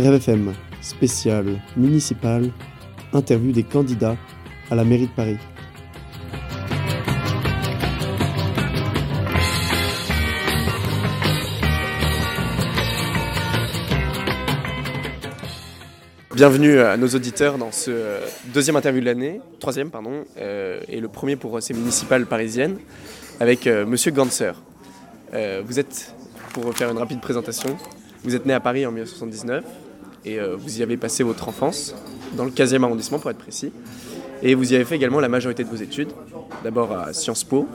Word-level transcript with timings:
Rêve 0.00 0.14
FM, 0.14 0.54
spécial, 0.80 1.60
municipal, 1.76 2.50
interview 3.12 3.52
des 3.52 3.64
candidats 3.64 4.16
à 4.70 4.74
la 4.74 4.82
mairie 4.82 5.08
de 5.08 5.12
Paris. 5.12 5.36
Bienvenue 16.34 16.78
à 16.80 16.96
nos 16.96 17.08
auditeurs 17.08 17.58
dans 17.58 17.70
ce 17.70 17.90
euh, 17.90 18.20
deuxième 18.54 18.76
interview 18.76 19.02
de 19.02 19.06
l'année, 19.06 19.42
troisième 19.58 19.90
pardon, 19.90 20.24
euh, 20.38 20.80
et 20.88 20.98
le 21.00 21.08
premier 21.08 21.36
pour 21.36 21.60
ces 21.60 21.74
municipales 21.74 22.24
parisiennes, 22.24 22.78
avec 23.38 23.66
euh, 23.66 23.84
Monsieur 23.84 24.12
Ganser. 24.12 24.52
Euh, 25.34 25.62
vous 25.62 25.78
êtes, 25.78 26.14
pour 26.54 26.74
faire 26.74 26.90
une 26.90 26.98
rapide 26.98 27.20
présentation, 27.20 27.76
vous 28.24 28.34
êtes 28.34 28.46
né 28.46 28.54
à 28.54 28.60
Paris 28.60 28.86
en 28.86 28.92
1979 28.92 29.62
et 30.24 30.38
euh, 30.38 30.56
vous 30.56 30.80
y 30.80 30.82
avez 30.82 30.96
passé 30.96 31.22
votre 31.22 31.48
enfance, 31.48 31.94
dans 32.36 32.44
le 32.44 32.50
15e 32.50 32.82
arrondissement 32.84 33.18
pour 33.18 33.30
être 33.30 33.38
précis, 33.38 33.72
et 34.42 34.54
vous 34.54 34.72
y 34.72 34.74
avez 34.74 34.84
fait 34.84 34.96
également 34.96 35.20
la 35.20 35.28
majorité 35.28 35.64
de 35.64 35.68
vos 35.68 35.76
études, 35.76 36.08
d'abord 36.64 36.92
à 36.92 37.12
Sciences 37.12 37.44
Po, 37.44 37.66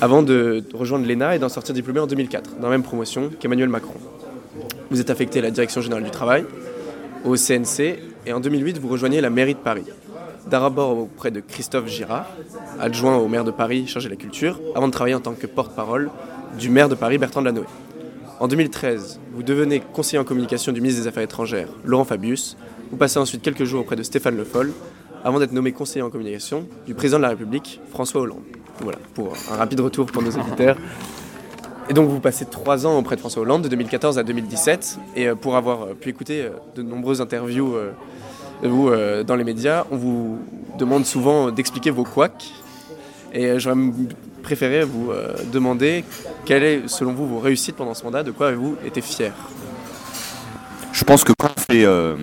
avant 0.00 0.22
de 0.22 0.64
rejoindre 0.74 1.06
l'ENA 1.06 1.36
et 1.36 1.38
d'en 1.38 1.48
sortir 1.48 1.74
diplômé 1.74 2.00
en 2.00 2.06
2004, 2.06 2.56
dans 2.56 2.68
la 2.68 2.70
même 2.70 2.82
promotion 2.82 3.30
qu'Emmanuel 3.38 3.68
Macron. 3.68 3.94
Vous 4.90 5.00
êtes 5.00 5.10
affecté 5.10 5.38
à 5.38 5.42
la 5.42 5.50
Direction 5.50 5.80
Générale 5.80 6.04
du 6.04 6.10
Travail, 6.10 6.44
au 7.24 7.36
CNC, 7.36 7.98
et 8.26 8.32
en 8.32 8.40
2008, 8.40 8.78
vous 8.78 8.88
rejoignez 8.88 9.20
la 9.20 9.30
mairie 9.30 9.54
de 9.54 9.60
Paris. 9.60 9.84
D'abord 10.48 10.98
auprès 10.98 11.30
de 11.30 11.40
Christophe 11.40 11.86
Girard, 11.86 12.26
adjoint 12.80 13.16
au 13.16 13.28
maire 13.28 13.44
de 13.44 13.50
Paris 13.50 13.86
chargé 13.86 14.08
de 14.08 14.14
la 14.14 14.20
culture, 14.20 14.60
avant 14.74 14.88
de 14.88 14.92
travailler 14.92 15.14
en 15.14 15.20
tant 15.20 15.34
que 15.34 15.46
porte-parole 15.46 16.10
du 16.58 16.70
maire 16.70 16.88
de 16.88 16.94
Paris, 16.94 17.18
Bertrand 17.18 17.42
Delanoë. 17.42 17.66
En 18.40 18.48
2013, 18.48 19.20
vous 19.34 19.42
devenez 19.42 19.80
conseiller 19.80 20.18
en 20.18 20.24
communication 20.24 20.72
du 20.72 20.80
ministre 20.80 21.02
des 21.02 21.08
Affaires 21.08 21.22
étrangères, 21.22 21.68
Laurent 21.84 22.06
Fabius. 22.06 22.56
Vous 22.90 22.96
passez 22.96 23.18
ensuite 23.18 23.42
quelques 23.42 23.64
jours 23.64 23.82
auprès 23.82 23.96
de 23.96 24.02
Stéphane 24.02 24.34
Le 24.34 24.44
Foll, 24.44 24.72
avant 25.22 25.38
d'être 25.38 25.52
nommé 25.52 25.72
conseiller 25.72 26.00
en 26.00 26.08
communication 26.08 26.66
du 26.86 26.94
président 26.94 27.18
de 27.18 27.24
la 27.24 27.28
République, 27.28 27.82
François 27.90 28.22
Hollande. 28.22 28.40
Voilà, 28.80 28.98
pour 29.12 29.34
un 29.52 29.56
rapide 29.56 29.80
retour 29.80 30.06
pour 30.06 30.22
nos 30.22 30.30
auditeurs. 30.30 30.78
Et 31.90 31.92
donc 31.92 32.08
vous 32.08 32.18
passez 32.18 32.46
trois 32.46 32.86
ans 32.86 32.96
auprès 32.96 33.16
de 33.16 33.20
François 33.20 33.42
Hollande, 33.42 33.60
de 33.60 33.68
2014 33.68 34.18
à 34.18 34.22
2017. 34.22 34.98
Et 35.16 35.28
euh, 35.28 35.34
pour 35.34 35.56
avoir 35.56 35.82
euh, 35.82 35.94
pu 35.94 36.08
écouter 36.08 36.40
euh, 36.40 36.50
de 36.74 36.82
nombreuses 36.82 37.20
interviews 37.20 37.74
de 38.62 38.68
vous 38.68 38.90
dans 39.26 39.36
les 39.36 39.44
médias, 39.44 39.84
on 39.90 39.96
vous 39.96 40.38
demande 40.78 41.04
souvent 41.04 41.50
d'expliquer 41.50 41.90
vos 41.90 42.04
couacs. 42.04 42.54
Et 43.34 43.58
j'aurais 43.58 43.76
préféré 44.40 44.84
vous 44.84 45.10
euh, 45.10 45.34
demander 45.52 46.04
quelle 46.44 46.62
est, 46.62 46.88
selon 46.88 47.12
vous, 47.12 47.26
vos 47.26 47.38
réussites 47.38 47.76
pendant 47.76 47.94
ce 47.94 48.04
mandat, 48.04 48.22
de 48.22 48.30
quoi 48.30 48.48
avez-vous 48.48 48.76
été 48.84 49.00
fier? 49.00 49.32
Je 50.92 51.04
pense 51.04 51.24
que 51.24 51.32
quand 51.38 51.50
on 51.56 51.60
fait 51.60 51.84
euh, 51.84 52.16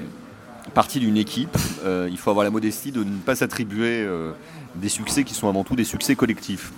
partie 0.73 0.99
d'une 0.99 1.17
équipe, 1.17 1.57
euh, 1.85 2.07
il 2.11 2.17
faut 2.17 2.29
avoir 2.29 2.43
la 2.43 2.49
modestie 2.49 2.91
de 2.91 3.03
ne 3.03 3.17
pas 3.17 3.35
s'attribuer 3.35 4.07
des 4.75 4.89
succès 4.89 5.23
qui 5.23 5.33
sont 5.33 5.47
avant 5.47 5.63
tout 5.63 5.75
des 5.75 5.83
succès 5.83 6.15
collectifs. 6.15 6.71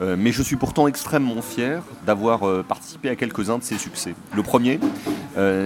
Mais 0.00 0.30
je 0.30 0.44
suis 0.44 0.54
pourtant 0.54 0.86
extrêmement 0.86 1.42
fier 1.42 1.82
d'avoir 2.06 2.62
participé 2.62 3.08
à 3.08 3.16
quelques-uns 3.16 3.58
de 3.58 3.64
ces 3.64 3.78
succès. 3.78 4.14
Le 4.32 4.44
premier, 4.44 4.78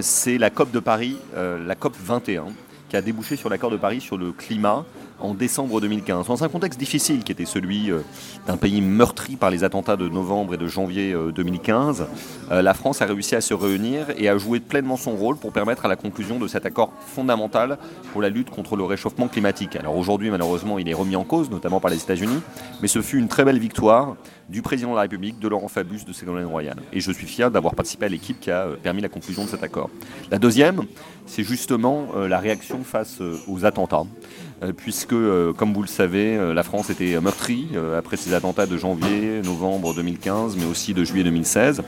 c'est 0.01 0.39
la 0.39 0.49
COP 0.49 0.71
de 0.71 0.81
Paris, 0.81 1.19
la 1.37 1.75
COP 1.75 1.95
21, 2.03 2.47
qui 2.89 2.97
a 2.97 3.03
débouché 3.03 3.37
sur 3.37 3.51
l'accord 3.51 3.71
de 3.71 3.77
Paris 3.77 4.01
sur 4.01 4.17
le 4.17 4.33
climat 4.33 4.87
en 5.23 5.35
décembre 5.35 5.81
2015. 5.81 6.27
Dans 6.27 6.45
un 6.45 6.49
contexte 6.49 6.79
difficile 6.79 7.25
qui 7.25 7.33
était 7.33 7.45
celui 7.45 7.91
euh, 7.91 8.01
d'un 8.47 8.57
pays 8.57 8.81
meurtri 8.81 9.37
par 9.37 9.51
les 9.51 9.65
attentats 9.65 9.97
de 9.97 10.09
novembre 10.09 10.55
et 10.55 10.57
de 10.57 10.67
janvier 10.67 11.13
euh, 11.13 11.33
2015, 11.33 12.07
euh, 12.51 12.63
la 12.63 12.75
France 12.75 13.01
a 13.03 13.07
réussi 13.07 13.35
à 13.35 13.41
se 13.41 13.55
réunir 13.55 14.07
et 14.17 14.29
à 14.29 14.37
jouer 14.37 14.61
pleinement 14.61 14.97
son 14.97 15.13
rôle 15.13 15.37
pour 15.37 15.53
permettre 15.53 15.85
à 15.85 15.89
la 15.89 15.97
conclusion 15.97 16.39
de 16.39 16.49
cet 16.49 16.67
accord 16.67 16.93
fondamental 17.07 17.79
pour 18.13 18.21
la 18.21 18.29
lutte 18.29 18.51
contre 18.51 18.77
le 18.77 18.85
réchauffement 18.85 19.29
climatique. 19.29 19.77
Alors 19.77 19.97
aujourd'hui, 19.97 20.31
malheureusement, 20.31 20.79
il 20.79 20.89
est 20.89 20.95
remis 20.95 21.17
en 21.17 21.25
cause, 21.25 21.51
notamment 21.51 21.81
par 21.81 21.91
les 21.91 22.03
États-Unis, 22.03 22.41
mais 22.81 22.89
ce 22.89 23.01
fut 23.01 23.19
une 23.19 23.29
très 23.29 23.45
belle 23.45 23.59
victoire 23.59 24.17
du 24.49 24.63
président 24.63 24.91
de 24.91 24.97
la 24.97 25.03
République, 25.03 25.39
de 25.39 25.49
Laurent 25.49 25.69
Fabius, 25.69 26.05
de 26.05 26.13
Ségolène 26.13 26.47
Royal. 26.47 26.77
Et 26.93 27.01
je 27.01 27.11
suis 27.11 27.27
fier 27.27 27.51
d'avoir 27.51 27.75
participé 27.75 28.07
à 28.07 28.09
l'équipe 28.09 28.39
qui 28.39 28.51
a 28.51 28.67
euh, 28.67 28.77
permis 28.77 29.01
la 29.01 29.09
conclusion 29.09 29.45
de 29.45 29.49
cet 29.49 29.63
accord. 29.63 29.91
La 30.31 30.39
deuxième, 30.39 30.83
c'est 31.27 31.43
justement 31.43 32.09
euh, 32.15 32.29
la 32.29 32.39
réaction 32.39 32.85
face 32.85 33.21
euh, 33.21 33.39
aux 33.49 33.65
attentats. 33.65 34.05
Euh, 34.63 34.73
puisque, 34.73 35.13
euh, 35.13 35.53
comme 35.53 35.73
vous 35.73 35.83
le 35.83 35.89
savez, 35.89 36.37
euh, 36.37 36.55
la 36.55 36.63
France 36.63 36.91
était 36.91 37.21
meurtrie 37.21 37.69
après 37.97 38.17
ces 38.17 38.35
attentats 38.35 38.67
de 38.67 38.77
janvier, 38.77 39.41
novembre 39.43 39.95
2015, 39.95 40.57
mais 40.57 40.65
aussi 40.67 40.95
de 40.95 41.05
juillet 41.05 41.25
2016. 41.25 41.83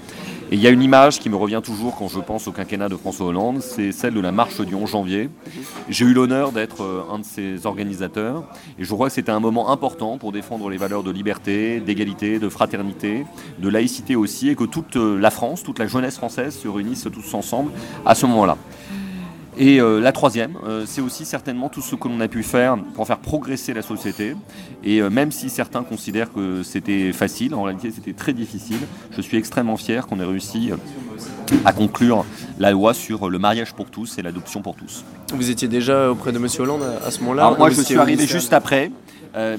Et 0.51 0.57
il 0.57 0.61
y 0.61 0.67
a 0.67 0.71
une 0.71 0.83
image 0.83 1.21
qui 1.21 1.31
me 1.31 1.37
revient 1.37 1.61
toujours 1.65 1.97
quand 1.97 2.09
je 2.09 2.21
pense 2.21 2.47
au 2.49 2.53
quinquennat 2.53 2.89
de 2.89 2.97
François 2.97 3.27
Hollande, 3.27 3.61
c'est 3.61 3.93
celle 3.93 4.15
de 4.15 4.21
la 4.21 4.31
marche 4.31 4.61
du 4.61 4.75
11 4.75 4.91
janvier. 4.91 5.31
J'ai 5.89 6.05
eu 6.05 6.13
l'honneur 6.13 6.53
d'être 6.53 7.07
un 7.11 7.19
de 7.19 7.25
ses 7.25 7.67
organisateurs, 7.67 8.45
et 8.79 8.85
je 8.85 8.93
crois 8.93 9.09
que 9.09 9.15
c'était 9.15 9.33
un 9.33 9.41
moment 9.41 9.71
important 9.71 10.19
pour 10.19 10.33
défendre 10.33 10.69
les 10.69 10.77
valeurs 10.77 11.03
de 11.03 11.11
liberté, 11.11 11.81
d'égalité, 11.81 12.39
de 12.39 12.49
fraternité, 12.49 13.25
de 13.59 13.69
laïcité 13.69 14.17
aussi, 14.17 14.51
et 14.51 14.55
que 14.55 14.65
toute 14.65 14.97
la 14.97 15.31
France, 15.31 15.63
toute 15.63 15.79
la 15.79 15.87
jeunesse 15.87 16.17
française 16.17 16.55
se 16.55 16.69
réunisse 16.69 17.09
tous 17.13 17.35
ensemble 17.35 17.71
à 18.05 18.15
ce 18.15 18.27
moment-là. 18.27 18.59
Et 19.57 19.81
euh, 19.81 20.01
la 20.01 20.13
troisième, 20.13 20.57
euh, 20.67 20.85
c'est 20.87 21.01
aussi 21.01 21.25
certainement 21.25 21.69
tout 21.69 21.81
ce 21.81 21.95
que 21.95 22.09
l'on 22.09 22.21
a 22.21 22.29
pu 22.29 22.43
faire 22.43 22.77
pour 22.95 23.07
faire 23.07 23.19
progresser 23.19 23.73
la 23.73 23.83
société. 23.83 24.35
Et 24.83 25.01
euh, 25.01 25.11
même 25.11 25.31
si 25.31 25.49
certains 25.49 25.85
considèrent 25.85 26.33
que 26.33 26.63
c'était 26.63 27.13
facile, 27.13 27.55
en 27.55 27.63
réalité 27.63 27.93
c'était 27.95 28.13
très 28.13 28.33
difficile, 28.33 28.81
je 29.17 29.21
suis 29.21 29.37
extrêmement 29.37 29.77
fier 29.77 30.07
qu'on 30.07 30.19
ait 30.19 30.25
réussi 30.25 30.71
à 31.65 31.73
conclure 31.73 32.25
la 32.59 32.73
loi 32.73 32.95
sur 32.95 33.31
le 33.31 33.39
mariage 33.39 33.75
pour 33.75 33.91
tous 33.91 34.19
et 34.19 34.23
l'adoption 34.23 34.61
pour 34.61 34.75
tous. 34.75 35.05
Vous 35.33 35.51
étiez 35.51 35.69
déjà 35.69 36.11
auprès 36.11 36.33
de 36.33 36.39
Monsieur 36.39 36.63
Hollande 36.63 36.83
à, 37.07 37.11
ce 37.11 37.21
moment-là 37.21 37.55
moi 37.57 37.71
je 37.71 37.81
suis 37.81 37.97
arrivé 37.97 38.27
juste 38.27 38.53
après, 38.53 38.91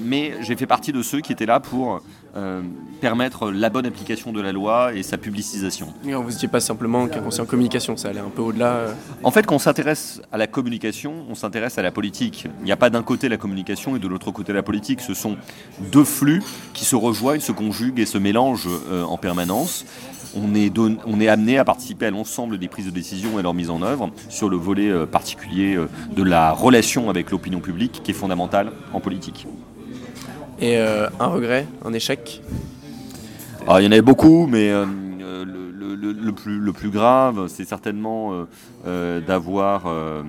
mais 0.02 0.34
j'ai 0.40 0.56
fait 0.56 0.66
partie 0.66 0.92
de 0.92 1.02
ceux 1.02 1.20
qui 1.20 1.32
étaient 1.32 1.46
là 1.46 1.60
pour 1.60 2.02
euh, 2.36 2.60
permettre 3.00 3.50
la 3.50 3.70
bonne 3.70 3.86
application 3.86 4.30
de 4.32 4.40
la 4.40 4.52
loi 4.52 4.92
et 4.94 5.02
sa 5.02 5.16
publicisation. 5.18 5.88
Et 6.06 6.12
Vous 6.14 6.30
n'étiez 6.30 6.48
pas 6.48 6.60
simplement 6.60 7.08
qu'un 7.08 7.20
conseiller 7.20 7.42
en 7.42 7.46
communication, 7.46 7.96
ça 7.96 8.08
allait 8.10 8.20
un 8.20 8.28
peu 8.28 8.42
au-delà. 8.42 8.66
euh. 8.72 8.92
En 9.22 9.30
fait, 9.30 9.46
quand 9.46 9.54
on 9.56 9.58
s'intéresse 9.58 10.20
à 10.32 10.36
la 10.38 10.46
communication, 10.46 11.12
on 11.30 11.34
s'intéresse 11.34 11.78
à 11.78 11.82
la 11.82 11.90
politique. 11.90 12.46
Il 12.60 12.64
n'y 12.64 12.72
a 12.72 12.76
pas 12.76 12.90
d'un 12.90 13.02
côté 13.02 13.28
la 13.28 13.36
communication 13.38 13.96
et 13.96 13.98
de 13.98 14.06
l'autre 14.08 14.30
côté 14.32 14.52
la 14.52 14.62
politique. 14.62 15.00
Ce 15.00 15.14
sont 15.14 15.36
deux 15.92 16.04
flux 16.04 16.42
qui 16.74 16.84
se 16.84 16.94
rejoignent, 16.96 17.40
se 17.40 17.52
conjuguent 17.52 18.00
et 18.00 18.06
se 18.06 18.18
mélangent 18.18 18.68
euh, 18.90 19.02
en 19.04 19.16
permanence. 19.16 19.84
On 20.34 20.54
est, 20.54 20.68
don- 20.68 20.98
on 21.06 21.18
est 21.20 21.28
amené 21.28 21.56
à 21.56 21.64
participer 21.64 22.06
à 22.06 22.10
l'ensemble 22.10 22.58
des 22.58 22.68
prises 22.68 22.84
de 22.86 22.90
décision 22.90 23.38
et 23.38 23.42
leur 23.42 23.54
mise 23.54 23.70
en 23.70 23.80
œuvre 23.80 24.10
sur 24.28 24.50
le 24.50 24.56
volet 24.58 25.06
particulier 25.06 25.78
de 26.14 26.22
la 26.22 26.52
relation 26.52 27.08
avec 27.08 27.30
l'opinion 27.30 27.60
publique 27.60 28.02
qui 28.04 28.10
est 28.10 28.14
fondamentale 28.14 28.70
en 28.92 29.00
politique. 29.00 29.46
Et 30.60 30.78
euh, 30.78 31.08
un 31.20 31.26
regret, 31.26 31.66
un 31.84 31.92
échec 31.92 32.42
Alors, 33.66 33.80
il 33.80 33.84
y 33.84 33.88
en 33.88 33.92
avait 33.92 34.00
beaucoup, 34.02 34.46
mais 34.46 34.70
euh, 34.70 34.86
le, 34.86 35.44
le- 35.94 36.12
le- 36.12 36.32
plus, 36.32 36.58
le 36.58 36.72
plus 36.72 36.90
grave, 36.90 37.46
c'est 37.48 37.64
certainement 37.66 38.32
euh, 38.32 38.44
euh, 38.86 39.20
d'avoir 39.20 39.84
euh, 39.86 40.22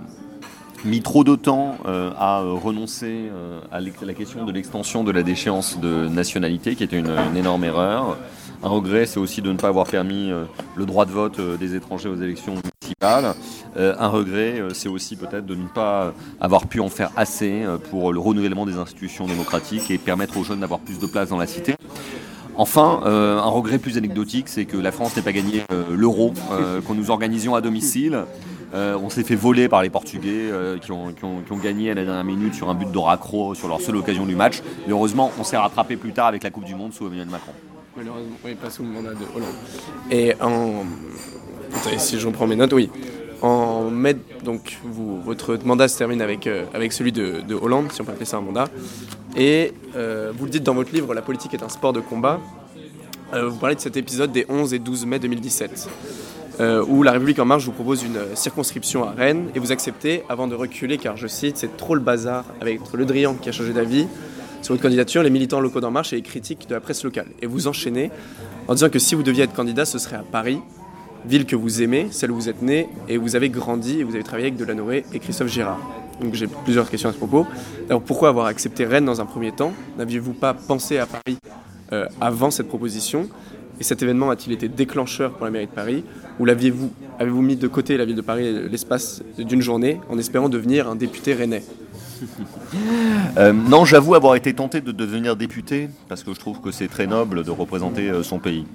mis 0.84 1.02
trop 1.02 1.24
de 1.24 1.36
temps 1.36 1.78
euh, 1.86 2.12
à 2.18 2.42
euh, 2.42 2.54
renoncer 2.54 3.30
à 3.72 3.80
la 3.80 4.14
question 4.14 4.46
de 4.46 4.52
l'extension 4.52 5.04
de 5.04 5.12
la 5.12 5.24
déchéance 5.24 5.80
de 5.80 6.08
nationalité, 6.10 6.76
qui 6.76 6.84
était 6.84 7.00
une, 7.00 7.14
énorme 7.36 7.64
erreur. 7.64 8.18
Un 8.64 8.70
regret, 8.70 9.06
c'est 9.06 9.20
aussi 9.20 9.42
de 9.42 9.52
ne 9.52 9.58
pas 9.58 9.68
avoir 9.70 9.86
permis 9.88 10.32
le 10.76 10.86
droit 10.86 11.06
de 11.06 11.12
vote 11.12 11.40
des 11.60 11.76
étrangers 11.76 12.10
aux 12.10 12.16
élections 12.22 12.56
Euh, 13.78 13.96
un 14.00 14.08
regret, 14.08 14.60
euh, 14.60 14.70
c'est 14.74 14.90
aussi 14.90 15.16
peut-être 15.16 15.46
de 15.46 15.56
ne 15.56 15.68
pas 15.68 16.14
avoir 16.40 16.68
pu 16.68 16.80
en 16.80 16.90
faire 16.90 17.12
assez 17.16 17.64
euh, 17.64 17.78
pour 17.78 18.12
le 18.12 18.20
renouvellement 18.20 18.66
des 18.66 18.78
institutions 18.78 19.28
démocratiques 19.28 19.92
et 19.92 19.98
permettre 19.98 20.38
aux 20.38 20.44
jeunes 20.44 20.62
d'avoir 20.62 20.80
plus 20.80 21.00
de 21.00 21.06
place 21.06 21.30
dans 21.30 21.38
la 21.38 21.48
cité. 21.48 21.76
Enfin, 22.60 23.02
un 23.06 23.50
regret 23.50 23.78
plus 23.78 24.00
anecdotique, 24.00 24.50
c'est 24.50 24.66
que 24.66 24.78
la 24.78 24.92
France 24.92 25.16
n'ait 25.16 25.22
pas 25.22 25.32
gagné 25.32 25.62
l'euro 25.92 26.34
que 26.50 26.94
nous 26.94 27.12
organisions 27.12 27.54
à 27.54 27.62
domicile. 27.62 28.24
On 28.74 29.12
s'est 29.12 29.24
fait 29.24 29.36
voler 29.36 29.70
par 29.70 29.84
les 29.84 29.92
Portugais 29.92 30.50
qui, 30.82 30.92
ont, 30.92 31.14
gagné 31.62 31.92
à 31.92 31.94
la 31.94 32.04
dernière 32.04 32.24
minute 32.24 32.56
sur 32.56 32.72
un 32.72 32.74
but 32.74 32.92
de 32.92 32.98
raccro 32.98 33.54
sur 33.54 33.68
leur 33.68 33.80
seule 33.80 33.98
occasion 33.98 34.26
du 34.26 34.36
match. 34.36 34.64
Et 34.88 34.90
heureusement, 34.90 35.32
on 35.40 35.44
s'est 35.44 35.56
rattrapé 35.56 35.98
plus 35.98 36.14
tard 36.14 36.26
avec 36.26 36.42
la 36.42 36.50
Coupe 36.50 36.66
du 36.66 36.74
Monde 36.74 36.94
sous 36.94 37.06
Emmanuel 37.06 37.28
Macron. 37.28 37.52
Malheureusement, 37.96 38.38
oui, 38.44 38.56
pas 38.56 38.72
sous 38.72 38.82
le 38.82 38.90
mandat 38.90 39.12
de 39.12 39.26
Hollande. 39.36 39.54
Et 40.10 40.34
en. 40.42 40.84
Attendez, 41.76 42.00
si 42.00 42.20
je 42.20 42.28
reprends 42.28 42.48
mes 42.48 42.56
notes, 42.56 42.74
oui. 42.74 42.90
En 43.42 43.92
mai, 43.92 44.16
donc 44.44 44.80
votre 44.84 45.60
mandat 45.64 45.88
se 45.88 45.98
termine 45.98 46.22
avec, 46.22 46.48
euh, 46.48 46.66
avec 46.74 46.92
celui 46.92 47.12
de, 47.12 47.42
de 47.48 47.54
Hollande, 47.54 47.92
si 47.92 48.02
on 48.02 48.04
peut 48.04 48.12
appeler 48.12 48.26
ça 48.26 48.38
un 48.38 48.42
mandat. 48.42 48.68
Et 49.36 49.74
euh, 49.96 50.32
vous 50.36 50.46
le 50.46 50.52
dites 50.52 50.64
dans 50.64 50.74
votre 50.74 50.92
livre, 50.92 51.14
La 51.14 51.22
politique 51.22 51.54
est 51.54 51.62
un 51.62 51.70
sport 51.70 51.94
de 51.94 52.00
combat. 52.00 52.40
Euh, 53.34 53.50
vous 53.50 53.58
parlez 53.58 53.76
de 53.76 53.82
cet 53.82 53.96
épisode 53.96 54.32
des 54.32 54.46
11 54.50 54.74
et 54.74 54.80
12 54.80 55.06
mai 55.06 55.20
2017, 55.20 55.90
euh, 56.60 56.84
où 56.88 57.04
La 57.04 57.12
République 57.12 57.38
En 57.40 57.46
Marche 57.46 57.66
vous 57.66 57.72
propose 57.72 58.04
une 58.04 58.36
circonscription 58.36 59.04
à 59.04 59.12
Rennes, 59.12 59.50
et 59.54 59.60
vous 59.60 59.72
acceptez 59.72 60.24
avant 60.30 60.48
de 60.48 60.56
reculer, 60.56 60.98
car 60.98 61.18
je 61.18 61.28
cite, 61.28 61.58
c'est 61.58 61.78
trop 61.78 61.94
le 61.94 62.02
bazar 62.02 62.46
avec 62.62 62.80
Le 62.94 63.06
Drian 63.06 63.36
qui 63.36 63.50
a 63.50 63.52
changé 63.52 63.74
d'avis. 63.74 64.08
Sur 64.64 64.74
votre 64.74 64.82
candidature, 64.82 65.22
les 65.22 65.30
militants 65.30 65.60
locaux 65.60 65.82
d'En 65.82 65.92
Marche 65.92 66.14
et 66.14 66.16
les 66.16 66.24
critiques 66.24 66.68
de 66.68 66.74
la 66.74 66.80
presse 66.80 67.04
locale. 67.04 67.28
Et 67.42 67.46
vous 67.46 67.68
enchaînez 67.68 68.10
en 68.68 68.74
disant 68.74 68.90
que 68.90 68.98
si 68.98 69.14
vous 69.14 69.22
deviez 69.22 69.44
être 69.44 69.54
candidat, 69.54 69.86
ce 69.86 70.00
serait 70.00 70.16
à 70.16 70.24
Paris, 70.24 70.60
ville 71.26 71.46
que 71.46 71.56
vous 71.56 71.82
aimez, 71.82 72.08
celle 72.12 72.32
où 72.32 72.36
vous 72.36 72.50
êtes 72.50 72.62
né, 72.62 72.90
et 73.08 73.18
vous 73.18 73.36
avez 73.36 73.50
grandi 73.50 74.00
et 74.00 74.04
vous 74.04 74.16
avez 74.16 74.24
travaillé 74.24 74.48
avec 74.48 74.58
Delanoë 74.58 75.04
et 75.14 75.20
Christophe 75.20 75.48
Girard. 75.48 75.80
Donc 76.22 76.34
j'ai 76.34 76.48
plusieurs 76.48 76.90
questions 76.90 77.10
à 77.10 77.14
ce 77.14 77.18
propos. 77.18 77.46
Alors 77.90 78.02
pourquoi 78.02 78.30
avoir 78.30 78.48
accepté 78.48 78.86
Rennes 78.86 79.06
dans 79.06 79.22
un 79.22 79.26
premier 79.26 79.52
temps? 79.52 79.74
N'aviez-vous 79.98 80.34
pas 80.34 80.54
pensé 80.54 80.98
à 80.98 81.06
Paris 81.06 81.38
euh, 81.92 82.08
avant 82.20 82.52
cette 82.52 82.68
proposition? 82.68 83.30
Et 83.80 83.84
cet 83.84 84.02
événement 84.02 84.32
a-t-il 84.32 84.54
été 84.54 84.68
déclencheur 84.70 85.34
pour 85.34 85.46
la 85.46 85.52
mairie 85.52 85.68
de 85.68 85.72
Paris? 85.72 86.04
Ou 86.40 86.46
l'aviez-vous, 86.46 86.90
avez-vous 87.20 87.42
mis 87.44 87.56
de 87.56 87.68
côté 87.68 87.96
la 87.98 88.06
ville 88.06 88.16
de 88.16 88.22
Paris 88.22 88.68
l'espace 88.70 89.22
d'une 89.38 89.62
journée 89.62 90.02
en 90.10 90.18
espérant 90.18 90.50
devenir 90.50 90.90
un 90.90 90.96
député 90.96 91.36
rennais? 91.36 91.64
euh, 93.38 93.54
non, 93.54 93.86
j'avoue 93.86 94.16
avoir 94.16 94.36
été 94.36 94.54
tenté 94.54 94.82
de 94.82 94.92
devenir 94.92 95.36
député 95.36 95.90
parce 96.08 96.24
que 96.24 96.34
je 96.34 96.40
trouve 96.40 96.62
que 96.62 96.72
c'est 96.72 96.88
très 96.88 97.08
noble 97.08 97.44
de 97.44 97.52
représenter 97.52 98.10
euh, 98.10 98.24
son 98.24 98.40
pays. 98.40 98.66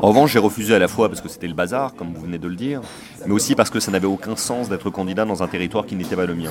En 0.00 0.08
revanche, 0.08 0.32
j'ai 0.32 0.38
refusé 0.38 0.74
à 0.74 0.78
la 0.78 0.88
fois 0.88 1.08
parce 1.08 1.20
que 1.20 1.28
c'était 1.28 1.48
le 1.48 1.54
bazar, 1.54 1.94
comme 1.94 2.12
vous 2.12 2.22
venez 2.22 2.38
de 2.38 2.48
le 2.48 2.56
dire, 2.56 2.80
mais 3.26 3.32
aussi 3.32 3.54
parce 3.54 3.70
que 3.70 3.80
ça 3.80 3.90
n'avait 3.90 4.06
aucun 4.06 4.36
sens 4.36 4.68
d'être 4.68 4.90
candidat 4.90 5.24
dans 5.24 5.42
un 5.42 5.48
territoire 5.48 5.86
qui 5.86 5.94
n'était 5.94 6.16
pas 6.16 6.26
le 6.26 6.34
mien. 6.34 6.50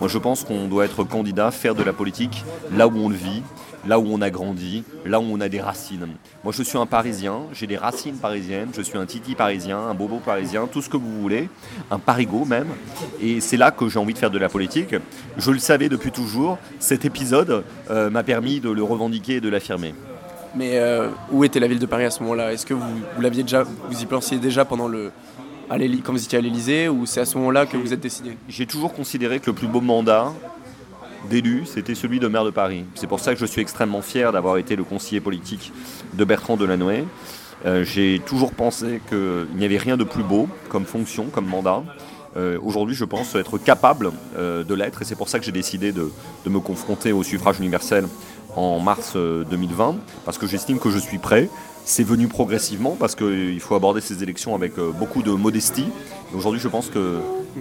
Moi, 0.00 0.08
je 0.08 0.18
pense 0.18 0.44
qu'on 0.44 0.66
doit 0.68 0.84
être 0.84 1.04
candidat, 1.04 1.50
faire 1.50 1.74
de 1.74 1.82
la 1.82 1.92
politique 1.92 2.44
là 2.76 2.88
où 2.88 2.96
on 2.96 3.08
le 3.08 3.16
vit, 3.16 3.42
là 3.86 3.98
où 3.98 4.06
on 4.08 4.20
a 4.20 4.30
grandi, 4.30 4.84
là 5.04 5.20
où 5.20 5.24
on 5.24 5.40
a 5.40 5.48
des 5.48 5.60
racines. 5.60 6.06
Moi, 6.44 6.52
je 6.56 6.62
suis 6.62 6.78
un 6.78 6.86
Parisien, 6.86 7.42
j'ai 7.52 7.66
des 7.66 7.76
racines 7.76 8.16
parisiennes, 8.16 8.70
je 8.76 8.82
suis 8.82 8.98
un 8.98 9.06
titi 9.06 9.34
parisien, 9.34 9.78
un 9.78 9.94
bobo 9.94 10.18
parisien, 10.18 10.66
tout 10.66 10.82
ce 10.82 10.88
que 10.88 10.96
vous 10.96 11.20
voulez, 11.20 11.48
un 11.90 11.98
parigo 11.98 12.44
même. 12.44 12.68
Et 13.20 13.40
c'est 13.40 13.56
là 13.56 13.70
que 13.70 13.88
j'ai 13.88 13.98
envie 13.98 14.14
de 14.14 14.18
faire 14.18 14.30
de 14.30 14.38
la 14.38 14.48
politique. 14.48 14.94
Je 15.36 15.50
le 15.50 15.58
savais 15.58 15.88
depuis 15.88 16.10
toujours. 16.10 16.58
Cet 16.78 17.04
épisode 17.04 17.64
euh, 17.90 18.10
m'a 18.10 18.22
permis 18.22 18.60
de 18.60 18.70
le 18.70 18.82
revendiquer 18.82 19.36
et 19.36 19.40
de 19.40 19.48
l'affirmer. 19.48 19.94
Mais 20.54 20.78
euh, 20.78 21.08
où 21.30 21.44
était 21.44 21.60
la 21.60 21.68
ville 21.68 21.78
de 21.78 21.86
Paris 21.86 22.04
à 22.04 22.10
ce 22.10 22.22
moment-là? 22.22 22.52
Est-ce 22.52 22.66
que 22.66 22.74
vous, 22.74 23.02
l'aviez 23.20 23.42
déjà, 23.42 23.62
vous 23.62 24.02
y 24.02 24.06
pensiez 24.06 24.38
déjà 24.38 24.64
pendant 24.64 24.88
le, 24.88 25.10
quand 25.68 26.12
vous 26.12 26.24
étiez 26.24 26.38
à 26.38 26.40
l'Elysée 26.40 26.88
ou 26.88 27.06
c'est 27.06 27.20
à 27.20 27.24
ce 27.24 27.36
moment-là 27.38 27.66
que 27.66 27.76
vous 27.76 27.92
êtes 27.92 28.00
décidé? 28.00 28.36
J'ai 28.48 28.66
toujours 28.66 28.94
considéré 28.94 29.40
que 29.40 29.46
le 29.46 29.52
plus 29.52 29.68
beau 29.68 29.80
mandat, 29.80 30.32
d'élu, 31.28 31.64
c'était 31.66 31.94
celui 31.94 32.20
de 32.20 32.28
maire 32.28 32.44
de 32.44 32.50
Paris. 32.50 32.84
C'est 32.94 33.06
pour 33.06 33.20
ça 33.20 33.34
que 33.34 33.40
je 33.40 33.46
suis 33.46 33.60
extrêmement 33.60 34.02
fier 34.02 34.32
d'avoir 34.32 34.56
été 34.56 34.76
le 34.76 34.84
conseiller 34.84 35.20
politique 35.20 35.72
de 36.14 36.24
Bertrand 36.24 36.56
Delanoë. 36.56 37.04
Euh, 37.66 37.84
j'ai 37.84 38.20
toujours 38.24 38.52
pensé 38.52 39.00
qu'il 39.08 39.46
n'y 39.56 39.64
avait 39.64 39.78
rien 39.78 39.96
de 39.96 40.04
plus 40.04 40.22
beau 40.22 40.48
comme 40.68 40.84
fonction, 40.84 41.26
comme 41.26 41.46
mandat. 41.46 41.82
Euh, 42.36 42.58
aujourd'hui, 42.62 42.94
je 42.94 43.04
pense 43.04 43.34
être 43.34 43.58
capable 43.58 44.12
euh, 44.36 44.62
de 44.62 44.74
l'être 44.74 45.02
et 45.02 45.04
c'est 45.04 45.16
pour 45.16 45.28
ça 45.28 45.38
que 45.38 45.44
j'ai 45.44 45.52
décidé 45.52 45.92
de, 45.92 46.10
me 46.46 46.60
confronter 46.60 47.12
au 47.12 47.22
suffrage 47.22 47.58
universel 47.58 48.06
en 48.54 48.80
mars 48.80 49.16
2020 49.16 49.96
parce 50.24 50.38
que 50.38 50.46
j'estime 50.46 50.78
que 50.78 50.90
je 50.90 50.98
suis 50.98 51.18
prêt. 51.18 51.50
C'est 51.84 52.04
venu 52.04 52.28
progressivement 52.28 52.96
parce 52.98 53.14
qu'il 53.14 53.60
faut 53.60 53.74
aborder 53.74 54.00
ces 54.00 54.22
élections 54.22 54.54
avec 54.54 54.74
beaucoup 54.98 55.22
de 55.22 55.30
modestie. 55.30 55.86
Aujourd'hui, 56.34 56.60
je 56.60 56.68
pense 56.68 56.88
que 56.88 57.18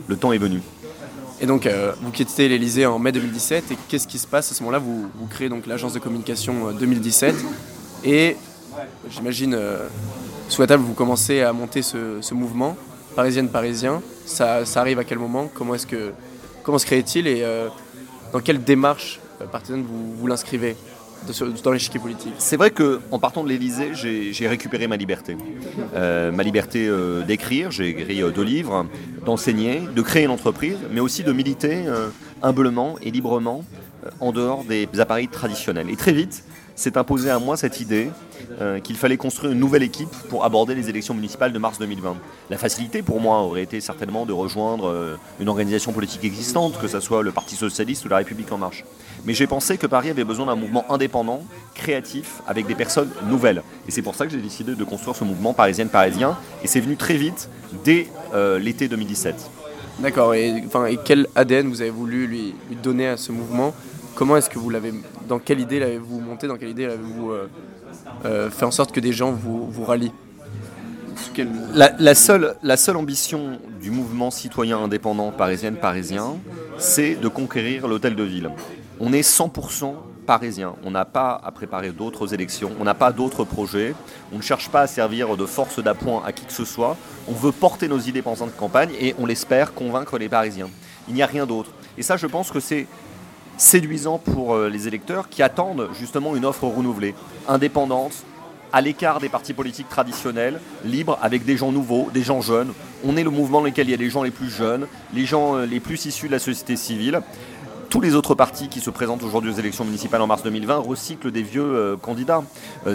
le 0.08 0.16
temps 0.18 0.32
est 0.32 0.38
venu. 0.38 0.62
Et 1.40 1.46
donc, 1.46 1.66
euh, 1.66 1.94
vous 2.02 2.12
quittez 2.12 2.48
l'Elysée 2.48 2.86
en 2.86 2.98
mai 2.98 3.12
2017. 3.12 3.72
Et 3.72 3.78
qu'est-ce 3.88 4.08
qui 4.08 4.18
se 4.18 4.26
passe 4.26 4.52
à 4.52 4.56
ce 4.56 4.64
moment-là? 4.64 4.80
Vous, 4.80 5.28
créez 5.30 5.50
donc 5.50 5.68
l'agence 5.68 5.94
de 5.94 6.00
communication 6.00 6.72
2017. 6.72 7.36
Euh, 7.36 7.38
et 8.04 8.38
j'imagine, 9.10 9.54
euh, 9.54 9.88
souhaitable, 10.50 10.84
vous 10.84 10.94
commencez 10.94 11.42
à 11.42 11.54
monter 11.54 11.82
ce, 11.84 12.34
mouvement, 12.34 12.76
parisienne 13.16 13.50
parisien. 13.50 14.02
Ça, 14.26 14.64
arrive 14.76 15.00
à 15.00 15.04
quel 15.04 15.20
moment? 15.20 15.50
Comment, 15.54 15.76
est-ce 15.76 15.88
que, 15.88 16.12
comment 16.64 16.80
se 16.80 16.86
crée-t-il 16.86 17.28
Et 17.28 17.46
dans 18.34 18.40
quelle 18.40 18.64
démarche 18.64 19.20
partisane 19.52 19.84
vous, 19.84 20.16
vous 20.16 20.28
l'inscrivez? 20.28 20.76
C'est 22.38 22.58
vrai 22.58 22.72
qu'en 22.72 23.20
partant 23.20 23.44
de 23.44 23.50
l'Elysée, 23.50 23.92
j'ai 23.94 24.48
récupéré 24.48 24.88
ma 24.88 24.98
liberté. 24.98 25.38
Euh, 25.96 26.32
ma 26.32 26.44
liberté 26.44 26.88
euh, 26.88 27.24
d'écrire, 27.24 27.72
j'ai 27.72 27.90
écrit 27.90 28.22
euh, 28.22 28.32
deux 28.32 28.44
livres, 28.44 28.86
d'enseigner, 29.26 29.82
de 29.96 30.02
créer 30.02 30.24
une 30.24 30.32
entreprise, 30.32 30.78
mais 30.92 31.00
aussi 31.00 31.24
de 31.24 31.32
militer 31.32 31.86
humblement 32.42 32.96
et 33.02 33.12
librement 33.12 33.64
en 34.20 34.32
dehors 34.32 34.64
des 34.64 34.88
appareils 35.00 35.28
traditionnels. 35.28 35.90
Et 35.90 35.96
très 35.96 36.14
vite, 36.14 36.44
s'est 36.78 36.98
imposé 36.98 37.30
à 37.30 37.40
moi 37.40 37.58
cette 37.58 37.82
idée 37.82 38.10
euh, 38.62 38.80
qu'il 38.80 38.96
fallait 38.96 39.18
construire 39.18 39.52
une 39.52 39.60
nouvelle 39.60 39.84
équipe 39.84 40.12
pour 40.30 40.46
aborder 40.46 40.76
les 40.76 40.90
élections 40.90 41.16
municipales 41.16 41.52
de 41.52 41.60
mars 41.60 41.80
2020. 41.80 42.16
La 42.52 42.58
facilité 42.58 43.02
pour 43.02 43.20
moi 43.20 43.40
aurait 43.40 43.64
été 43.64 43.82
certainement 43.82 44.26
de 44.26 44.32
rejoindre 44.32 44.88
euh, 44.88 45.16
une 45.40 45.50
organisation 45.50 45.92
politique 45.92 46.24
existante, 46.24 46.80
que 46.80 46.88
ce 46.88 47.00
soit 47.00 47.24
le 47.24 47.32
Parti 47.32 47.56
Socialiste 47.56 48.06
ou 48.06 48.10
la 48.10 48.18
République 48.18 48.52
En 48.52 48.60
Marche. 48.60 48.86
Mais 49.26 49.34
j'ai 49.34 49.48
pensé 49.48 49.78
que 49.78 49.88
Paris 49.88 50.12
avait 50.12 50.24
besoin 50.24 50.46
d'un 50.46 50.56
mouvement 50.56 50.86
indépendant, 50.92 51.42
créatif, 51.74 52.42
avec 52.48 52.68
des 52.68 52.76
personnes 52.76 53.10
nouvelles. 53.28 53.64
Et 53.88 53.92
c'est 53.92 54.04
pour 54.04 54.14
ça 54.14 54.28
que 54.28 54.32
j'ai 54.32 54.38
décidé 54.38 54.76
de 54.76 54.84
construire 54.84 55.16
ce 55.16 55.24
mouvement 55.24 55.54
parisienne-parisien. 55.54 56.38
Et 56.64 56.68
c'est 56.68 56.80
venu 56.80 56.96
très 56.96 57.18
vite, 57.18 57.50
dès 57.84 58.08
euh, 58.36 58.60
l'été 58.60 58.88
2017. 58.88 59.50
D'accord. 60.00 60.36
Et, 60.36 60.50
et, 60.50 61.00
quel 61.04 61.28
ADN 61.36 61.70
vous 61.70 61.82
avez 61.82 61.90
voulu 61.90 62.28
lui 62.28 62.54
donner 62.84 63.08
à 63.08 63.18
ce 63.18 63.32
mouvement? 63.32 63.74
Comment 64.18 64.36
est-ce 64.36 64.50
que 64.50 64.58
vous 64.58 64.72
l'avez, 64.72 64.96
dans 65.28 65.38
quelle 65.38 65.60
idée 65.60 65.80
l'avez-vous 65.80 66.20
monté, 66.20 66.48
dans 66.48 66.58
quelle 66.58 66.70
idée 66.70 66.88
l'avez-vous 66.88 67.30
euh, 67.30 67.48
euh, 68.26 68.50
fait 68.50 68.66
en 68.66 68.72
sorte 68.72 68.92
que 68.92 69.00
des 69.00 69.14
gens 69.14 69.32
vous, 69.32 69.70
vous 69.70 69.86
rallient? 69.86 70.12
La, 71.76 72.16
seule, 72.16 72.56
la 72.64 72.78
seule 72.78 72.98
ambition 72.98 73.60
du 73.80 73.92
mouvement 73.92 74.32
citoyen 74.32 74.80
indépendant 74.80 75.32
parisienne-parisien, 75.32 76.38
c'est 76.80 77.14
de 77.14 77.28
conquérir 77.28 77.88
l'hôtel 77.88 78.16
de 78.16 78.24
ville. 78.24 78.50
On 79.00 79.14
est 79.14 79.22
100% 79.22 79.94
parisien. 80.26 80.74
On 80.84 80.90
n'a 80.90 81.06
pas 81.06 81.40
à 81.44 81.52
préparer 81.52 81.92
d'autres 81.92 82.34
élections, 82.34 82.72
on 82.80 82.86
n'a 82.86 82.96
pas 82.96 83.12
d'autres 83.12 83.44
projets, 83.44 83.94
on 84.34 84.38
ne 84.38 84.42
cherche 84.42 84.70
pas 84.70 84.82
à 84.82 84.88
servir 84.88 85.38
de 85.38 85.46
force 85.46 85.78
d'appoint 85.78 86.24
à 86.26 86.32
qui 86.32 86.44
que 86.44 86.54
ce 86.54 86.66
soit. 86.66 86.98
On 87.28 87.34
veut 87.34 87.52
porter 87.52 87.88
nos 87.88 88.00
idées 88.00 88.24
pendant 88.24 88.48
cette 88.48 88.58
campagne 88.58 88.90
et 89.00 89.14
on 89.20 89.28
l'espère 89.28 89.76
convaincre 89.76 90.18
les 90.18 90.28
Parisiens. 90.28 90.70
Il 91.08 91.14
n'y 91.14 91.22
a 91.22 91.28
rien 91.28 91.46
d'autre. 91.46 91.70
Et 92.00 92.02
ça, 92.02 92.18
je 92.18 92.26
pense 92.26 92.52
que 92.52 92.60
c'est 92.60 92.88
séduisant 93.58 94.20
pour 94.20 94.54
euh, 94.54 94.70
les 94.70 94.88
électeurs 94.88 95.30
qui 95.30 95.44
attendent 95.44 95.90
justement 96.00 96.36
une 96.36 96.46
offre 96.46 96.66
renouvelée, 96.66 97.16
indépendante, 97.48 98.14
à 98.72 98.82
l'écart 98.82 99.20
des 99.20 99.30
partis 99.30 99.54
politiques 99.54 99.90
traditionnels, 99.90 100.60
libre, 100.86 101.18
avec 101.22 101.46
des 101.46 101.58
gens 101.58 101.72
nouveaux, 101.72 102.10
des 102.14 102.22
gens 102.22 102.42
jeunes. 102.42 102.74
On 103.06 103.18
est 103.18 103.24
le 103.24 103.30
mouvement 103.30 103.60
dans 103.60 103.66
lequel 103.66 103.88
il 103.88 103.92
y 103.92 103.94
a 103.94 103.98
les 103.98 104.10
gens 104.10 104.24
les 104.24 104.32
plus 104.32 104.50
jeunes, 104.50 104.88
les 105.14 105.26
gens 105.26 105.56
euh, 105.56 105.66
les 105.66 105.80
plus 105.80 106.06
issus 106.06 106.28
de 106.28 106.34
la 106.34 106.40
société 106.40 106.76
civile. 106.76 107.22
Tous 107.90 108.02
les 108.02 108.16
autres 108.16 108.36
partis 108.36 108.68
qui 108.68 108.82
se 108.82 108.90
présentent 108.90 109.24
aujourd'hui 109.24 109.52
aux 109.52 109.58
élections 109.58 109.86
municipales 109.86 110.22
en 110.22 110.28
mars 110.28 110.44
2020 110.44 110.78
recyclent 110.80 111.32
des 111.32 111.42
vieux 111.42 111.64
euh, 111.64 111.96
candidats. 111.96 112.44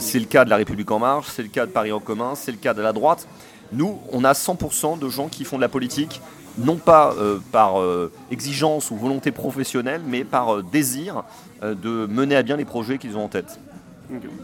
c'est 0.00 0.19
le 0.19 0.26
cas 0.26 0.45
de 0.45 0.50
La 0.50 0.57
République 0.57 0.90
En 0.90 0.99
Marche, 0.99 1.28
c'est 1.35 1.42
le 1.42 1.49
cas 1.49 1.66
de 1.66 1.71
Paris 1.71 1.92
en 1.92 2.00
commun, 2.00 2.35
c'est 2.35 2.52
le 2.52 2.59
cas 2.59 2.75
de 2.75 2.83
la 2.83 2.92
droite. 2.92 3.26
Nous, 3.73 3.99
on 4.12 4.23
a 4.23 4.33
100% 4.33 4.99
de 4.99 5.09
gens 5.09 5.28
qui 5.28 5.45
font 5.45 5.57
de 5.57 5.62
la 5.62 5.71
politique 5.71 6.21
non 6.59 6.76
pas 6.76 7.14
euh, 7.18 7.38
par 7.50 7.80
euh, 7.80 8.11
exigence 8.30 8.90
ou 8.90 8.97
volonté 8.97 9.30
professionnelle, 9.30 10.02
mais 10.06 10.25
par 10.25 10.54
euh, 10.54 10.62
désir 10.62 11.25
de 11.62 12.06
mener 12.06 12.35
à 12.35 12.42
bien 12.42 12.56
les 12.56 12.64
projets 12.64 12.99
qu'ils 12.99 13.16
ont 13.16 13.25
en 13.25 13.28
tête. 13.28 13.61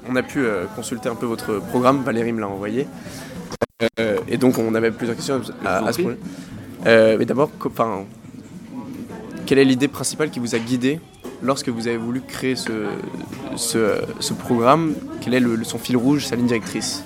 On 0.09 0.15
a 0.15 0.23
pu 0.23 0.47
consulter 0.77 1.09
un 1.09 1.17
peu 1.17 1.27
votre 1.27 1.59
programme, 1.59 2.05
Valérie 2.05 2.33
me 2.33 2.41
l'a 2.41 2.47
envoyé. 2.47 2.87
et 4.29 4.37
donc 4.37 4.57
on 4.57 4.73
avait 4.77 4.93
plusieurs 4.93 5.17
questions 5.17 5.41
à, 5.65 5.93
ce 5.93 6.01
point. 6.01 6.15
mais 6.85 7.25
d'abord, 7.25 7.51
quelle 9.47 9.59
est 9.59 9.65
l'idée 9.65 9.89
principale 9.89 10.31
qui 10.31 10.39
vous 10.39 10.55
a 10.55 10.61
guidé 10.61 11.01
lorsque 11.43 11.71
vous 11.71 11.89
avez 11.89 11.97
voulu 11.97 12.21
créer 12.21 12.55
ce, 12.55 12.87
ce, 13.57 14.33
programme? 14.33 14.95
Quel 15.21 15.35
est 15.35 15.41
le, 15.41 15.65
son 15.65 15.79
fil 15.79 15.97
rouge, 15.97 16.25
sa 16.25 16.37
ligne 16.37 16.47
directrice? 16.47 17.03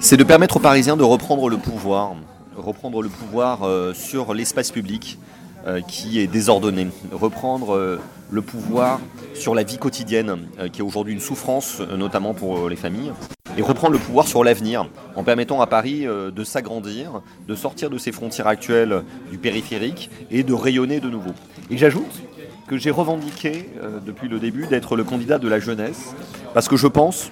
C'est 0.00 0.16
de 0.16 0.24
permettre 0.24 0.56
aux 0.56 0.60
Parisiens 0.60 0.96
de 0.96 1.04
reprendre 1.04 1.50
le 1.50 1.58
pouvoir 1.58 2.14
reprendre 2.56 3.02
le 3.02 3.08
pouvoir 3.08 3.62
euh, 3.62 3.94
sur 3.94 4.34
l'espace 4.34 4.70
public 4.70 5.18
euh, 5.66 5.80
qui 5.80 6.20
est 6.20 6.26
désordonné, 6.26 6.88
reprendre 7.12 7.74
euh, 7.74 8.00
le 8.30 8.42
pouvoir 8.42 9.00
sur 9.34 9.54
la 9.54 9.62
vie 9.62 9.78
quotidienne 9.78 10.38
qui 10.72 10.80
est 10.80 10.84
aujourd'hui 10.84 11.12
une 11.12 11.20
souffrance, 11.20 11.80
notamment 11.80 12.34
pour 12.34 12.68
les 12.68 12.76
familles, 12.76 13.12
et 13.56 13.62
reprendre 13.62 13.92
le 13.92 13.98
pouvoir 13.98 14.26
sur 14.26 14.42
l'avenir 14.42 14.88
en 15.14 15.22
permettant 15.24 15.60
à 15.60 15.66
Paris 15.66 16.06
de 16.06 16.44
s'agrandir, 16.44 17.20
de 17.46 17.54
sortir 17.54 17.90
de 17.90 17.98
ses 17.98 18.12
frontières 18.12 18.46
actuelles 18.46 19.04
du 19.30 19.38
périphérique 19.38 20.10
et 20.30 20.42
de 20.42 20.52
rayonner 20.52 21.00
de 21.00 21.10
nouveau. 21.10 21.32
Et 21.70 21.76
j'ajoute 21.76 22.22
que 22.66 22.76
j'ai 22.76 22.90
revendiqué 22.90 23.68
depuis 24.04 24.28
le 24.28 24.40
début 24.40 24.66
d'être 24.66 24.96
le 24.96 25.04
candidat 25.04 25.38
de 25.38 25.46
la 25.46 25.60
jeunesse, 25.60 26.14
parce 26.54 26.66
que 26.66 26.76
je 26.76 26.86
pense 26.86 27.30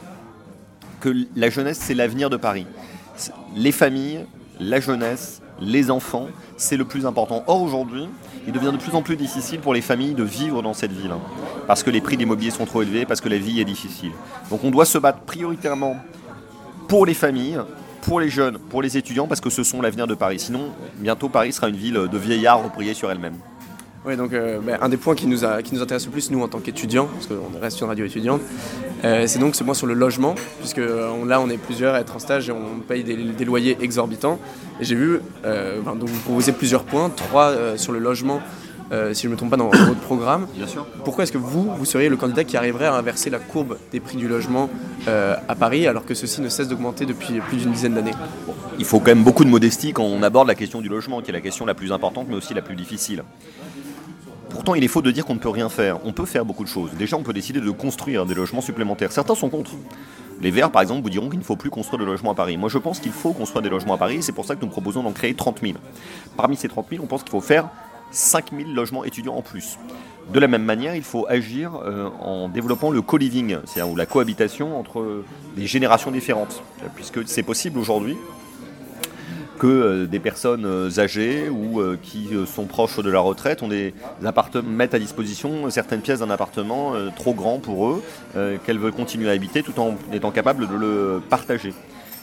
que 1.00 1.26
la 1.34 1.50
jeunesse, 1.50 1.78
c'est 1.80 1.94
l'avenir 1.94 2.30
de 2.30 2.36
Paris. 2.36 2.66
Les 3.56 3.72
familles, 3.72 4.26
la 4.62 4.80
jeunesse, 4.80 5.42
les 5.60 5.90
enfants, 5.90 6.28
c'est 6.56 6.76
le 6.76 6.84
plus 6.84 7.06
important. 7.06 7.44
Or 7.46 7.62
aujourd'hui, 7.62 8.08
il 8.46 8.52
devient 8.52 8.72
de 8.72 8.76
plus 8.76 8.94
en 8.94 9.02
plus 9.02 9.16
difficile 9.16 9.60
pour 9.60 9.74
les 9.74 9.80
familles 9.80 10.14
de 10.14 10.22
vivre 10.22 10.62
dans 10.62 10.74
cette 10.74 10.92
ville, 10.92 11.10
hein, 11.10 11.20
parce 11.66 11.82
que 11.82 11.90
les 11.90 12.00
prix 12.00 12.16
des 12.16 12.26
mobiliers 12.26 12.50
sont 12.50 12.64
trop 12.64 12.82
élevés, 12.82 13.04
parce 13.04 13.20
que 13.20 13.28
la 13.28 13.38
vie 13.38 13.60
est 13.60 13.64
difficile. 13.64 14.12
Donc 14.50 14.64
on 14.64 14.70
doit 14.70 14.84
se 14.84 14.98
battre 14.98 15.20
prioritairement 15.20 15.96
pour 16.88 17.06
les 17.06 17.14
familles, 17.14 17.60
pour 18.02 18.20
les 18.20 18.28
jeunes, 18.28 18.58
pour 18.58 18.82
les 18.82 18.96
étudiants, 18.96 19.26
parce 19.26 19.40
que 19.40 19.50
ce 19.50 19.62
sont 19.62 19.80
l'avenir 19.80 20.06
de 20.06 20.14
Paris. 20.14 20.38
Sinon, 20.38 20.70
bientôt 20.98 21.28
Paris 21.28 21.52
sera 21.52 21.68
une 21.68 21.76
ville 21.76 22.08
de 22.10 22.18
vieillards 22.18 22.62
repliés 22.62 22.94
sur 22.94 23.10
elle-même. 23.10 23.36
Oui, 24.04 24.16
donc 24.16 24.32
euh, 24.32 24.58
bah, 24.60 24.78
un 24.80 24.88
des 24.88 24.96
points 24.96 25.14
qui 25.14 25.28
nous, 25.28 25.44
a, 25.44 25.62
qui 25.62 25.74
nous 25.74 25.82
intéresse 25.82 26.06
le 26.06 26.10
plus, 26.10 26.30
nous, 26.32 26.42
en 26.42 26.48
tant 26.48 26.58
qu'étudiants, 26.58 27.06
parce 27.06 27.26
qu'on 27.26 27.60
reste 27.60 27.80
une 27.80 27.86
radio 27.86 28.04
étudiante, 28.04 28.40
euh, 29.04 29.24
c'est 29.28 29.38
donc 29.38 29.54
ce 29.54 29.62
point 29.62 29.74
sur 29.74 29.86
le 29.86 29.94
logement, 29.94 30.34
puisque 30.58 30.78
euh, 30.78 31.24
là, 31.24 31.40
on 31.40 31.48
est 31.48 31.56
plusieurs 31.56 31.94
à 31.94 32.00
être 32.00 32.16
en 32.16 32.18
stage 32.18 32.48
et 32.48 32.52
on 32.52 32.80
paye 32.80 33.04
des, 33.04 33.16
des 33.16 33.44
loyers 33.44 33.76
exorbitants. 33.80 34.40
Et 34.80 34.84
j'ai 34.84 34.96
vu, 34.96 35.20
euh, 35.44 35.80
ben, 35.84 35.94
donc 35.94 36.08
vous 36.08 36.20
proposez 36.20 36.50
plusieurs 36.52 36.82
points, 36.82 37.10
trois 37.10 37.54
sur 37.76 37.92
le 37.92 38.00
logement, 38.00 38.40
si 39.12 39.22
je 39.22 39.28
ne 39.28 39.32
me 39.32 39.36
trompe 39.38 39.50
pas, 39.50 39.56
dans 39.56 39.68
votre 39.68 40.00
programme. 40.00 40.46
Bien 40.54 40.66
sûr. 40.66 40.86
Pourquoi 41.04 41.24
est-ce 41.24 41.32
que 41.32 41.38
vous, 41.38 41.72
vous 41.74 41.84
seriez 41.84 42.08
le 42.08 42.16
candidat 42.16 42.44
qui 42.44 42.56
arriverait 42.56 42.86
à 42.86 42.94
inverser 42.94 43.30
la 43.30 43.38
courbe 43.38 43.78
des 43.90 44.00
prix 44.00 44.16
du 44.16 44.28
logement 44.28 44.68
à 45.06 45.54
Paris, 45.54 45.86
alors 45.86 46.04
que 46.04 46.14
ceci 46.14 46.40
ne 46.42 46.48
cesse 46.48 46.68
d'augmenter 46.68 47.06
depuis 47.06 47.40
plus 47.40 47.58
d'une 47.58 47.72
dizaine 47.72 47.94
d'années? 47.94 48.14
Il 48.78 48.84
faut 48.84 48.98
quand 48.98 49.06
même 49.06 49.22
beaucoup 49.22 49.44
de 49.44 49.50
modestie 49.50 49.92
quand 49.92 50.04
on 50.04 50.22
aborde 50.22 50.48
la 50.48 50.54
question 50.54 50.80
du 50.80 50.88
logement, 50.88 51.22
qui 51.22 51.30
est 51.30 51.32
la 51.32 51.40
question 51.40 51.64
la 51.64 51.74
plus 51.74 51.92
importante, 51.92 52.26
mais 52.28 52.36
aussi 52.36 52.52
la 52.52 52.62
plus 52.62 52.76
difficile. 52.76 53.22
Pourtant, 54.52 54.74
il 54.74 54.84
est 54.84 54.88
faux 54.88 55.00
de 55.00 55.10
dire 55.10 55.24
qu'on 55.24 55.34
ne 55.34 55.40
peut 55.40 55.48
rien 55.48 55.70
faire. 55.70 55.98
On 56.04 56.12
peut 56.12 56.26
faire 56.26 56.44
beaucoup 56.44 56.62
de 56.62 56.68
choses. 56.68 56.90
Déjà, 56.92 57.16
on 57.16 57.22
peut 57.22 57.32
décider 57.32 57.60
de 57.60 57.70
construire 57.70 58.26
des 58.26 58.34
logements 58.34 58.60
supplémentaires. 58.60 59.10
Certains 59.10 59.34
sont 59.34 59.48
contre. 59.48 59.72
Les 60.40 60.50
Verts, 60.50 60.70
par 60.70 60.82
exemple, 60.82 61.02
vous 61.02 61.10
diront 61.10 61.30
qu'il 61.30 61.38
ne 61.38 61.44
faut 61.44 61.56
plus 61.56 61.70
construire 61.70 61.98
de 61.98 62.04
logements 62.04 62.32
à 62.32 62.34
Paris. 62.34 62.56
Moi, 62.58 62.68
je 62.68 62.78
pense 62.78 63.00
qu'il 63.00 63.12
faut 63.12 63.32
construire 63.32 63.62
des 63.62 63.70
logements 63.70 63.94
à 63.94 63.98
Paris. 63.98 64.22
C'est 64.22 64.32
pour 64.32 64.44
ça 64.44 64.54
que 64.54 64.60
nous 64.60 64.70
proposons 64.70 65.02
d'en 65.02 65.12
créer 65.12 65.34
30 65.34 65.60
000. 65.62 65.74
Parmi 66.36 66.56
ces 66.56 66.68
30 66.68 66.86
000, 66.90 67.02
on 67.02 67.06
pense 67.06 67.22
qu'il 67.22 67.30
faut 67.30 67.40
faire 67.40 67.68
5 68.10 68.50
000 68.54 68.70
logements 68.72 69.04
étudiants 69.04 69.36
en 69.36 69.42
plus. 69.42 69.78
De 70.32 70.38
la 70.38 70.48
même 70.48 70.64
manière, 70.64 70.94
il 70.94 71.02
faut 71.02 71.26
agir 71.28 71.72
euh, 71.76 72.08
en 72.20 72.48
développant 72.48 72.90
le 72.90 73.00
co-living, 73.02 73.56
c'est-à-dire 73.64 73.96
la 73.96 74.06
cohabitation 74.06 74.78
entre 74.78 75.24
des 75.56 75.66
générations 75.66 76.10
différentes, 76.10 76.62
puisque 76.94 77.26
c'est 77.26 77.42
possible 77.42 77.78
aujourd'hui 77.78 78.16
que 79.62 79.68
euh, 79.68 80.06
des 80.06 80.18
personnes 80.18 80.66
euh, 80.66 80.90
âgées 80.98 81.48
ou 81.48 81.80
euh, 81.80 81.96
qui 82.02 82.30
sont 82.46 82.64
proches 82.64 82.98
de 82.98 83.08
la 83.08 83.20
retraite 83.20 83.62
ont 83.62 83.68
des 83.68 83.94
mettent 84.66 84.94
à 84.94 84.98
disposition 84.98 85.70
certaines 85.70 86.00
pièces 86.00 86.18
d'un 86.18 86.30
appartement 86.30 86.94
trop 87.14 87.32
grand 87.32 87.58
pour 87.58 87.88
eux, 87.88 88.02
qu'elles 88.64 88.78
veulent 88.78 88.92
continuer 88.92 89.28
à 89.28 89.32
habiter 89.32 89.62
tout 89.62 89.78
en 89.78 89.94
étant 90.12 90.30
capables 90.30 90.66
de 90.66 90.74
le 90.74 91.22
partager. 91.28 91.72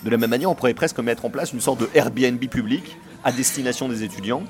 De 0.04 0.10
la 0.10 0.18
même 0.18 0.30
manière, 0.30 0.50
on 0.50 0.56
pourrait 0.56 0.74
presque 0.74 1.00
mettre 1.00 1.26
en 1.26 1.30
place 1.30 1.54
une 1.54 1.62
sorte 1.62 1.80
de 1.80 1.90
Airbnb 1.94 2.40
public 2.50 2.98
à 3.24 3.32
destination 3.32 3.90
des 3.90 4.04
étudiants, 4.04 4.44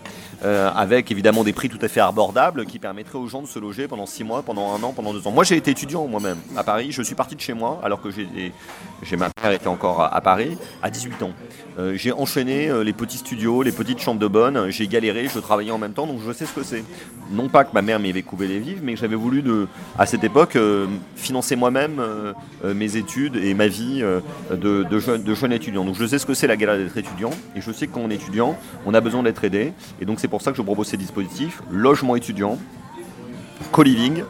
euh, 0.44 0.70
avec 0.76 1.12
évidemment 1.12 1.44
des 1.44 1.54
prix 1.54 1.70
tout 1.70 1.80
à 1.82 1.88
fait 1.88 2.00
abordables 2.00 2.66
qui 2.66 2.80
permettraient 2.80 3.18
aux 3.18 3.28
gens 3.28 3.42
de 3.42 3.48
se 3.48 3.60
loger 3.60 3.88
pendant 3.88 4.06
six 4.06 4.24
mois, 4.24 4.42
pendant 4.44 4.74
un 4.74 4.84
an, 4.84 4.94
pendant 4.94 5.14
deux 5.14 5.28
ans. 5.28 5.32
Moi, 5.32 5.44
j'ai 5.44 5.58
été 5.58 5.72
étudiant 5.72 6.08
moi-même 6.08 6.38
à 6.56 6.64
Paris. 6.64 6.92
Je 6.92 7.02
suis 7.02 7.16
parti 7.16 7.36
de 7.36 7.42
chez 7.42 7.54
moi 7.54 7.80
alors 7.84 8.02
que 8.02 8.10
j'ai, 8.12 9.18
ma 9.18 9.30
mère 9.42 9.52
était 9.52 9.68
encore 9.68 10.02
à, 10.02 10.22
Paris 10.22 10.58
à 10.82 10.90
18 10.90 11.24
ans. 11.24 11.32
Euh, 11.78 11.94
j'ai 11.96 12.12
enchaîné 12.12 12.70
euh, 12.70 12.84
les 12.84 12.94
petits 12.94 13.18
studios, 13.18 13.64
les 13.64 13.72
petites 13.72 14.00
chambres 14.00 14.20
de 14.20 14.28
bonne. 14.28 14.70
J'ai 14.70 14.88
galéré, 14.88 15.28
je 15.34 15.40
travaillais 15.40 15.72
en 15.72 15.78
même 15.78 15.94
temps, 15.94 16.08
donc 16.08 16.20
je 16.26 16.32
sais 16.32 16.46
ce 16.46 16.54
que 16.54 16.64
c'est. 16.64 16.84
Non 17.32 17.50
pas 17.50 17.64
que 17.64 17.74
ma 17.74 17.82
mère 17.82 18.00
m'avait 18.00 18.22
coupé 18.22 18.48
les 18.48 18.60
vives, 18.60 18.80
mais 18.84 18.96
j'avais 18.96 19.16
voulu 19.16 19.44
à 19.98 20.06
cette 20.06 20.24
époque 20.24 20.58
financer 21.16 21.56
moi-même 21.56 22.02
mes 22.64 22.96
études 22.96 23.36
et 23.36 23.54
ma 23.54 23.68
vie 23.68 24.04
de, 24.52 25.00
jeune, 25.00 25.54
étudiant. 25.54 25.86
Donc 25.86 25.96
je 25.96 26.08
sais 26.08 26.18
ce 26.18 26.26
que 26.26 26.34
c'est 26.34 26.48
la 26.48 26.58
galère 26.58 26.78
d'être 26.78 26.98
étudiant, 26.98 27.30
et 27.56 27.62
je 27.62 27.72
sais 27.72 27.86
que 27.86 28.00
étudiant, 28.12 28.58
on 28.86 28.94
a 28.94 29.02
besoin 29.02 29.24
d'être 29.24 29.44
aidé. 29.44 29.74
Et 30.02 30.06
donc 30.06 30.20
c'est 30.20 30.28
pour 30.28 30.42
ça 30.42 30.52
que 30.52 30.58
je 30.58 30.62
propose 30.62 30.88
ces 30.88 30.98
dispositifs 30.98 31.62
logement 31.72 32.16
étudiant, 32.16 32.58
co-living, 33.72 34.24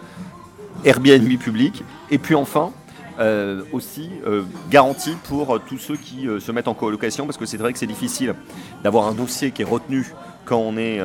Airbnb 0.86 1.38
public, 1.40 1.84
et 2.12 2.18
puis 2.18 2.36
enfin. 2.36 2.72
euh, 3.20 3.64
aussi 3.74 4.10
euh, 4.26 4.44
garantie 4.70 5.16
pour 5.26 5.54
euh, 5.54 5.62
tous 5.68 5.78
ceux 5.78 5.98
qui 5.98 6.28
se 6.40 6.52
mettent 6.54 6.70
en 6.70 6.74
colocation 6.74 7.26
parce 7.26 7.38
que 7.38 7.46
c'est 7.46 7.58
vrai 7.58 7.74
que 7.74 7.80
c'est 7.80 7.86
difficile 7.86 8.34
d'avoir 8.82 9.08
un 9.08 9.14
dossier 9.14 9.52
qui 9.52 9.62
est 9.62 9.66
retenu 9.66 10.08
quand 10.46 10.58
on 10.58 10.78
est 10.78 11.00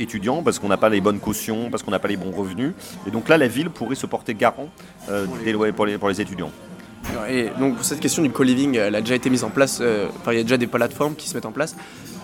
étudiant 0.00 0.42
parce 0.42 0.58
qu'on 0.58 0.68
n'a 0.68 0.76
pas 0.76 0.88
les 0.88 1.00
bonnes 1.00 1.20
cautions, 1.20 1.70
parce 1.70 1.84
qu'on 1.84 1.92
n'a 1.92 2.00
pas 2.00 2.08
les 2.08 2.16
bons 2.16 2.32
revenus. 2.32 2.72
Et 3.06 3.10
donc 3.12 3.28
là, 3.28 3.38
la 3.38 3.46
ville 3.46 3.70
pourrait 3.70 3.94
se 3.94 4.06
porter 4.06 4.34
garant 4.34 4.70
des 5.44 5.52
loyers 5.52 5.72
pour 5.72 5.86
les, 5.86 5.98
pour 5.98 6.08
les 6.08 6.20
étudiants. 6.20 6.50
Et 7.28 7.50
donc 7.60 7.76
cette 7.82 8.00
question 8.00 8.24
du 8.24 8.30
co-living, 8.30 8.74
elle 8.76 8.96
a 8.96 9.00
déjà 9.00 9.14
été 9.14 9.30
mise 9.30 9.44
en 9.44 9.50
place, 9.50 9.80
enfin 10.20 10.32
il 10.32 10.38
y 10.38 10.40
a 10.40 10.42
déjà 10.42 10.56
des 10.56 10.66
plateformes 10.66 11.14
qui 11.14 11.28
se 11.28 11.34
mettent 11.34 11.46
en 11.46 11.52
place. 11.52 11.76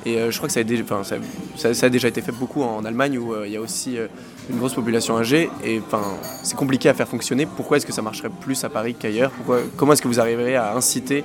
Et 0.07 0.17
euh, 0.19 0.31
je 0.31 0.37
crois 0.37 0.49
que 0.49 0.53
ça 0.55 0.61
a, 0.61 1.89
déjà, 1.89 2.09
été 2.09 2.23
fait 2.23 2.33
beaucoup 2.33 2.63
en 2.63 2.85
Allemagne 2.85 3.19
où 3.19 3.35
euh, 3.35 3.47
il 3.47 3.53
y 3.53 3.57
a 3.57 3.61
aussi 3.61 3.99
euh, 3.99 4.07
une 4.51 4.59
grosse 4.59 4.75
population 4.75 5.17
âgée 5.19 5.51
et 5.65 5.81
c'est 6.43 6.57
compliqué 6.57 6.89
à 6.89 6.95
faire 6.95 7.09
fonctionner. 7.09 7.47
Pourquoi 7.47 7.77
est-ce 7.77 7.87
que 7.87 7.93
ça 7.93 8.03
marcherait 8.03 8.31
plus 8.41 8.63
à 8.65 8.69
Paris 8.69 8.95
qu'ailleurs? 8.99 9.33
Comment 9.77 9.93
est-ce 9.93 10.03
que 10.03 10.09
vous 10.09 10.21
arriverez 10.21 10.57
à 10.57 10.75
inciter 10.75 11.25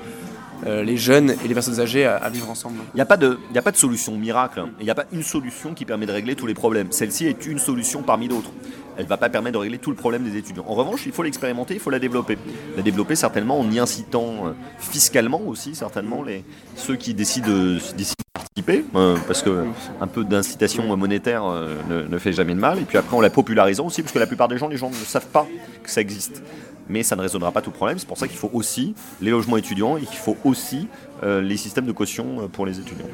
euh, 0.65 0.83
les 0.83 0.97
jeunes 0.97 1.35
et 1.43 1.47
les 1.47 1.53
personnes 1.53 1.79
âgées 1.79 2.05
à, 2.05 2.29
vivre 2.29 2.49
ensemble? 2.49 2.77
Il 2.93 2.97
n'y 2.97 3.01
a, 3.01 3.05
pas 3.05 3.17
de- 3.17 3.37
solution 3.73 4.17
miracle. 4.17 4.59
hein. 4.59 4.69
Il 4.79 4.85
n'y 4.85 4.91
a 4.91 4.95
pas 4.95 5.05
une 5.11 5.23
solution 5.23 5.73
qui 5.73 5.85
permet 5.85 6.05
de 6.05 6.11
régler 6.11 6.35
tous 6.35 6.47
les 6.47 6.53
problèmes. 6.53 6.91
Celle-ci 6.91 7.25
est 7.27 7.45
une 7.45 7.59
solution 7.59 8.01
parmi 8.01 8.27
d'autres. 8.27 8.51
Elle 8.97 9.05
ne 9.05 9.09
va 9.09 9.17
pas 9.17 9.29
permettre 9.29 9.53
de 9.53 9.59
régler 9.59 9.77
tout 9.79 9.89
le 9.89 9.95
problème 9.95 10.23
des 10.23 10.37
étudiants. 10.37 10.65
En 10.67 10.75
revanche, 10.75 11.05
il 11.05 11.11
faut 11.11 11.23
l'expérimenter, 11.23 11.73
il 11.73 11.79
faut 11.79 11.89
la 11.89 11.99
développer. 11.99 12.37
La 12.77 12.83
développer 12.83 13.15
certainement 13.15 13.59
en 13.59 13.69
y 13.71 13.79
incitant 13.79 14.47
euh, 14.47 14.51
fiscalement 14.77 15.41
aussi, 15.47 15.75
certainement, 15.75 16.23
les, 16.23 16.43
ceux 16.75 16.95
qui 16.95 17.13
décident 17.13 17.47
de, 17.47 17.79
décident 17.97 18.23
de 18.32 18.32
participer, 18.53 18.85
euh, 18.95 19.17
parce 19.27 19.41
que 19.41 19.65
un 19.99 20.07
peu 20.07 20.23
d'incitation 20.23 20.95
monétaire 20.95 21.43
euh, 21.45 21.75
ne, 22.09 22.17
fait 22.17 22.33
jamais 22.33 22.53
de 22.53 22.59
mal. 22.59 22.79
Et 22.79 22.83
puis 22.83 22.97
après, 22.97 23.15
en 23.15 23.21
la 23.21 23.29
popularisant 23.29 23.87
aussi, 23.87 24.01
parce 24.01 24.13
que 24.13 24.19
la 24.19 24.27
plupart 24.27 24.47
des 24.47 24.57
gens, 24.57 24.67
les 24.67 24.77
gens 24.77 24.89
ne 24.89 24.95
savent 24.95 25.27
pas 25.27 25.47
que 25.81 25.89
ça 25.89 26.01
existe. 26.01 26.43
Mais 26.89 27.01
ça 27.01 27.15
ne 27.15 27.21
résoudra 27.21 27.51
pas 27.51 27.61
tout 27.61 27.71
problème. 27.71 27.97
C'est 27.97 28.07
pour 28.07 28.17
ça 28.17 28.27
qu'il 28.27 28.37
faut 28.37 28.51
aussi 28.53 28.93
les 29.21 29.31
logements 29.31 29.57
étudiants 29.57 29.97
et 29.97 30.01
qu'il 30.01 30.17
faut 30.17 30.37
aussi 30.43 30.87
euh, 31.23 31.41
les 31.41 31.57
systèmes 31.57 31.85
de 31.85 31.93
caution 31.93 32.49
pour 32.51 32.65
les 32.65 32.79
étudiants. 32.79 33.07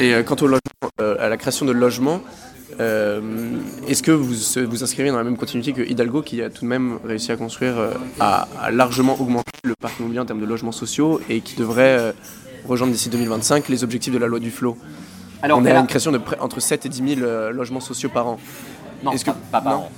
Et 0.00 0.14
quant 0.24 0.36
au 0.40 0.46
logement, 0.46 0.60
à 0.98 1.28
la 1.28 1.36
création 1.36 1.64
de 1.64 1.72
logements, 1.72 2.20
est-ce 2.80 4.02
que 4.02 4.10
vous 4.10 4.34
vous 4.66 4.82
inscrivez 4.82 5.10
dans 5.10 5.18
la 5.18 5.24
même 5.24 5.36
continuité 5.36 5.72
que 5.72 5.82
Hidalgo 5.82 6.22
qui 6.22 6.42
a 6.42 6.50
tout 6.50 6.64
de 6.64 6.68
même 6.68 6.98
réussi 7.04 7.30
à 7.30 7.36
construire, 7.36 7.74
à, 8.18 8.48
à 8.60 8.70
largement 8.70 9.20
augmenter 9.20 9.52
le 9.64 9.74
parc 9.74 9.98
immobilier 10.00 10.20
en 10.20 10.24
termes 10.24 10.40
de 10.40 10.46
logements 10.46 10.72
sociaux 10.72 11.20
et 11.28 11.40
qui 11.40 11.54
devrait 11.56 12.14
rejoindre 12.66 12.92
d'ici 12.92 13.08
2025 13.08 13.68
les 13.68 13.84
objectifs 13.84 14.12
de 14.12 14.18
la 14.18 14.26
loi 14.26 14.38
du 14.40 14.50
flot 14.50 14.76
Alors, 15.42 15.58
On 15.58 15.64
est 15.64 15.70
à 15.72 15.78
a- 15.78 15.80
une 15.80 15.86
création 15.86 16.12
de 16.12 16.18
près, 16.18 16.38
entre 16.40 16.60
7 16.60 16.86
et 16.86 16.88
10 16.88 17.16
000 17.16 17.20
euh, 17.26 17.50
logements 17.50 17.80
sociaux 17.80 18.08
par 18.08 18.26
an. 18.26 18.38
Non, 19.04 19.12
Est-ce 19.12 19.24
que- 19.24 19.30
pas, 19.30 19.36
pas 19.52 19.60
par 19.62 19.72
non. 19.72 19.78
an. 19.84 19.90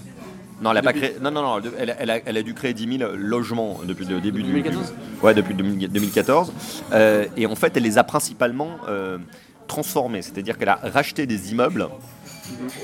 Non, 0.63 0.71
elle 0.71 0.79
a 0.79 0.83
pas 0.83 0.93
créé. 0.93 1.17
Non, 1.21 1.31
non, 1.31 1.43
non. 1.43 1.61
Elle 1.79 1.91
a, 1.91 1.97
elle 2.01 2.11
a- 2.11 2.19
elle 2.25 2.37
a 2.37 2.43
dû 2.43 2.55
créer 2.55 2.73
10 2.73 2.99
000 2.99 3.11
logements 3.17 3.81
depuis 3.85 4.07
le 4.07 4.21
début 4.21 4.43
du. 4.43 4.49
2014 4.51 4.93
du- 4.93 5.25
Ouais, 5.27 5.35
depuis 5.35 5.53
2000 5.55 5.89
2014. 5.89 6.53
Euh, 6.93 7.27
et 7.37 7.47
en 7.47 7.55
fait, 7.57 7.77
elle 7.77 7.83
les 7.83 7.99
a 7.99 8.05
principalement 8.05 8.71
euh, 8.89 9.19
transformés. 9.67 10.23
C'est-à-dire 10.23 10.57
qu'elle 10.57 10.69
a 10.69 10.79
racheté 10.83 11.27
des 11.27 11.51
immeubles 11.53 11.89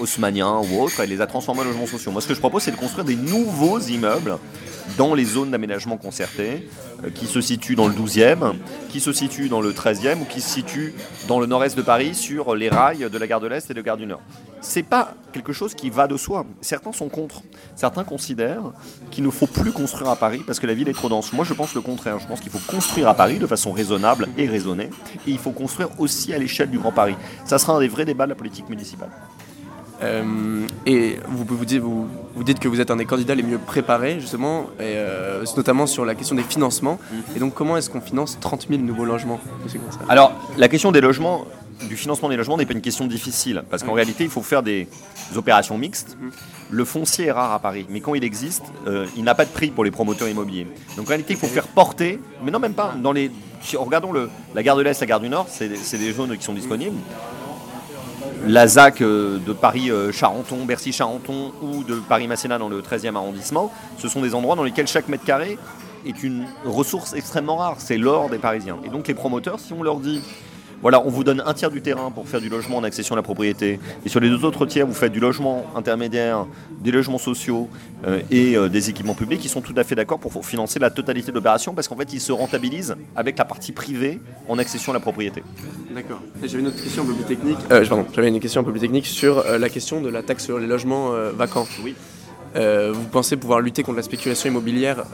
haussmanniens 0.01 0.59
ou 0.59 0.81
autres, 0.83 1.01
elle 1.01 1.11
les 1.11 1.21
a 1.21 1.27
transformés 1.27 1.61
en 1.63 1.65
logements 1.65 1.87
sociaux. 1.87 2.11
Moi, 2.13 2.21
ce 2.21 2.29
que 2.29 2.35
je 2.35 2.41
propose, 2.41 2.63
c'est 2.63 2.71
de 2.73 2.77
construire 2.77 3.05
des 3.05 3.17
nouveaux 3.17 3.79
immeubles 3.79 4.37
dans 4.97 5.15
les 5.15 5.25
zones 5.25 5.51
d'aménagement 5.51 5.97
concerté, 5.97 6.69
euh, 7.05 7.11
qui 7.11 7.27
se 7.27 7.41
situent 7.41 7.77
dans 7.77 7.89
le 7.89 7.95
12e, 7.95 8.55
qui 8.89 9.01
se 9.01 9.13
situent 9.13 9.49
dans 9.49 9.61
le 9.61 9.73
13e 9.73 10.21
ou 10.21 10.25
qui 10.25 10.41
se 10.41 10.51
situent 10.51 10.95
dans 11.29 11.41
le 11.41 11.47
nord-est 11.47 11.77
de 11.77 11.83
Paris 11.83 12.15
sur 12.15 12.55
les 12.55 12.69
rails 12.69 13.09
de 13.11 13.19
la 13.19 13.27
gare 13.27 13.41
de 13.41 13.47
l'Est 13.47 13.71
et 13.71 13.75
de 13.75 13.79
la 13.79 13.85
gare 13.85 13.97
du 13.97 14.07
Nord. 14.07 14.21
C'est 14.61 14.83
pas 14.83 15.15
quelque 15.33 15.53
chose 15.53 15.75
qui 15.75 15.91
va 15.91 16.07
de 16.07 16.17
soi. 16.17 16.45
Certains 16.61 16.93
sont 16.93 17.09
contre. 17.09 17.43
Certains 17.77 18.05
considèrent 18.05 18.73
qu'il 19.11 19.25
ne 19.25 19.31
faut 19.31 19.47
plus 19.47 19.73
construire 19.73 20.11
à 20.11 20.17
Paris 20.17 20.43
parce 20.47 20.61
que 20.61 20.67
la 20.67 20.75
ville 20.75 20.89
est 20.89 20.95
trop 20.95 21.09
dense. 21.09 21.33
Moi, 21.33 21.45
je 21.45 21.55
pense 21.55 21.75
le 21.75 21.81
contraire. 21.81 22.19
Je 22.19 22.27
pense 22.27 22.41
qu'il 22.41 22.51
faut 22.51 22.61
construire 22.71 23.09
à 23.09 23.15
Paris 23.15 23.39
de 23.39 23.47
façon 23.47 23.73
raisonnable 23.73 24.29
et 24.37 24.47
raisonnée. 24.47 24.91
Et 25.27 25.31
il 25.31 25.39
faut 25.39 25.53
construire 25.53 25.89
aussi 25.99 26.35
à 26.35 26.39
l'échelle 26.39 26.71
du 26.71 26.79
Grand 26.79 26.93
Paris. 26.93 27.17
Ça 27.45 27.59
sera 27.59 27.75
un 27.75 27.81
des 27.81 27.89
vrais 27.89 28.05
débats 28.05 28.25
de 28.25 28.31
la 28.31 28.37
politique 28.37 28.69
municipale. 28.69 29.11
Euh, 30.03 30.67
et 30.87 31.19
vous, 31.29 31.45
vous, 31.47 31.65
dites, 31.65 31.81
vous, 31.83 32.09
vous 32.35 32.45
dites 32.45 32.59
que 32.59 32.69
vous 32.69 32.81
êtes 32.81 32.91
un 32.91 32.97
des 32.97 33.05
candidats 33.05 33.35
les 33.35 33.43
mieux 33.43 33.59
préparés, 33.59 34.19
justement, 34.21 34.67
et, 34.79 34.95
euh, 34.97 35.45
notamment 35.57 35.87
sur 35.87 36.05
la 36.05 36.15
question 36.15 36.35
des 36.37 36.43
financements. 36.43 36.99
Et 37.37 37.39
donc, 37.39 37.55
comment 37.55 37.77
est-ce 37.77 37.91
qu'on 37.91 38.01
finance 38.01 38.39
30 38.41 38.67
000 38.71 38.81
nouveaux 38.83 39.05
logements? 39.05 39.41
Alors, 40.09 40.33
la 40.57 40.69
question 40.69 40.91
des 40.93 41.01
logements, 41.03 41.45
du 41.89 41.97
financement 41.97 42.29
des 42.29 42.37
logements 42.37 42.57
n'est 42.57 42.67
pas 42.67 42.73
une 42.73 42.81
question 42.81 43.07
difficile, 43.07 43.63
parce 43.71 43.83
qu'en 43.83 43.93
réalité, 43.93 44.25
il 44.25 44.31
faut 44.31 44.43
faire 44.43 44.63
des 44.63 44.89
opérations 45.37 45.77
mixtes. 45.77 46.17
Le 46.71 46.85
foncier 46.85 47.27
est 47.27 47.33
rare 47.33 47.53
à 47.53 47.59
Paris, 47.59 47.85
mais 47.91 48.01
quand 48.01 48.15
il 48.15 48.23
existe, 48.25 48.63
euh, 48.87 49.07
il 49.17 49.25
n'a 49.25 49.35
pas 49.35 49.45
de 49.45 49.51
prix 49.51 49.71
pour 49.71 49.85
les 49.85 49.91
promoteurs 49.91 50.29
immobiliers. 50.29 50.67
Donc 50.97 51.07
en 51.07 51.09
réalité, 51.09 51.35
il 51.35 51.39
faut 51.39 51.47
faire 51.49 51.67
porter, 51.67 52.21
mais 52.45 52.51
non 52.51 52.59
même 52.61 52.75
pas, 52.75 52.95
dans 53.03 53.13
les... 53.13 53.31
Regardons 53.75 54.13
le, 54.13 54.31
la 54.55 54.63
gare 54.63 54.77
de 54.77 54.83
l'Est, 54.83 55.01
la 55.01 55.07
gare 55.07 55.21
du 55.21 55.29
Nord, 55.29 55.47
c'est 55.51 55.69
des- 55.69 55.77
c'est 55.77 55.99
des 55.99 56.13
zones 56.13 56.35
qui 56.39 56.45
sont 56.45 56.55
disponibles. 56.55 56.97
La 58.47 58.67
ZAC 58.67 59.03
euh, 59.03 59.39
de 59.39 59.53
Paris-Charenton, 59.53 60.65
Bercy-Charenton 60.65 61.53
ou 61.63 61.85
de 61.85 61.97
Paris-Masséna 61.97 62.59
dans 62.59 62.69
le 62.69 62.81
13e 62.81 63.15
arrondissement, 63.15 63.71
ce 63.99 64.09
sont 64.09 64.23
des 64.23 64.35
endroits 64.35 64.57
dans 64.57 64.65
lesquels 64.65 64.87
chaque 64.87 65.09
mètre 65.09 65.25
carré 65.25 65.59
est 66.07 66.23
une 66.23 66.47
ressource 66.65 67.13
extrêmement 67.13 67.57
rare. 67.57 67.77
C'est 67.79 67.99
l'or 67.99 68.31
des 68.31 68.39
Parisiens. 68.39 68.79
Et 68.85 68.89
donc 68.89 69.09
les 69.09 69.15
promoteurs, 69.15 69.61
si 69.61 69.75
on 69.75 69.83
leur 69.83 69.99
dit 69.99 70.23
voilà, 70.83 71.03
on 71.05 71.11
vous 71.11 71.25
donne 71.25 71.43
un 71.45 71.53
tiers 71.53 71.71
du 71.71 71.83
terrain 71.83 72.11
pour 72.11 72.27
faire 72.29 72.41
du 72.41 72.49
logement 72.49 72.79
en 72.79 72.85
accession 72.85 73.15
à 73.15 73.17
la 73.17 73.23
propriété, 73.23 73.79
et 74.05 74.09
sur 74.09 74.21
les 74.21 74.29
deux 74.29 74.45
autres 74.45 74.65
tiers, 74.67 74.87
vous 74.87 74.95
faites 74.95 75.13
du 75.13 75.21
logement 75.21 75.67
intermédiaire, 75.77 76.47
des 76.81 76.91
logements 76.91 77.19
sociaux 77.19 77.69
euh, 78.07 78.21
et 78.31 78.57
euh, 78.57 78.69
des 78.69 78.89
équipements 78.89 79.15
publics, 79.15 79.45
ils 79.45 79.49
sont 79.49 79.61
tout 79.61 79.75
à 79.77 79.85
fait 79.85 79.95
d'accord 79.95 80.19
pour 80.19 80.45
financer 80.45 80.79
la 80.79 80.91
totalité 80.91 81.31
de 81.31 81.37
l'opération, 81.37 81.75
parce 81.75 81.87
qu'en 81.89 81.97
fait, 81.97 82.13
ils 82.13 82.21
se 82.21 82.33
rentabilisent 82.33 82.97
avec 83.15 83.37
la 83.37 83.45
partie 83.45 83.73
privée 83.73 84.21
en 84.49 84.59
accession 84.59 84.93
à 84.93 84.95
la 84.95 85.01
propriété. 85.01 85.43
D'accord. 85.95 86.21
J'avais 86.43 86.61
une 86.61 86.69
autre 86.69 86.83
question 86.83 87.03
un 87.03 87.07
peu 87.07 87.15
plus 87.15 87.25
technique. 87.25 87.59
Euh, 87.71 87.87
pardon, 87.87 88.07
j'avais 88.15 88.29
une 88.29 88.41
question 88.41 88.63
un 88.63 88.65
peu 88.65 88.71
plus 88.71 88.81
technique 88.81 89.07
sur 89.07 89.45
la 89.45 89.69
question 89.69 90.01
de 90.01 90.09
la 90.09 90.23
taxe 90.23 90.45
sur 90.45 90.59
les 90.59 90.67
logements 90.67 91.11
vacants. 91.35 91.67
Oui. 91.85 91.95
vous 92.55 93.05
pensez 93.11 93.37
pouvoir 93.37 93.61
lutter 93.61 93.83
contre 93.83 93.97
la 93.97 94.03
spéculation 94.03 94.51
immobilière 94.51 95.05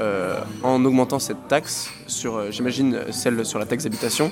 en 0.63 0.85
augmentant 0.85 1.19
cette 1.19 1.49
taxe 1.49 1.91
sur, 2.07 2.53
j'imagine, 2.53 3.01
celle 3.11 3.45
sur 3.45 3.59
la 3.59 3.67
taxe 3.67 3.85
d'habitation 3.85 4.31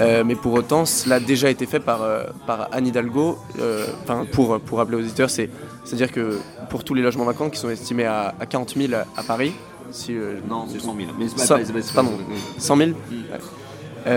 euh, 0.00 0.24
mais 0.24 0.34
pour 0.34 0.52
autant, 0.52 0.84
cela 0.84 1.16
a 1.16 1.20
déjà 1.20 1.50
été 1.50 1.66
fait 1.66 1.80
par, 1.80 2.02
euh, 2.02 2.24
par 2.46 2.68
Anne 2.72 2.86
Hidalgo. 2.86 3.38
Euh, 3.58 3.86
pour, 4.32 4.58
pour 4.60 4.78
rappeler 4.78 4.96
aux 4.96 5.00
auditeurs, 5.00 5.30
c'est, 5.30 5.50
à 5.90 5.96
dire 5.96 6.10
que 6.10 6.38
pour 6.70 6.84
tous 6.84 6.94
les 6.94 7.02
logements 7.02 7.24
vacants 7.24 7.50
qui 7.50 7.58
sont 7.58 7.70
estimés 7.70 8.06
à, 8.06 8.34
40 8.48 8.74
000 8.76 8.92
à, 8.94 9.22
Paris, 9.22 9.52
si, 9.90 10.12
non, 10.48 10.66
c'est 10.70 10.80
100 10.80 10.96
000. 10.96 11.08
Mais 11.18 11.28
100, 11.28 11.56
pardon, 11.94 12.12
100 12.58 12.76
000 12.76 12.90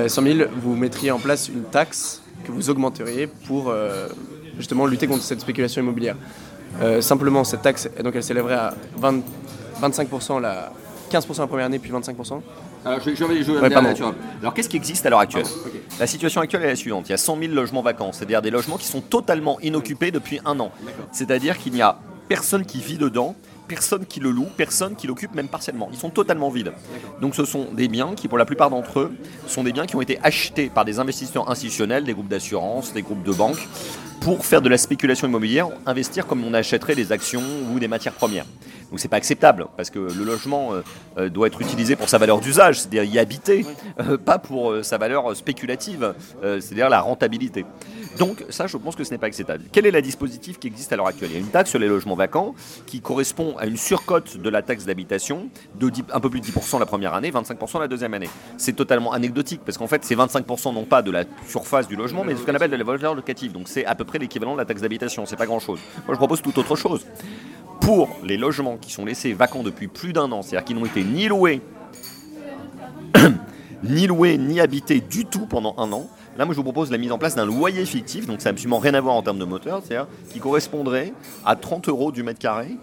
100 0.08 0.22
000, 0.22 0.50
vous 0.62 0.76
mettriez 0.76 1.12
en 1.12 1.20
place 1.20 1.50
une 1.50 1.64
taxe 1.64 2.22
que 2.46 2.52
vous 2.52 2.70
augmenteriez 2.70 3.28
pour 3.28 3.74
justement 4.58 4.86
lutter 4.86 5.08
contre 5.08 5.24
cette 5.24 5.42
spéculation 5.42 5.82
immobilière. 5.82 6.16
simplement, 7.00 7.44
cette 7.44 7.62
taxe, 7.62 7.90
donc 8.04 8.16
elle 8.16 8.24
s'élèverait 8.24 8.56
à 8.56 8.74
20, 8.98 9.22
25% 9.82 10.42
la, 10.42 10.72
15% 11.12 11.40
la 11.40 11.48
première 11.48 11.66
année, 11.66 11.80
puis 11.80 11.92
25% 11.92 12.42
alors, 12.88 13.00
je, 13.04 13.16
je, 13.16 14.42
Alors, 14.42 14.54
qu'est-ce 14.54 14.70
qui 14.70 14.78
existe 14.78 15.06
à 15.06 15.10
l'heure 15.10 15.20
actuelle 15.20 15.46
La 16.00 16.08
situation 16.08 16.42
actuelle 16.42 16.64
est 16.64 16.68
la 16.68 16.76
suivante. 16.76 17.08
Il 17.10 17.12
y 17.12 17.16
a 17.16 17.18
100 17.18 17.38
000 17.40 17.54
logements 17.54 17.82
vacants, 17.82 18.12
c'est-à-dire 18.12 18.42
des 18.42 18.52
logements 18.52 18.78
qui 18.78 18.88
sont 18.88 19.02
totalement 19.02 19.60
inoccupés 19.60 20.12
depuis 20.12 20.40
un 20.46 20.60
an. 20.60 20.72
C'est-à-dire 21.12 21.58
qu'il 21.58 21.74
n'y 21.74 21.82
a 21.82 22.00
personne 22.28 22.66
qui 22.66 22.80
vit 22.80 22.98
dedans, 22.98 23.36
personne 23.68 24.06
qui 24.06 24.20
le 24.20 24.32
loue, 24.32 24.48
personne 24.56 24.96
qui 24.96 25.08
l'occupe 25.08 25.36
même 25.36 25.48
partiellement. 25.48 25.90
Ils 25.92 25.98
sont 25.98 26.10
totalement 26.10 26.50
vides. 26.50 26.72
Donc 27.22 27.36
ce 27.36 27.46
sont 27.46 27.68
des 27.74 27.88
biens 27.88 28.14
qui, 28.16 28.28
pour 28.28 28.38
la 28.38 28.46
plupart 28.46 28.70
d'entre 28.70 29.00
eux, 29.00 29.12
sont 29.48 29.64
des 29.64 29.74
biens 29.74 29.86
qui 29.86 29.96
ont 29.96 30.02
été 30.02 30.20
achetés 30.24 30.70
par 30.70 30.86
des 30.86 31.00
investisseurs 31.00 31.50
institutionnels, 31.50 32.04
des 32.04 32.14
groupes 32.14 32.30
d'assurance, 32.30 32.94
des 32.94 33.02
groupes 33.02 33.24
de 33.24 33.34
banques, 33.34 33.68
pour 34.22 34.46
faire 34.46 34.62
de 34.62 34.70
la 34.70 34.78
spéculation 34.78 35.28
immobilière, 35.28 35.68
investir 35.86 36.28
comme 36.28 36.44
on 36.44 36.54
achèterait 36.54 36.96
des 36.96 37.12
actions 37.12 37.44
ou 37.72 37.80
des 37.80 37.88
matières 37.88 38.14
premières. 38.14 38.46
Donc 38.90 39.00
c'est 39.00 39.08
pas 39.08 39.18
acceptable 39.18 39.68
parce 39.76 39.90
que 39.90 40.00
le 40.00 40.24
logement 40.24 40.74
euh, 40.74 40.82
euh, 41.18 41.30
doit 41.30 41.48
être 41.48 41.62
utilisé 41.62 41.96
pour 41.96 42.10
sa 42.10 42.18
valeur 42.18 42.40
d'usage, 42.40 42.80
c'est-à-dire 42.80 43.04
y 43.04 43.20
habiter, 43.20 43.66
euh, 44.00 44.18
pas 44.18 44.38
pour 44.38 44.74
sa 44.84 44.98
valeur 44.98 45.36
spéculative, 45.36 46.14
c'est-à-dire 46.42 46.90
la 46.90 47.02
rentabilité. 47.02 47.66
Donc 48.18 48.44
ça, 48.50 48.68
je 48.68 48.78
pense 48.78 48.96
que 48.96 49.04
ce 49.04 49.12
n'est 49.12 49.18
pas 49.18 49.28
acceptable. 49.28 49.66
Quel 49.72 49.86
est 49.86 49.92
le 49.92 50.02
dispositif 50.02 50.60
qui 50.60 50.68
existe 50.68 50.92
à 50.94 50.96
l'heure 50.96 51.08
actuelle? 51.08 51.30
Il 51.32 51.34
y 51.34 51.38
a 51.38 51.40
une 51.40 51.50
taxe 51.50 51.70
sur 51.70 51.80
les 51.80 51.88
logements 51.88 52.16
vacants 52.16 52.56
qui 52.86 53.02
correspond 53.02 53.56
à 53.58 53.66
une 53.66 53.78
surcote 53.78 54.38
de 54.38 54.50
la 54.50 54.62
taxe 54.62 54.86
d'habitation 54.86 55.50
de 55.76 55.92
un 56.14 56.20
peu 56.20 56.30
plus 56.30 56.42
de 56.42 56.46
10% 56.46 56.80
la 56.80 56.86
première 56.86 57.14
année, 57.14 57.32
25% 57.32 57.80
la 57.80 57.88
deuxième 57.88 58.14
année. 58.14 58.30
C'est 58.58 58.74
totalement 58.74 59.14
anecdotique 59.14 59.62
parce 59.66 59.78
qu'en 59.78 59.88
fait, 59.88 60.04
c'est 60.04 60.16
25% 60.16 60.74
non 60.74 60.86
pas 60.86 61.02
de 61.02 61.12
la 61.12 61.24
surface 61.48 61.88
du 61.88 61.96
logement, 61.96 62.24
mais 62.24 62.34
de 62.34 62.40
ce 62.40 62.46
qu'on 62.46 62.56
appelle 62.56 62.72
de 62.72 62.76
la 62.76 62.84
valeur 62.84 63.16
locative. 63.16 63.52
Donc 63.52 63.68
c'est 63.68 63.86
à 63.86 63.96
peu 63.96 64.06
près 64.08 64.18
l'équivalent 64.18 64.54
de 64.54 64.58
la 64.58 64.66
taxe 64.66 64.82
d'habitation. 64.82 65.26
C'est 65.28 65.36
pas 65.36 65.46
grand-chose. 65.46 65.80
Moi, 66.08 66.16
je 66.16 66.18
propose 66.18 66.42
tout 66.42 66.58
autre 66.58 66.76
chose 66.76 67.06
pour 67.80 68.10
les 68.24 68.38
logements 68.38 68.78
qui 68.78 68.92
sont 68.92 69.06
laissés 69.06 69.34
vacants 69.34 69.62
depuis 69.62 69.88
plus 69.88 70.14
d'un 70.14 70.32
an, 70.32 70.42
c'est-à-dire 70.42 70.66
qui 70.66 70.74
n'ont 70.74 70.86
été 70.86 71.04
ni 71.04 71.28
loués, 71.28 71.62
ni 73.84 74.08
loués, 74.08 74.38
ni 74.38 74.60
habités 74.60 75.00
du 75.00 75.26
tout 75.26 75.46
pendant 75.46 75.76
un 75.78 75.92
an, 75.92 76.10
là, 76.38 76.46
moi, 76.46 76.54
je 76.54 76.58
vous 76.58 76.64
propose 76.64 76.92
la 76.92 76.98
mise 76.98 77.12
en 77.12 77.18
place 77.18 77.36
d'un 77.36 77.46
loyer 77.46 77.86
fictif, 77.86 78.26
donc 78.26 78.42
ça 78.42 78.50
n'a 78.50 78.54
absolument 78.54 78.80
rien 78.80 78.94
à 78.94 79.02
voir 79.02 79.16
en 79.16 79.22
termes 79.22 79.40
de 79.40 79.46
moteur, 79.46 79.82
c'est-à-dire 79.84 80.08
qui 80.32 80.40
correspondrait 80.40 81.14
à 81.46 81.56
30 81.56 81.90
euros 81.90 82.12
du 82.12 82.24
mètre 82.24 82.40
carré 82.40 82.78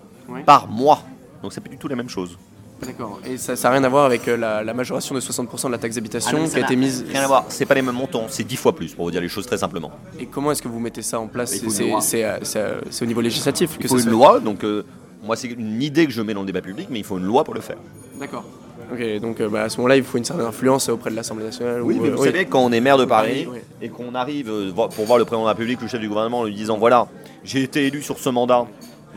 par 0.47 0.69
mois. 0.69 1.03
Donc, 1.43 1.53
c'est 1.53 1.61
pas 1.61 1.69
du 1.69 1.77
tout 1.77 1.89
la 1.89 1.97
même 1.97 2.09
chose. 2.09 2.39
D'accord. 2.87 3.21
Et 3.27 3.37
ça 3.37 3.55
n'a 3.55 3.71
rien 3.71 3.85
à 3.85 3.89
voir 3.89 4.05
avec 4.05 4.27
euh, 4.29 4.37
la, 4.37 4.75
majoration 4.75 5.15
de 5.15 5.21
60% 5.21 5.67
de 5.67 5.73
la 5.73 5.79
taxe 5.79 5.95
d'habitation 5.95 6.39
ah 6.45 6.49
qui 6.49 6.57
a 6.57 6.61
été 6.61 6.77
mise. 6.77 7.05
Rien 7.09 7.23
à 7.23 7.27
voir. 7.27 7.45
C'est 7.49 7.67
pas 7.67 7.75
les 7.75 7.83
mêmes 7.83 7.95
montants. 7.95 8.27
C'est 8.29 8.45
10 8.45 8.57
fois 8.57 8.75
plus, 8.75 8.95
pour 8.95 9.05
vous 9.05 9.11
dire 9.11 9.21
les 9.21 9.29
choses 9.29 9.47
très 9.47 9.59
simplement. 9.59 9.91
Et 10.19 10.27
comment 10.27 10.53
est-ce 10.53 10.63
que 10.63 10.69
vous 10.69 10.81
mettez 10.81 11.03
ça 11.03 11.21
en 11.21 11.27
place 11.27 11.55
C'est 11.55 13.03
au 13.03 13.07
niveau 13.07 13.21
législatif 13.21 13.79
que 13.79 13.85
Il 13.85 13.89
faut 13.89 13.99
une 13.99 14.11
loi. 14.11 14.41
Donc, 14.41 14.65
euh, 14.65 14.85
moi, 15.23 15.37
c'est 15.37 15.49
une 15.49 15.83
idée 15.83 16.07
que 16.07 16.13
je 16.13 16.23
mets 16.23 16.35
dans 16.35 16.41
le 16.41 16.47
débat 16.47 16.61
public, 16.61 16.89
mais 16.91 16.99
il 16.99 17.05
faut 17.05 17.19
une 17.19 17.25
loi 17.25 17.45
pour 17.45 17.55
le 17.55 17.61
faire. 17.61 17.79
D'accord. 18.19 18.45
Ok, 18.93 19.21
donc 19.21 19.41
euh, 19.41 19.49
bah, 19.49 19.63
à 19.63 19.69
ce 19.69 19.79
moment-là, 19.79 19.97
il 19.97 20.05
faut 20.05 20.19
une 20.19 20.25
certaine 20.25 20.47
influence 20.47 20.89
auprès 20.91 21.11
de 21.11 21.17
l'Assemblée 21.17 21.45
nationale. 21.45 21.81
Oui, 21.83 21.99
mais 22.01 22.11
vous 22.11 22.25
savez, 22.25 22.45
quand 22.45 22.61
on 22.61 22.71
est 22.71 22.81
maire 22.81 22.99
de 22.99 23.07
Paris 23.07 23.49
et 23.81 23.89
qu'on 23.89 24.15
arrive 24.15 24.53
pour 24.75 25.05
voir 25.07 25.19
le 25.19 25.25
président 25.25 25.43
de 25.43 25.47
la 25.47 25.53
République, 25.53 25.81
le 25.81 25.89
chef 25.89 26.01
du 26.01 26.09
gouvernement, 26.09 26.41
en 26.41 26.45
lui 26.45 26.55
disant 26.55 26.77
voilà, 26.77 27.09
j'ai 27.45 27.63
été 27.63 27.87
élu 27.87 28.03
sur 28.03 28.19
ce 28.19 28.29
mandat, 28.29 28.67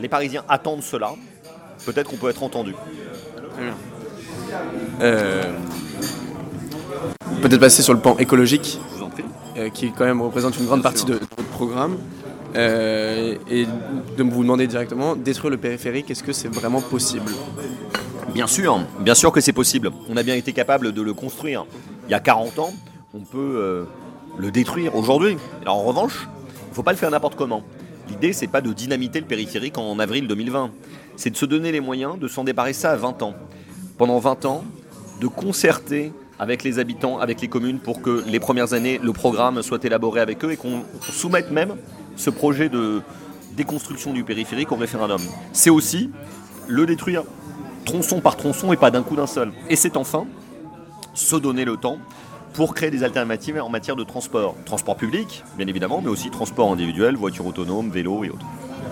les 0.00 0.08
Parisiens 0.08 0.44
attendent 0.48 0.82
cela, 0.82 1.12
peut-être 1.84 2.10
qu'on 2.10 2.16
peut 2.16 2.30
être 2.30 2.42
entendu. 2.42 2.74
Euh, 5.00 5.42
peut-être 7.42 7.60
passer 7.60 7.82
sur 7.82 7.94
le 7.94 8.00
plan 8.00 8.16
écologique. 8.18 8.78
Euh, 9.56 9.70
qui 9.70 9.90
quand 9.90 10.04
même 10.04 10.22
représente 10.22 10.56
une 10.58 10.66
grande 10.66 10.82
partie 10.82 11.04
de 11.04 11.14
votre 11.14 11.50
programme. 11.50 11.96
Euh, 12.54 13.36
et 13.50 13.66
de 14.16 14.22
vous 14.22 14.42
demander 14.42 14.66
directement, 14.66 15.16
détruire 15.16 15.50
le 15.50 15.58
périphérique, 15.58 16.10
est-ce 16.10 16.22
que 16.22 16.32
c'est 16.32 16.48
vraiment 16.48 16.80
possible? 16.80 17.30
Bien 18.32 18.46
sûr, 18.46 18.80
bien 19.00 19.14
sûr 19.14 19.32
que 19.32 19.40
c'est 19.40 19.52
possible. 19.52 19.90
On 20.08 20.16
a 20.16 20.22
bien 20.22 20.34
été 20.34 20.52
capable 20.52 20.92
de 20.92 21.02
le 21.02 21.12
construire. 21.12 21.66
Il 22.06 22.10
y 22.10 22.14
a 22.14 22.20
40 22.20 22.58
ans, 22.58 22.72
on 23.12 23.20
peut 23.20 23.86
le 24.38 24.50
détruire 24.50 24.96
aujourd'hui. 24.96 25.36
en 25.66 25.82
revanche, 25.82 26.26
il 26.66 26.70
ne 26.70 26.74
faut 26.74 26.82
pas 26.82 26.92
le 26.92 26.96
faire 26.96 27.10
n'importe 27.10 27.36
comment. 27.36 27.62
L'idée, 28.08 28.32
c'est 28.32 28.46
pas 28.46 28.62
de 28.62 28.72
dynamiter 28.72 29.20
le 29.20 29.26
périphérique 29.26 29.76
en 29.76 29.98
avril 29.98 30.26
2020. 30.26 30.70
C'est 31.16 31.30
de 31.30 31.36
se 31.36 31.44
donner 31.44 31.70
les 31.70 31.80
moyens 31.80 32.18
de 32.18 32.28
s'en 32.28 32.44
débarrasser 32.44 32.86
à 32.86 32.96
20 32.96 33.22
ans 33.22 33.34
pendant 33.98 34.18
20 34.18 34.46
ans, 34.46 34.64
de 35.20 35.26
concerter 35.26 36.12
avec 36.38 36.62
les 36.62 36.78
habitants, 36.78 37.18
avec 37.18 37.40
les 37.40 37.48
communes, 37.48 37.80
pour 37.80 38.00
que 38.00 38.24
les 38.26 38.38
premières 38.38 38.72
années, 38.72 39.00
le 39.02 39.12
programme 39.12 39.60
soit 39.62 39.84
élaboré 39.84 40.20
avec 40.20 40.44
eux 40.44 40.52
et 40.52 40.56
qu'on 40.56 40.84
soumette 41.02 41.50
même 41.50 41.74
ce 42.16 42.30
projet 42.30 42.68
de 42.68 43.02
déconstruction 43.56 44.12
du 44.12 44.22
périphérique 44.22 44.70
au 44.70 44.76
référendum. 44.76 45.20
C'est 45.52 45.70
aussi 45.70 46.10
le 46.68 46.86
détruire 46.86 47.24
tronçon 47.84 48.20
par 48.20 48.36
tronçon 48.36 48.72
et 48.72 48.76
pas 48.76 48.92
d'un 48.92 49.02
coup 49.02 49.16
d'un 49.16 49.26
seul. 49.26 49.52
Et 49.68 49.74
c'est 49.74 49.96
enfin 49.96 50.26
se 51.14 51.34
donner 51.34 51.64
le 51.64 51.76
temps 51.76 51.98
pour 52.52 52.74
créer 52.74 52.90
des 52.90 53.02
alternatives 53.02 53.60
en 53.60 53.68
matière 53.68 53.96
de 53.96 54.04
transport. 54.04 54.54
Transport 54.64 54.96
public, 54.96 55.42
bien 55.56 55.66
évidemment, 55.66 56.00
mais 56.00 56.08
aussi 56.08 56.30
transport 56.30 56.70
individuel, 56.72 57.16
voiture 57.16 57.46
autonome, 57.46 57.90
vélo 57.90 58.22
et 58.24 58.30
autres. 58.30 58.46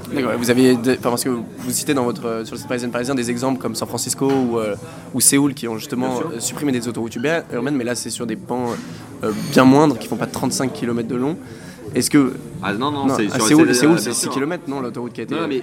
Vous 0.09 0.51
avez, 0.51 0.77
parce 1.03 1.25
que 1.25 1.29
vous 1.31 1.71
citez 1.71 1.95
dans 1.95 2.05
votre 2.05 2.27
euh, 2.27 2.45
sur 2.45 2.55
le 2.55 2.59
site 2.59 2.69
parisien 2.69 2.89
parisien 2.89 3.15
des 3.15 3.31
exemples 3.31 3.61
comme 3.61 3.75
San 3.75 3.89
Francisco 3.89 4.31
ou, 4.31 4.59
euh, 4.59 4.77
ou 5.15 5.21
Séoul 5.21 5.55
qui 5.55 5.67
ont 5.69 5.79
justement 5.79 6.21
euh, 6.21 6.41
supprimé 6.41 6.73
des 6.73 6.87
autoroutes 6.89 7.17
urbaines, 7.17 7.45
mais 7.73 7.85
là 7.85 7.95
c'est 7.95 8.11
sur 8.11 8.27
des 8.27 8.37
pans 8.37 8.75
bien 9.51 9.65
moindres 9.65 9.99
qui 9.99 10.07
font 10.09 10.17
pas 10.17 10.27
35 10.27 10.73
km 10.73 11.09
de 11.09 11.17
long. 11.17 11.37
Est-ce 11.95 12.11
que. 12.11 12.35
Ah 12.63 12.75
non, 12.75 12.91
non, 12.91 13.09
c'est 13.17 13.31
Séoul, 13.41 13.99
c'est 13.99 14.13
6 14.13 14.29
km, 14.29 14.65
non, 14.69 14.81
l'autoroute 14.81 15.13
qui 15.13 15.21
a 15.21 15.25
été. 15.25 15.35
Non, 15.35 15.49
mais 15.49 15.63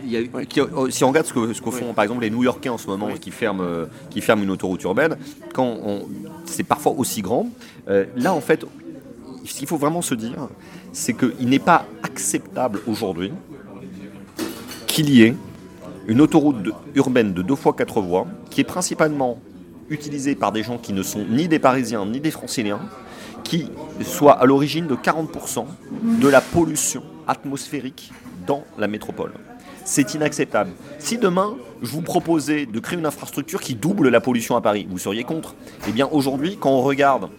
oh, 0.75 0.89
si 0.89 1.03
on 1.03 1.09
regarde 1.09 1.27
ce 1.27 1.33
que, 1.33 1.53
ce 1.53 1.61
font 1.61 1.93
par 1.93 2.03
exemple 2.03 2.21
les 2.21 2.29
New 2.29 2.43
Yorkais 2.43 2.69
en 2.69 2.77
ce 2.77 2.87
moment 2.87 3.09
qui, 3.19 3.31
ferment, 3.31 3.85
qui 4.09 4.21
ferment 4.21 4.43
une 4.43 4.51
autoroute 4.51 4.81
urbaine, 4.83 5.17
quand 5.53 5.77
c'est 6.45 6.63
parfois 6.63 6.93
aussi 6.97 7.21
grand, 7.21 7.49
là 7.87 8.33
en 8.33 8.41
fait, 8.41 8.65
ce 9.45 9.53
qu'il 9.53 9.67
faut 9.67 9.77
vraiment 9.77 10.01
se 10.01 10.15
dire, 10.15 10.47
c'est 10.91 11.13
qu'il 11.13 11.49
n'est 11.49 11.59
pas 11.59 11.85
acceptable 12.03 12.81
aujourd'hui 12.87 13.31
qu'il 14.93 15.09
y 15.09 15.23
ait 15.23 15.33
une 16.07 16.21
autoroute 16.21 16.69
urbaine 16.93 17.33
de 17.33 17.41
deux 17.41 17.55
fois 17.55 17.73
quatre 17.73 17.99
voies 17.99 18.27
qui 18.51 18.61
est 18.61 18.63
principalement 18.63 19.39
utilisée 19.89 20.35
par 20.35 20.51
des 20.51 20.61
gens 20.61 20.77
qui 20.77 20.93
ne 20.93 21.01
sont 21.01 21.25
ni 21.27 21.47
des 21.47 21.57
Parisiens 21.57 22.05
ni 22.05 22.19
des 22.19 22.29
Franciliens, 22.29 22.79
qui 23.43 23.71
soit 24.03 24.33
à 24.33 24.45
l'origine 24.45 24.85
de 24.85 24.93
40% 24.93 25.65
de 26.21 26.27
la 26.27 26.41
pollution 26.41 27.01
atmosphérique 27.27 28.11
dans 28.45 28.65
la 28.77 28.85
métropole. 28.85 29.31
C'est 29.83 30.13
inacceptable. 30.13 30.69
Si 30.99 31.17
demain, 31.17 31.55
je 31.81 31.89
vous 31.89 32.03
proposais 32.03 32.67
de 32.67 32.79
créer 32.79 32.99
une 32.99 33.07
infrastructure 33.07 33.61
qui 33.61 33.73
double 33.73 34.09
la 34.09 34.21
pollution 34.21 34.55
à 34.55 34.61
Paris, 34.61 34.85
vous 34.87 34.99
seriez 34.99 35.23
contre 35.23 35.55
Eh 35.89 35.91
bien 35.91 36.07
aujourd'hui, 36.11 36.55
quand 36.59 36.69
on 36.69 36.83
regarde 36.83 37.29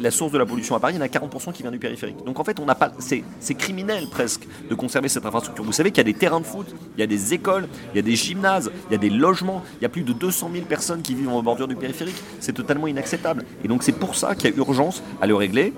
la 0.00 0.10
source 0.10 0.32
de 0.32 0.38
la 0.38 0.46
pollution 0.46 0.74
à 0.74 0.80
Paris, 0.80 0.94
il 0.94 0.96
y 0.96 1.00
en 1.00 1.04
a 1.04 1.08
40% 1.08 1.52
qui 1.52 1.62
vient 1.62 1.70
du 1.70 1.78
périphérique. 1.78 2.24
Donc 2.24 2.40
en 2.40 2.44
fait, 2.44 2.58
on 2.60 2.64
n'a 2.64 2.74
pas, 2.74 2.92
c'est 2.98 3.54
criminel 3.54 4.08
presque 4.10 4.46
de 4.68 4.74
conserver 4.74 5.08
cette 5.08 5.24
infrastructure. 5.24 5.64
Vous 5.64 5.72
savez 5.72 5.90
qu'il 5.90 5.98
y 5.98 6.08
a 6.08 6.12
des 6.12 6.18
terrains 6.18 6.40
de 6.40 6.46
foot, 6.46 6.66
il 6.96 7.00
y 7.00 7.02
a 7.02 7.06
des 7.06 7.34
écoles, 7.34 7.68
il 7.92 7.96
y 7.96 7.98
a 8.00 8.02
des 8.02 8.16
gymnases, 8.16 8.70
il 8.88 8.92
y 8.92 8.94
a 8.94 8.98
des 8.98 9.10
logements, 9.10 9.62
il 9.80 9.82
y 9.82 9.86
a 9.86 9.88
plus 9.88 10.02
de 10.02 10.12
200 10.12 10.50
000 10.52 10.64
personnes 10.66 11.02
qui 11.02 11.14
vivent 11.14 11.28
en 11.28 11.42
bordure 11.42 11.68
du 11.68 11.76
périphérique. 11.76 12.16
C'est 12.40 12.52
totalement 12.52 12.86
inacceptable. 12.86 13.44
Et 13.64 13.68
donc 13.68 13.82
c'est 13.82 13.92
pour 13.92 14.14
ça 14.16 14.34
qu'il 14.34 14.50
y 14.50 14.52
a 14.52 14.56
urgence 14.56 15.02
à 15.20 15.26
le 15.26 15.34
régler 15.34 15.72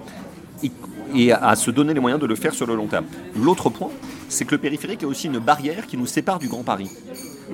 et 1.15 1.33
à 1.33 1.55
se 1.55 1.71
donner 1.71 1.95
les 1.95 2.01
moyens 2.01 2.21
de 2.21 2.27
le 2.27 2.35
faire 2.35 2.55
sur 2.55 2.67
le 2.67 2.75
long 2.75 2.87
terme. 2.87 3.05
L'autre 3.37 3.71
point, 3.71 3.91
c'est 4.29 4.45
que 4.45 4.55
le 4.55 4.61
périphérique 4.61 5.03
est 5.03 5.07
aussi 5.07 5.27
une 5.27 5.39
barrière 5.39 5.87
qui 5.87 5.97
nous 5.97 6.07
sépare 6.07 6.39
du 6.39 6.49
Grand 6.49 6.65
Paris. 6.65 6.91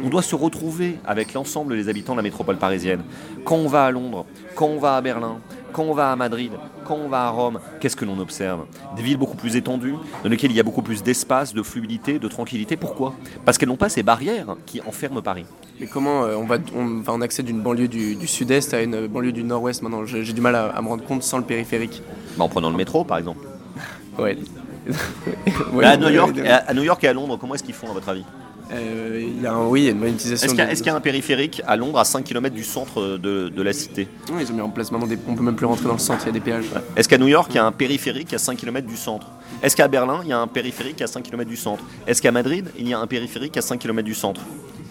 On 0.03 0.09
doit 0.09 0.23
se 0.23 0.35
retrouver 0.35 0.99
avec 1.05 1.35
l'ensemble 1.35 1.75
des 1.75 1.89
habitants 1.89 2.13
de 2.13 2.19
la 2.19 2.23
métropole 2.23 2.57
parisienne. 2.57 3.03
Quand 3.45 3.57
on 3.57 3.67
va 3.69 3.85
à 3.85 3.91
Londres, 3.91 4.25
quand 4.55 4.67
on 4.67 4.79
va 4.79 4.97
à 4.97 5.01
Berlin, 5.01 5.41
quand 5.73 5.83
on 5.83 5.95
va 5.95 6.13
à 6.13 6.17
Madrid, 6.17 6.53
quand 6.85 6.97
on 6.97 7.09
va 7.09 7.25
à 7.25 7.31
Rome, 7.31 7.61
qu'est-ce 7.81 7.97
que 7.97 8.05
l'on 8.05 8.19
observe? 8.19 8.65
Des 8.97 9.03
villes 9.03 9.17
beaucoup 9.17 9.37
plus 9.37 9.57
étendues, 9.57 9.95
dans 10.23 10.29
lesquelles 10.29 10.51
il 10.51 10.57
y 10.57 10.61
a 10.61 10.65
beaucoup 10.65 10.83
plus 10.83 11.03
d'espace, 11.03 11.55
de 11.55 11.63
fluidité, 11.63 12.19
de 12.19 12.29
tranquillité. 12.29 12.77
Pourquoi? 12.77 13.15
Parce 13.45 13.59
qu'elles 13.59 13.69
n'ont 13.69 13.77
pas 13.77 13.89
ces 13.89 14.03
barrières 14.03 14.57
qui 14.67 14.81
enferment 14.83 15.23
Paris. 15.23 15.47
Et 15.81 15.87
comment 15.87 16.25
euh, 16.25 16.37
on, 16.37 16.45
va, 16.45 16.57
on, 16.77 17.03
on 17.07 17.21
accède 17.21 17.47
d'une 17.47 17.63
banlieue 17.63 17.89
du, 17.89 18.27
sud-est 18.27 18.75
à 18.75 18.83
une 18.83 19.07
banlieue 19.07 19.33
du 19.33 19.43
nord-ouest? 19.43 19.83
Maintenant 19.83 20.05
J'ai 20.05 20.33
du 20.33 20.41
mal 20.41 20.55
à, 20.55 20.81
me 20.83 20.89
rendre 20.89 21.05
compte 21.05 21.23
sans 21.23 21.39
le 21.39 21.45
périphérique. 21.45 22.03
Bah, 22.37 22.45
en 22.45 22.49
prenant 22.49 22.71
le 22.71 22.77
métro, 22.77 23.05
par 23.05 23.19
exemple. 23.19 23.47
ouais. 24.19 24.37
à, 25.83 25.97
New 25.97 26.09
York, 26.09 26.39
à 26.39 26.75
New 26.75 26.83
York 26.83 27.03
et 27.05 27.09
à 27.09 27.13
Londres, 27.13 27.39
comment 27.41 27.55
est-ce 27.55 27.65
qu'ils 27.65 27.75
font, 27.75 27.91
à 27.91 27.93
votre 27.93 28.09
avis? 28.09 28.25
Euh, 28.73 29.31
il 29.37 29.43
y 29.43 29.47
a 29.47 29.53
un, 29.53 29.67
oui, 29.67 29.83
il 29.83 29.85
y 29.85 29.89
a 29.89 29.91
une 29.93 29.99
monétisation. 29.99 30.47
Est-ce 30.47 30.83
qu'il 30.83 30.87
y, 30.87 30.95
a 30.95 30.97
un 30.97 31.01
périphérique 31.01 31.63
à 31.67 31.77
Londres 31.77 31.99
à 31.99 32.05
5 32.05 32.25
km 32.25 32.55
du 32.55 32.65
centre 32.65 33.19
de, 33.19 33.63
la 33.63 33.73
cité 33.73 34.09
Oui, 34.33 34.43
ils 34.43 34.53
ont 34.53 34.55
mis 34.55 34.61
en 34.61 34.71
place 34.71 34.91
maintenant 34.91 35.07
des. 35.07 35.19
On 35.29 35.35
peut 35.35 35.43
même 35.43 35.57
plus 35.57 35.67
rentrer 35.67 35.87
dans 35.87 35.95
le 35.95 35.99
centre, 35.99 36.23
il 36.25 36.27
y 36.27 36.31
a 36.31 36.33
des 36.33 36.41
péages. 36.41 36.67
Est-ce 36.97 37.09
qu'à 37.09 37.19
New 37.19 37.29
York, 37.29 37.51
il 37.53 37.57
y 37.57 37.59
a 37.59 37.65
un 37.65 37.73
périphérique 37.73 38.33
à 38.33 38.39
5 38.39 38.57
km 38.57 38.87
du 38.87 38.97
centre? 38.97 39.27
Est-ce 39.63 39.77
qu'à 39.77 39.89
Berlin, 39.89 40.21
il 40.23 40.29
y 40.29 40.33
a 40.33 40.39
un 40.39 40.47
périphérique 40.47 41.03
à 41.03 41.07
5 41.07 41.23
km 41.23 41.49
du 41.49 41.57
centre? 41.57 41.83
Est-ce 42.07 42.23
qu'à 42.23 42.33
Madrid, 42.33 42.71
il 42.79 42.89
y 42.89 42.95
a 42.95 42.99
un 42.99 43.07
périphérique 43.07 43.57
à 43.57 43.63
5 43.63 43.79
km 43.79 44.05
du 44.05 44.15
centre? 44.15 44.41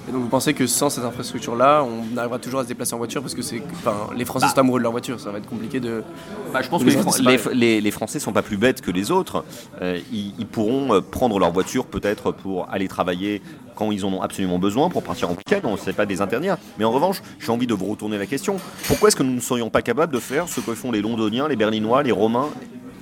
Et 0.09 0.11
donc 0.11 0.23
vous 0.23 0.27
pensez 0.29 0.55
que 0.55 0.65
sans 0.65 0.89
cette 0.89 1.03
infrastructure-là, 1.03 1.83
on 1.83 2.17
arrivera 2.17 2.39
toujours 2.39 2.59
à 2.61 2.63
se 2.63 2.67
déplacer 2.67 2.95
en 2.95 2.97
voiture 2.97 3.21
parce 3.21 3.35
que 3.35 3.43
c'est, 3.43 3.61
enfin, 3.73 4.09
les 4.15 4.25
Français 4.25 4.47
bah. 4.47 4.53
sont 4.53 4.59
amoureux 4.59 4.79
de 4.79 4.83
leur 4.83 4.91
voiture, 4.91 5.19
ça 5.19 5.31
va 5.31 5.37
être 5.37 5.47
compliqué 5.47 5.79
de. 5.79 6.03
Bah, 6.51 6.61
je 6.63 6.69
pense 6.69 6.83
que 6.83 7.53
les, 7.53 7.79
les, 7.79 7.91
Français 7.91 8.19
sont 8.19 8.33
pas 8.33 8.41
plus 8.41 8.57
bêtes 8.57 8.81
que 8.81 8.89
les 8.89 9.11
autres. 9.11 9.45
Euh, 9.81 9.99
ils, 10.11 10.47
pourront 10.47 10.95
euh, 10.95 11.01
prendre 11.01 11.37
leur 11.37 11.51
voiture 11.51 11.85
peut-être 11.85 12.31
pour 12.31 12.67
aller 12.71 12.87
travailler 12.87 13.41
quand 13.75 13.91
ils 13.91 14.03
en 14.03 14.11
ont 14.11 14.21
absolument 14.21 14.57
besoin, 14.57 14.89
pour 14.89 15.03
partir 15.03 15.29
en 15.29 15.33
week-end, 15.33 15.61
on 15.63 15.73
ne 15.73 15.77
sait 15.77 15.93
pas 15.93 16.05
des 16.05 16.21
interdire. 16.21 16.57
Mais 16.79 16.85
en 16.85 16.91
revanche, 16.91 17.21
j'ai 17.39 17.51
envie 17.51 17.67
de 17.67 17.73
vous 17.73 17.85
retourner 17.85 18.17
la 18.17 18.25
question. 18.25 18.57
Pourquoi 18.87 19.07
est-ce 19.07 19.15
que 19.15 19.23
nous 19.23 19.33
ne 19.33 19.39
serions 19.39 19.69
pas 19.69 19.81
capables 19.81 20.13
de 20.13 20.19
faire 20.19 20.49
ce 20.49 20.59
que 20.59 20.73
font 20.73 20.91
les 20.91 21.01
Londoniens, 21.01 21.47
les 21.47 21.55
Berlinois, 21.55 22.03
les 22.03 22.11
Romains 22.11 22.49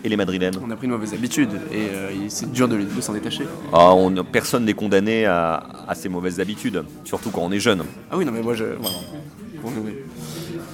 et 0.04 0.10
les 0.10 0.18
Madrilènes 0.18 0.56
On 0.66 0.72
a 0.72 0.76
pris 0.76 0.86
une 0.86 0.94
mauvaise 0.94 1.14
habitude 1.14 1.50
et 1.72 1.88
euh, 1.92 2.10
c'est 2.30 2.52
dur 2.52 2.68
de, 2.68 2.80
s'en 3.02 3.14
détacher. 3.14 3.46
Ah, 3.74 3.94
on, 3.94 4.24
personne 4.24 4.66
n'est 4.66 4.74
condamné 4.74 5.26
à, 5.26 5.64
ces 5.96 6.10
mauvaises 6.10 6.40
habitudes, 6.40 6.84
surtout 7.04 7.30
quand 7.30 7.42
on 7.42 7.52
est 7.52 7.60
jeune. 7.60 7.84
Ah 8.12 8.18
oui, 8.18 8.26
non 8.26 8.32
mais 8.32 8.42
moi 8.42 8.54
je... 8.54 8.66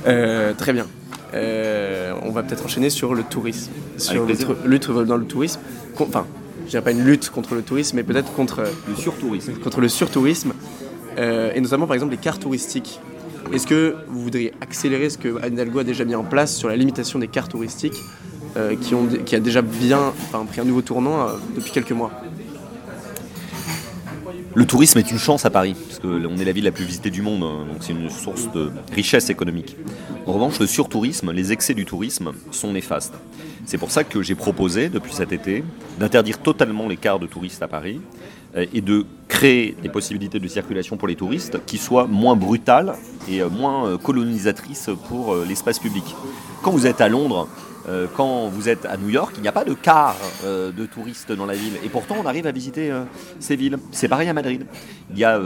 Euh, 0.06 0.54
très 0.54 0.74
bien. 0.74 0.86
Euh, 1.34 2.14
on 2.22 2.32
va 2.32 2.44
peut-être 2.44 2.66
enchaîner 2.66 2.90
sur 2.90 3.16
le 3.16 3.24
tourisme. 3.24 3.72
Sur 3.98 4.26
lutte 4.66 4.92
dans 4.92 5.18
le 5.18 5.26
tourisme. 5.26 5.62
Enfin, 6.00 6.28
je 6.66 6.72
dirais 6.72 6.84
pas 6.84 6.92
une 6.92 7.04
lutte 7.04 7.30
contre 7.30 7.56
le 7.56 7.62
tourisme, 7.62 7.96
mais 7.96 8.04
peut-être 8.04 8.34
contre 8.34 8.64
le 8.88 8.96
surtourisme. 8.96 9.54
Contre 9.54 9.82
le 9.82 9.90
surtourisme, 9.90 10.54
et 11.18 11.60
notamment 11.60 11.88
par 11.88 11.96
exemple 11.96 12.12
les 12.12 12.18
cartes 12.18 12.42
touristiques. 12.42 13.00
Est-ce 13.52 13.68
que 13.68 13.96
vous 14.08 14.22
voudriez 14.22 14.54
accélérer 14.62 15.10
ce 15.10 15.18
que 15.18 15.42
Anne 15.44 15.54
Hidalgo 15.54 15.80
a 15.80 15.84
déjà 15.84 16.06
mis 16.06 16.16
en 16.16 16.24
place 16.24 16.56
sur 16.56 16.70
la 16.70 16.76
limitation 16.76 17.20
des 17.20 17.28
cartes 17.28 17.52
touristiques 17.52 18.02
euh, 18.56 18.76
qui, 19.26 19.36
a 19.36 19.40
déjà 19.40 19.64
bien 19.64 20.14
pris 20.48 20.62
un 20.62 20.64
nouveau 20.64 20.84
tournant 20.84 21.22
euh, 21.22 21.32
depuis 21.56 21.72
quelques 21.72 21.92
mois. 21.92 22.12
Le 24.54 24.66
tourisme 24.66 25.00
est 25.00 25.10
une 25.10 25.18
chance 25.18 25.44
à 25.46 25.50
Paris, 25.50 25.76
parce 25.88 25.98
qu'on 25.98 26.38
est 26.38 26.46
la 26.46 26.52
ville 26.52 26.66
la 26.66 26.72
plus 26.72 26.86
visitée 26.86 27.10
du 27.10 27.24
monde, 27.24 27.42
hein, 27.42 27.66
donc 27.68 27.78
c'est 27.80 27.94
une 27.94 28.12
source 28.12 28.52
de 28.52 28.70
richesse 28.94 29.32
économique. 29.32 29.76
En 30.28 30.34
revanche, 30.34 30.60
le 30.60 30.68
surtourisme, 30.68 31.32
les 31.32 31.52
excès 31.52 31.74
du 31.74 31.86
tourisme 31.86 32.34
sont 32.52 32.72
néfastes. 32.72 33.16
C'est 33.66 33.80
pour 33.80 33.90
ça 33.90 34.04
que 34.04 34.22
j'ai 34.22 34.36
proposé, 34.36 34.90
depuis 34.90 35.14
cet 35.14 35.32
été, 35.32 35.64
d'interdire 36.00 36.38
totalement 36.38 36.88
les 36.88 36.98
quarts 36.98 37.18
de 37.18 37.26
touristes 37.26 37.64
à 37.64 37.68
Paris 37.68 38.02
euh, 38.56 38.68
et 38.72 38.82
de 38.82 39.08
créer 39.28 39.76
des 39.82 39.90
possibilités 39.90 40.40
de 40.40 40.48
circulation 40.48 40.96
pour 40.96 41.08
les 41.08 41.16
touristes 41.16 41.60
qui 41.66 41.80
soient 41.80 42.06
moins 42.06 42.36
brutales 42.36 42.94
et 43.28 43.42
moins 43.44 43.98
colonisatrices 43.98 44.92
pour 45.10 45.36
l'espace 45.38 45.80
public. 45.80 46.04
Quand 46.62 46.70
vous 46.70 46.86
êtes 46.86 47.02
à 47.02 47.10
Londres, 47.10 47.48
euh, 47.88 48.08
quand 48.16 48.48
vous 48.48 48.70
êtes 48.70 48.86
à 48.86 48.98
New 48.98 49.10
York, 49.10 49.34
il 49.38 49.42
n'y 49.42 49.48
a 49.48 49.52
pas 49.52 49.66
de 49.66 49.74
car 49.74 50.16
euh, 50.46 50.72
de 50.72 50.86
touristes 50.86 51.32
dans 51.32 51.46
la 51.46 51.54
ville. 51.54 51.74
Et 51.84 51.90
pourtant, 51.90 52.16
on 52.22 52.26
arrive 52.26 52.48
à 52.48 52.52
visiter 52.52 52.92
euh, 52.92 53.04
ces 53.40 53.56
villes. 53.56 53.78
C'est 53.92 54.08
pareil 54.08 54.30
à 54.30 54.34
Madrid. 54.34 54.66
Il 55.12 55.18
y 55.18 55.24
a 55.24 55.40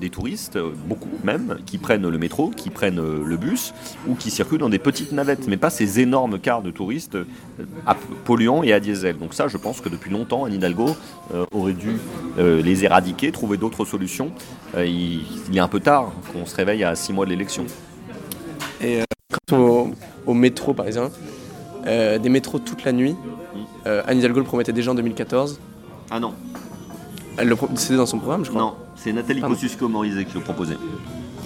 des 0.00 0.10
touristes, 0.10 0.58
beaucoup 0.86 1.08
même, 1.24 1.58
qui 1.64 1.78
prennent 1.78 2.06
le 2.06 2.18
métro, 2.18 2.50
qui 2.50 2.68
prennent 2.68 3.00
le 3.00 3.36
bus 3.36 3.72
ou 4.06 4.14
qui 4.14 4.30
circulent 4.30 4.60
dans 4.60 4.68
des 4.68 4.78
petites 4.78 5.12
navettes, 5.12 5.48
mais 5.48 5.56
pas 5.56 5.70
ces 5.70 6.00
énormes 6.00 6.38
cars 6.38 6.62
de 6.62 6.70
touristes 6.70 7.16
à 7.86 7.94
polluants 8.24 8.62
et 8.62 8.74
à 8.74 8.80
diesel. 8.80 9.16
Donc 9.16 9.32
ça, 9.32 9.48
je 9.48 9.56
pense 9.56 9.80
que 9.80 9.88
depuis 9.88 10.10
longtemps, 10.10 10.44
Anne 10.44 10.60
aurait 11.50 11.72
dû 11.72 11.96
les 12.38 12.84
éradiquer, 12.84 13.32
trouver 13.32 13.56
d'autres 13.56 13.86
solutions. 13.86 14.32
Il, 14.76 15.22
est 15.54 15.60
un 15.60 15.68
peu 15.68 15.80
tard 15.80 16.12
qu'on 16.32 16.44
se 16.44 16.54
réveille 16.56 16.84
à 16.84 16.94
six 16.94 17.14
mois 17.14 17.24
de 17.24 17.30
l'élection. 17.30 17.64
Et 18.82 19.00
quant 19.48 19.90
au 20.26 20.34
métro, 20.34 20.74
par 20.74 20.86
exemple, 20.86 21.16
euh, 21.86 22.18
des 22.18 22.28
métros 22.28 22.58
toute 22.58 22.84
la 22.84 22.92
nuit. 22.92 23.16
Euh, 23.86 24.02
Anne 24.06 24.18
Hidalgo 24.18 24.40
le 24.40 24.46
promettait 24.46 24.72
déjà 24.72 24.90
en 24.90 24.94
2014. 24.94 25.60
Ah 26.10 26.20
non. 26.20 26.34
Elle 27.38 27.48
le 27.48 27.56
c'était 27.74 27.96
dans 27.96 28.06
son 28.06 28.18
programme, 28.18 28.44
je 28.44 28.50
crois. 28.50 28.62
Non, 28.62 28.74
c'est 28.96 29.12
Nathalie 29.12 29.42
Kosciusko-Morizet 29.42 30.24
qui 30.24 30.34
le 30.34 30.40
proposait. 30.40 30.76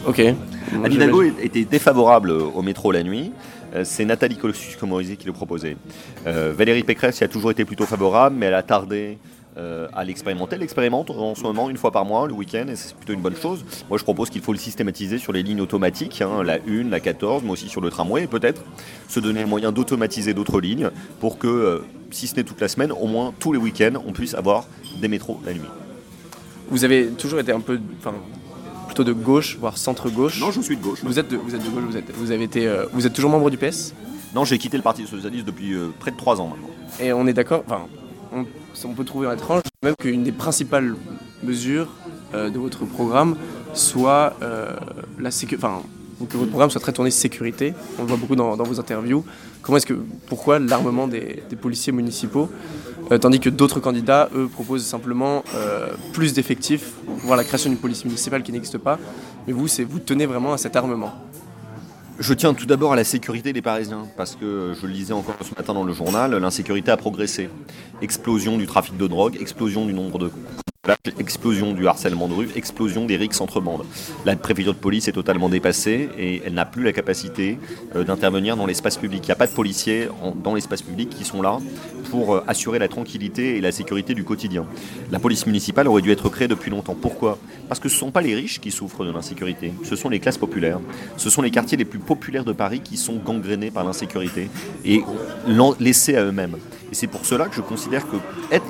Ok. 0.06 0.20
Anne 0.20 0.92
Hidalgo 0.92 1.22
était 1.22 1.64
défavorable 1.64 2.30
au 2.30 2.62
métro 2.62 2.92
la 2.92 3.02
nuit. 3.02 3.32
Euh, 3.74 3.82
c'est 3.84 4.04
Nathalie 4.04 4.36
Kosciusko-Morizet 4.36 5.16
qui 5.16 5.26
le 5.26 5.32
proposait. 5.32 5.76
Valérie 6.24 6.84
Pécresse 6.84 7.20
y 7.20 7.24
a 7.24 7.28
toujours 7.28 7.50
été 7.50 7.64
plutôt 7.64 7.86
favorable, 7.86 8.36
mais 8.38 8.46
elle 8.46 8.54
a 8.54 8.62
tardé 8.62 9.18
euh, 9.60 9.88
à 9.92 10.04
l'expérimenter. 10.04 10.56
Elle 10.56 10.62
expérimente 10.62 11.10
en 11.10 11.34
ce 11.34 11.42
moment 11.42 11.68
une 11.68 11.76
fois 11.76 11.90
par 11.90 12.06
mois, 12.06 12.26
le 12.26 12.32
week-end, 12.32 12.66
et 12.68 12.76
c'est 12.76 12.94
plutôt 12.96 13.12
une 13.12 13.20
bonne 13.20 13.36
chose. 13.36 13.62
Moi, 13.90 13.98
je 13.98 14.04
propose 14.04 14.30
qu'il 14.30 14.40
faut 14.40 14.52
le 14.52 14.58
systématiser 14.58 15.18
sur 15.18 15.32
les 15.32 15.42
lignes 15.42 15.60
automatiques, 15.60 16.22
hein, 16.22 16.42
la 16.42 16.54
1, 16.66 16.88
la 16.88 16.98
14, 16.98 17.42
mais 17.44 17.50
aussi 17.50 17.68
sur 17.68 17.82
le 17.82 17.90
tramway, 17.90 18.24
et 18.24 18.26
peut-être 18.26 18.62
se 19.08 19.20
donner 19.20 19.40
le 19.40 19.46
moyen 19.46 19.70
d'automatiser 19.70 20.32
d'autres 20.32 20.60
lignes 20.60 20.90
pour 21.20 21.38
que, 21.38 21.46
euh, 21.46 21.78
si 22.10 22.26
ce 22.26 22.36
n'est 22.36 22.44
toute 22.44 22.60
la 22.60 22.68
semaine, 22.68 22.90
au 22.90 23.06
moins 23.06 23.34
tous 23.38 23.52
les 23.52 23.58
week-ends, 23.58 24.02
on 24.06 24.12
puisse 24.12 24.34
avoir 24.34 24.66
des 24.98 25.08
métros 25.08 25.38
la 25.44 25.52
nuit. 25.52 25.60
Vous 26.70 26.84
avez 26.84 27.08
toujours 27.08 27.40
été 27.40 27.52
un 27.52 27.60
peu, 27.60 27.78
plutôt 28.86 29.04
de 29.04 29.12
gauche, 29.12 29.58
voire 29.60 29.76
centre-gauche? 29.76 30.40
Non, 30.40 30.52
je 30.52 30.62
suis 30.62 30.76
de 30.76 30.82
gauche. 30.82 31.00
Vous 31.02 31.18
êtes 31.18 31.28
de, 31.28 31.36
vous 31.36 31.54
êtes 31.54 31.62
de 31.62 31.68
gauche, 31.68 31.84
vous 31.84 31.96
êtes, 31.98 32.10
vous 32.14 32.30
avez 32.30 32.44
été, 32.44 32.66
euh, 32.66 32.86
vous 32.94 33.06
êtes 33.06 33.12
toujours 33.12 33.30
membre 33.30 33.50
du 33.50 33.58
PS? 33.58 33.92
Non, 34.34 34.44
j'ai 34.44 34.56
quitté 34.56 34.78
le 34.78 34.82
Parti 34.82 35.06
socialiste 35.06 35.44
depuis 35.44 35.74
près 35.98 36.12
de 36.12 36.16
3 36.16 36.40
ans 36.40 36.48
maintenant. 36.48 36.70
Et 36.98 37.12
on 37.12 37.26
est 37.26 37.32
d'accord, 37.32 37.62
enfin, 37.66 37.82
on, 38.32 38.94
peut 38.94 39.04
trouver 39.04 39.32
étrange 39.32 39.62
même 39.82 39.94
qu'une 39.98 40.22
des 40.22 40.32
principales 40.32 40.94
mesures 41.42 41.88
euh, 42.34 42.50
de 42.50 42.58
votre 42.58 42.84
programme 42.84 43.36
soit 43.72 44.34
euh, 44.42 44.76
la 45.18 45.30
enfin, 45.54 45.82
que 46.28 46.36
votre 46.36 46.50
programme 46.50 46.70
soit 46.70 46.80
très 46.80 46.92
tourné 46.92 47.10
sécurité. 47.10 47.72
On 47.98 48.02
le 48.02 48.08
voit 48.08 48.16
beaucoup 48.16 48.36
dans, 48.36 48.56
vos 48.56 48.78
interviews. 48.78 49.24
Comment 49.62 49.78
est-ce 49.78 49.86
que, 49.86 49.98
pourquoi 50.26 50.58
l'armement 50.58 51.08
des, 51.08 51.42
policiers 51.60 51.92
municipaux, 51.92 52.50
euh, 53.10 53.18
tandis 53.18 53.40
que 53.40 53.48
d'autres 53.48 53.80
candidats, 53.80 54.28
eux, 54.34 54.48
proposent 54.48 54.84
simplement 54.84 55.42
plus 56.12 56.34
d'effectifs, 56.34 56.92
voire 57.22 57.36
la 57.36 57.44
création 57.44 57.70
d'une 57.70 57.78
police 57.78 58.04
municipale 58.04 58.42
qui 58.42 58.52
n'existe 58.52 58.78
pas. 58.78 58.98
Mais 59.46 59.52
vous, 59.52 59.66
c'est 59.66 59.84
vous 59.84 59.98
tenez 59.98 60.26
vraiment 60.26 60.52
à 60.52 60.58
cet 60.58 60.76
armement. 60.76 61.14
Je 62.20 62.34
tiens 62.34 62.52
tout 62.52 62.66
d'abord 62.66 62.92
à 62.92 62.96
la 62.96 63.04
sécurité 63.04 63.54
des 63.54 63.62
Parisiens, 63.62 64.06
parce 64.18 64.36
que 64.36 64.74
je 64.78 64.86
le 64.86 64.92
disais 64.92 65.14
encore 65.14 65.36
ce 65.40 65.54
matin 65.56 65.72
dans 65.72 65.84
le 65.84 65.94
journal, 65.94 66.36
l'insécurité 66.36 66.90
a 66.90 66.98
progressé. 66.98 67.48
Explosion 68.02 68.58
du 68.58 68.66
trafic 68.66 68.98
de 68.98 69.06
drogue, 69.06 69.38
explosion 69.40 69.86
du 69.86 69.94
nombre 69.94 70.18
de 70.18 70.30
explosion 71.18 71.74
du 71.74 71.86
harcèlement 71.86 72.26
de 72.26 72.32
rue, 72.32 72.48
explosion 72.56 73.04
des 73.04 73.16
rixes 73.16 73.42
entre 73.42 73.60
bandes. 73.60 73.84
La 74.24 74.34
préfecture 74.34 74.72
de 74.72 74.78
police 74.78 75.08
est 75.08 75.12
totalement 75.12 75.50
dépassée 75.50 76.08
et 76.18 76.40
elle 76.44 76.54
n'a 76.54 76.64
plus 76.64 76.82
la 76.82 76.92
capacité 76.94 77.58
euh, 77.94 78.02
d'intervenir 78.02 78.56
dans 78.56 78.64
l'espace 78.64 78.96
public. 78.96 79.20
Il 79.24 79.26
n'y 79.26 79.32
a 79.32 79.36
pas 79.36 79.46
de 79.46 79.52
policiers 79.52 80.08
dans 80.42 80.54
l'espace 80.54 80.80
public 80.80 81.10
qui 81.10 81.24
sont 81.24 81.42
là 81.42 81.58
pour 82.10 82.34
euh, 82.34 82.44
assurer 82.46 82.78
la 82.78 82.88
tranquillité 82.88 83.58
et 83.58 83.60
la 83.60 83.72
sécurité 83.72 84.14
du 84.14 84.24
quotidien. 84.24 84.64
La 85.10 85.18
police 85.18 85.44
municipale 85.44 85.86
aurait 85.86 86.00
dû 86.00 86.12
être 86.12 86.30
créée 86.30 86.48
depuis 86.48 86.70
longtemps. 86.70 86.96
Pourquoi? 86.98 87.38
Parce 87.68 87.78
que 87.78 87.90
ce 87.90 87.96
ne 87.96 88.00
sont 88.00 88.10
pas 88.10 88.22
les 88.22 88.34
riches 88.34 88.58
qui 88.58 88.70
souffrent 88.70 89.04
de 89.04 89.12
l'insécurité, 89.12 89.74
ce 89.84 89.96
sont 89.96 90.08
les 90.08 90.18
classes 90.18 90.38
populaires. 90.38 90.80
Ce 91.18 91.28
sont 91.28 91.42
les 91.42 91.50
quartiers 91.50 91.76
les 91.76 91.84
plus 91.84 91.98
populaires 91.98 92.46
de 92.46 92.52
Paris 92.52 92.80
qui 92.80 92.96
sont 92.96 93.16
gangrénés 93.16 93.70
par 93.70 93.84
l'insécurité 93.84 94.48
et 94.86 95.02
laissés 95.78 96.16
à 96.16 96.24
eux-mêmes. 96.24 96.56
Et 96.90 96.94
c'est 96.94 97.06
pour 97.06 97.24
cela 97.24 97.46
que 97.46 97.54
je 97.54 97.60
considère 97.60 98.04
que, 98.08 98.16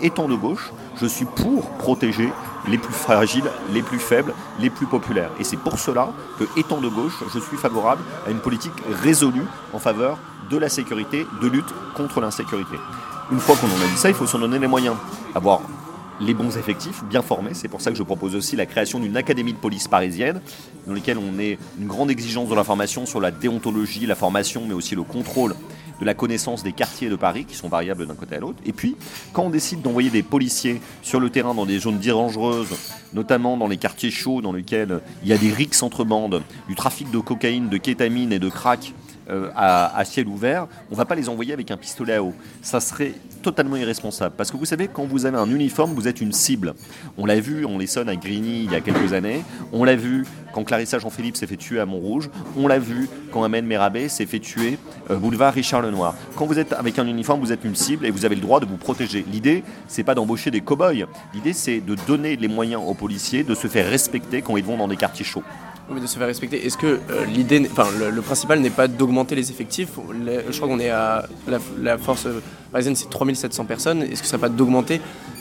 étant 0.03 0.29
de 0.29 0.35
gauche, 0.35 0.73
je 1.01 1.07
suis 1.07 1.25
pour 1.25 1.71
protéger 1.79 2.31
les 2.69 2.79
plus 2.79 2.93
fragiles, 2.93 3.51
les 3.73 3.83
plus 3.83 3.99
faibles, 3.99 4.35
les 4.59 4.71
plus 4.71 4.87
populaires. 4.87 5.31
Et 5.39 5.45
c'est 5.45 5.57
pour 5.57 5.79
cela 5.79 6.13
que, 6.39 6.45
étant 6.59 6.81
de 6.81 6.89
gauche, 6.89 7.23
je 7.33 7.39
suis 7.39 7.57
favorable 7.57 8.03
à 8.27 8.31
une 8.31 8.41
politique 8.41 8.73
résolue 9.03 9.47
en 9.73 9.79
faveur 9.79 10.19
de 10.51 10.59
la 10.59 10.69
sécurité, 10.69 11.27
de 11.41 11.49
lutte 11.49 11.73
contre 11.97 12.21
l'insécurité. 12.21 12.77
Une 13.33 13.39
fois 13.39 13.57
qu'on 13.57 13.67
en 13.67 13.85
a 13.85 13.91
dit 13.91 13.97
ça, 13.97 14.09
il 14.09 14.15
faut 14.15 14.27
s'en 14.27 14.39
donner 14.39 14.59
les 14.59 14.67
moyens. 14.67 14.97
Avoir 15.35 15.63
les 16.21 16.35
bons 16.35 16.59
effectifs, 16.59 17.03
bien 17.05 17.23
formés. 17.23 17.55
C'est 17.55 17.69
pour 17.69 17.81
ça 17.81 17.91
que 17.91 17.97
je 17.97 18.03
propose 18.03 18.35
aussi 18.35 18.55
la 18.55 18.67
création 18.67 18.99
d'une 18.99 19.17
académie 19.17 19.55
de 19.55 19.59
police 19.59 19.89
parisienne, 19.89 20.43
dans 20.87 20.93
laquelle 20.93 21.17
on 21.17 21.39
ait 21.39 21.59
une 21.81 21.87
grande 21.87 22.11
exigence 22.11 22.49
de 22.49 22.55
l'information 22.55 23.07
sur 23.07 23.21
la 23.21 23.31
déontologie, 23.31 24.05
la 24.05 24.15
formation, 24.15 24.65
mais 24.67 24.75
aussi 24.75 24.95
le 24.95 25.03
contrôle 25.03 25.55
de 26.01 26.07
la 26.07 26.15
connaissance 26.15 26.63
des 26.63 26.73
quartiers 26.73 27.09
de 27.09 27.17
Paris, 27.17 27.45
qui 27.45 27.55
sont 27.55 27.69
variables 27.69 28.07
d'un 28.07 28.15
côté 28.15 28.37
à 28.37 28.41
l'autre. 28.41 28.59
Et 28.65 28.73
puis, 28.73 28.97
quand 29.33 29.45
on 29.45 29.51
décide 29.51 29.83
d'envoyer 29.83 30.11
des 30.11 30.23
policiers 30.23 30.81
sur 31.03 31.21
le 31.21 31.31
terrain 31.31 31.55
dans 31.55 31.67
des 31.67 31.79
zones 31.79 31.99
dangereuses, 31.99 32.77
notamment 33.13 33.57
dans 33.57 33.69
les 33.69 33.77
quartiers 33.77 34.11
chauds 34.11 34.41
dans 34.41 34.53
lesquels 34.53 35.01
il 35.23 35.29
y 35.29 35.33
a 35.33 35.39
des 35.39 35.53
rixes 35.53 35.83
entre 35.83 36.05
bandes, 36.05 36.43
du 36.69 36.75
trafic 36.75 37.11
de 37.11 37.19
cocaïne, 37.19 37.69
de 37.69 37.77
kétamine 37.77 38.33
et 38.33 38.39
de 38.39 38.49
crack, 38.49 38.93
euh, 39.31 39.51
à, 39.55 40.05
ciel 40.05 40.27
ouvert, 40.29 40.67
on 40.91 40.95
ne 40.95 40.97
va 40.97 41.05
pas 41.05 41.15
les 41.15 41.29
envoyer 41.29 41.53
avec 41.53 41.71
un 41.71 41.77
pistolet 41.77 42.15
à 42.15 42.23
eau. 42.23 42.35
Ça 42.63 42.81
serait 42.81 43.15
totalement 43.43 43.77
irresponsable. 43.77 44.35
Parce 44.37 44.51
que 44.51 44.57
vous 44.57 44.65
savez, 44.65 44.89
quand 44.89 45.05
vous 45.05 45.27
avez 45.27 45.39
un 45.39 45.49
uniforme, 45.49 45.95
vous 45.95 46.09
êtes 46.09 46.21
une 46.21 46.33
cible. 46.33 46.75
On 47.17 47.27
l'a 47.27 47.41
vu, 47.41 47.65
on 47.65 47.79
les 47.79 47.87
sonne 47.87 48.09
à 48.09 48.17
Grigny 48.17 48.65
il 48.65 48.73
y 48.73 48.75
a 48.75 48.81
quelques 48.81 49.13
années. 49.13 49.43
On 49.73 49.85
l'a 49.85 49.97
vu 49.97 50.27
quand 50.53 50.65
Clarissa 50.65 50.99
Jean-Philippe 50.99 51.37
s'est 51.37 51.47
fait 51.47 51.57
tuer 51.57 51.81
à 51.81 51.87
Montrouge. 51.87 52.29
On 52.57 52.67
l'a 52.67 52.79
vu 52.79 53.09
quand 53.33 53.45
Amen 53.45 53.65
Merabé 53.65 54.09
s'est 54.09 54.27
fait 54.27 54.41
tuer 54.41 54.79
euh, 55.11 55.17
boulevard 55.17 55.55
Richard 55.55 55.83
Lenoir. 55.83 56.15
Quand 56.37 56.47
vous 56.47 56.59
êtes 56.59 56.73
avec 56.73 56.99
un 56.99 57.07
uniforme, 57.07 57.41
vous 57.41 57.53
êtes 57.53 57.65
une 57.65 57.77
cible 57.77 58.07
et 58.07 58.11
vous 58.11 58.25
avez 58.25 58.35
le 58.35 58.41
droit 58.41 58.61
de 58.61 58.67
vous 58.67 58.77
protéger. 58.77 59.25
L'idée, 59.31 59.63
c'est 59.87 60.05
pas 60.05 60.15
d'embaucher 60.15 60.51
des 60.51 60.61
cow-boys. 60.61 61.07
L'idée, 61.35 61.53
c'est 61.53 61.81
de 61.81 61.95
donner 62.07 62.37
les 62.37 62.49
moyens 62.49 62.83
aux 62.87 62.95
policiers 62.95 63.45
de 63.45 63.55
se 63.55 63.69
faire 63.69 63.89
respecter 63.89 64.43
quand 64.43 64.57
ils 64.57 64.65
vont 64.65 64.77
dans 64.77 64.89
des 64.89 64.97
quartiers 64.97 65.25
chauds. 65.25 65.45
Oui, 65.91 66.01
de 66.01 66.07
se 66.07 66.17
faire 66.19 66.27
respecter. 66.27 66.65
Est-ce 66.65 66.77
que 66.79 66.87
euh, 66.87 67.25
l'idée, 67.27 67.69
enfin, 67.71 67.87
le, 67.99 68.11
le 68.11 68.23
principal 68.23 68.61
n'est 68.61 68.71
pas 68.71 68.87
d'augmenter 68.89 69.35
les 69.35 69.51
effectifs 69.51 69.91
Les- 70.25 70.41
Je 70.51 70.57
crois 70.57 70.69
qu'on 70.69 70.79
est 70.81 70.91
à 70.91 71.27
la, 71.49 71.59
la 71.81 71.99
force 71.99 72.27
euh, 72.27 72.41
parisienne, 72.71 72.95
c'est 72.97 73.11
3700 73.11 73.65
personnes. 73.65 74.03
Est-ce 74.03 74.21
que 74.21 74.27
ce 74.27 74.27
serait 74.27 74.39
pas 74.41 74.49
d'augmenter? 74.49 75.01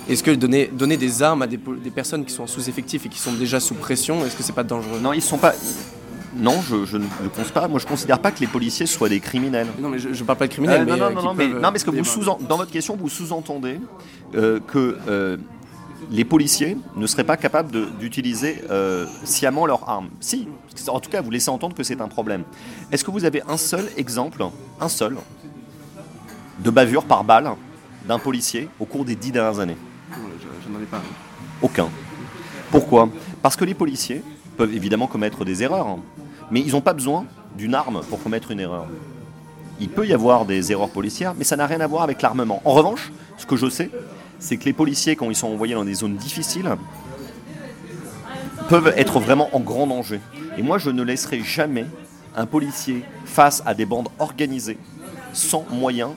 Est-ce 0.10 0.24
que 0.24 0.32
donner, 0.32 0.68
donner 0.74 0.98
des 0.98 1.22
armes 1.22 1.44
à 1.44 1.48
des, 1.48 1.60
personnes 1.94 2.26
qui 2.26 2.34
sont 2.34 2.44
en 2.44 2.48
sous-effectif 2.48 3.06
et 3.06 3.10
qui 3.10 3.20
sont 3.20 3.34
déjà 3.34 3.60
sous 3.60 3.76
pression, 3.76 4.26
est-ce 4.26 4.36
que 4.36 4.42
c'est 4.42 4.54
pas 4.56 4.64
dangereux? 4.64 5.00
Non, 5.00 5.14
ils 5.14 5.22
sont 5.22 5.38
pas. 5.38 5.54
Non, 6.36 6.62
je, 6.62 6.86
je 6.86 6.98
ne 6.98 7.04
le 7.24 7.30
pense 7.30 7.52
pas. 7.52 7.68
Moi, 7.68 7.80
je 7.80 7.86
considère 7.86 8.20
pas 8.20 8.32
que 8.32 8.40
les 8.40 8.48
policiers 8.48 8.86
soient 8.86 9.10
des 9.10 9.20
criminels. 9.20 9.68
Non, 9.80 9.90
mais 9.90 10.00
je, 10.00 10.14
je 10.14 10.24
parle 10.24 10.38
pas 10.40 10.48
de 10.48 10.52
criminels. 10.52 10.82
Euh, 10.82 10.86
mais, 10.86 10.92
non, 10.98 11.06
euh, 11.06 11.10
non, 11.10 11.16
non, 11.16 11.24
non, 11.30 11.34
mais, 11.36 11.48
non, 11.48 11.72
ce 11.76 11.86
que 11.86 11.92
euh, 11.92 12.00
vous 12.00 12.04
sous 12.06 12.24
dans 12.24 12.58
votre 12.58 12.72
question, 12.72 12.96
vous 13.00 13.10
sous-entendez 13.10 13.80
euh, 14.36 14.60
que 14.68 14.98
euh, 15.08 15.38
les 16.12 16.26
policiers 16.26 16.78
ne 16.96 17.08
seraient 17.08 17.24
pas 17.24 17.38
capables 17.38 17.72
d'utiliser 18.00 18.64
euh, 18.70 19.06
sciemment 19.24 19.66
leurs 19.66 19.88
armes. 19.88 20.10
Si, 20.20 20.48
en 20.88 21.00
tout 21.00 21.10
cas, 21.10 21.22
vous 21.22 21.32
laissez 21.32 21.50
entendre 21.50 21.76
que 21.76 21.84
c'est 21.84 22.02
un 22.02 22.08
problème. 22.08 22.44
Est-ce 22.92 23.04
que 23.04 23.12
vous 23.12 23.26
avez 23.26 23.42
un 23.48 23.58
seul 23.58 23.86
exemple, 23.98 24.44
un 24.80 24.90
seul, 24.90 25.18
de 26.60 26.70
bavure 26.70 27.06
par 27.06 27.24
balle 27.24 27.52
d'un 28.08 28.20
policier 28.20 28.70
au 28.80 28.86
cours 28.86 29.06
des 29.06 29.16
dix 29.16 29.32
dernières 29.32 29.60
années? 29.60 29.78
Je, 30.12 30.48
je 30.66 30.74
n'en 30.74 30.82
ai 30.82 30.86
pas. 30.86 31.02
Aucun. 31.62 31.90
Pourquoi? 32.72 33.10
Parce 33.42 33.56
que 33.56 33.66
les 33.66 33.74
policiers 33.74 34.24
peuvent 34.58 34.74
évidemment 34.74 35.08
commettre 35.08 35.46
des 35.46 35.64
erreurs, 35.64 35.88
hein, 35.88 36.00
mais 36.52 36.62
ils 36.62 36.72
n'ont 36.72 36.82
pas 36.82 36.94
besoin 36.94 37.26
d'une 37.58 37.76
arme 37.76 38.02
pour 38.10 38.22
commettre 38.22 38.52
une 38.52 38.60
erreur. 38.60 38.88
Il 39.80 39.90
peut 39.90 40.06
y 40.06 40.14
avoir 40.14 40.46
des 40.46 40.72
erreurs 40.72 40.90
policières, 40.90 41.34
mais 41.38 41.44
ça 41.44 41.56
n'a 41.56 41.66
rien 41.66 41.80
à 41.80 41.88
voir 41.88 42.04
avec 42.04 42.22
l'armement. 42.22 42.62
En 42.66 42.74
revanche, 42.74 43.12
ce 43.38 43.46
que 43.46 43.56
je 43.56 43.70
sais, 43.70 43.90
c'est 44.40 44.58
que 44.58 44.66
les 44.66 44.74
policiers, 44.74 45.16
quand 45.16 45.30
ils 45.30 45.36
sont 45.36 45.48
envoyés 45.48 45.76
dans 45.76 45.86
des 45.86 45.94
zones 45.94 46.16
difficiles, 46.16 46.70
peuvent 48.70 48.94
être 48.96 49.20
vraiment 49.20 49.50
en 49.54 49.60
grand 49.60 49.88
danger. 49.88 50.20
Et 50.58 50.62
moi, 50.62 50.78
je 50.78 50.90
ne 50.90 51.04
laisserai 51.04 51.42
jamais 51.42 51.86
un 52.36 52.46
policier 52.46 53.04
face 53.26 53.64
à 53.66 53.74
des 53.74 53.86
bandes 53.86 54.10
organisées 54.20 54.78
sans 55.34 55.66
moyen 55.72 56.12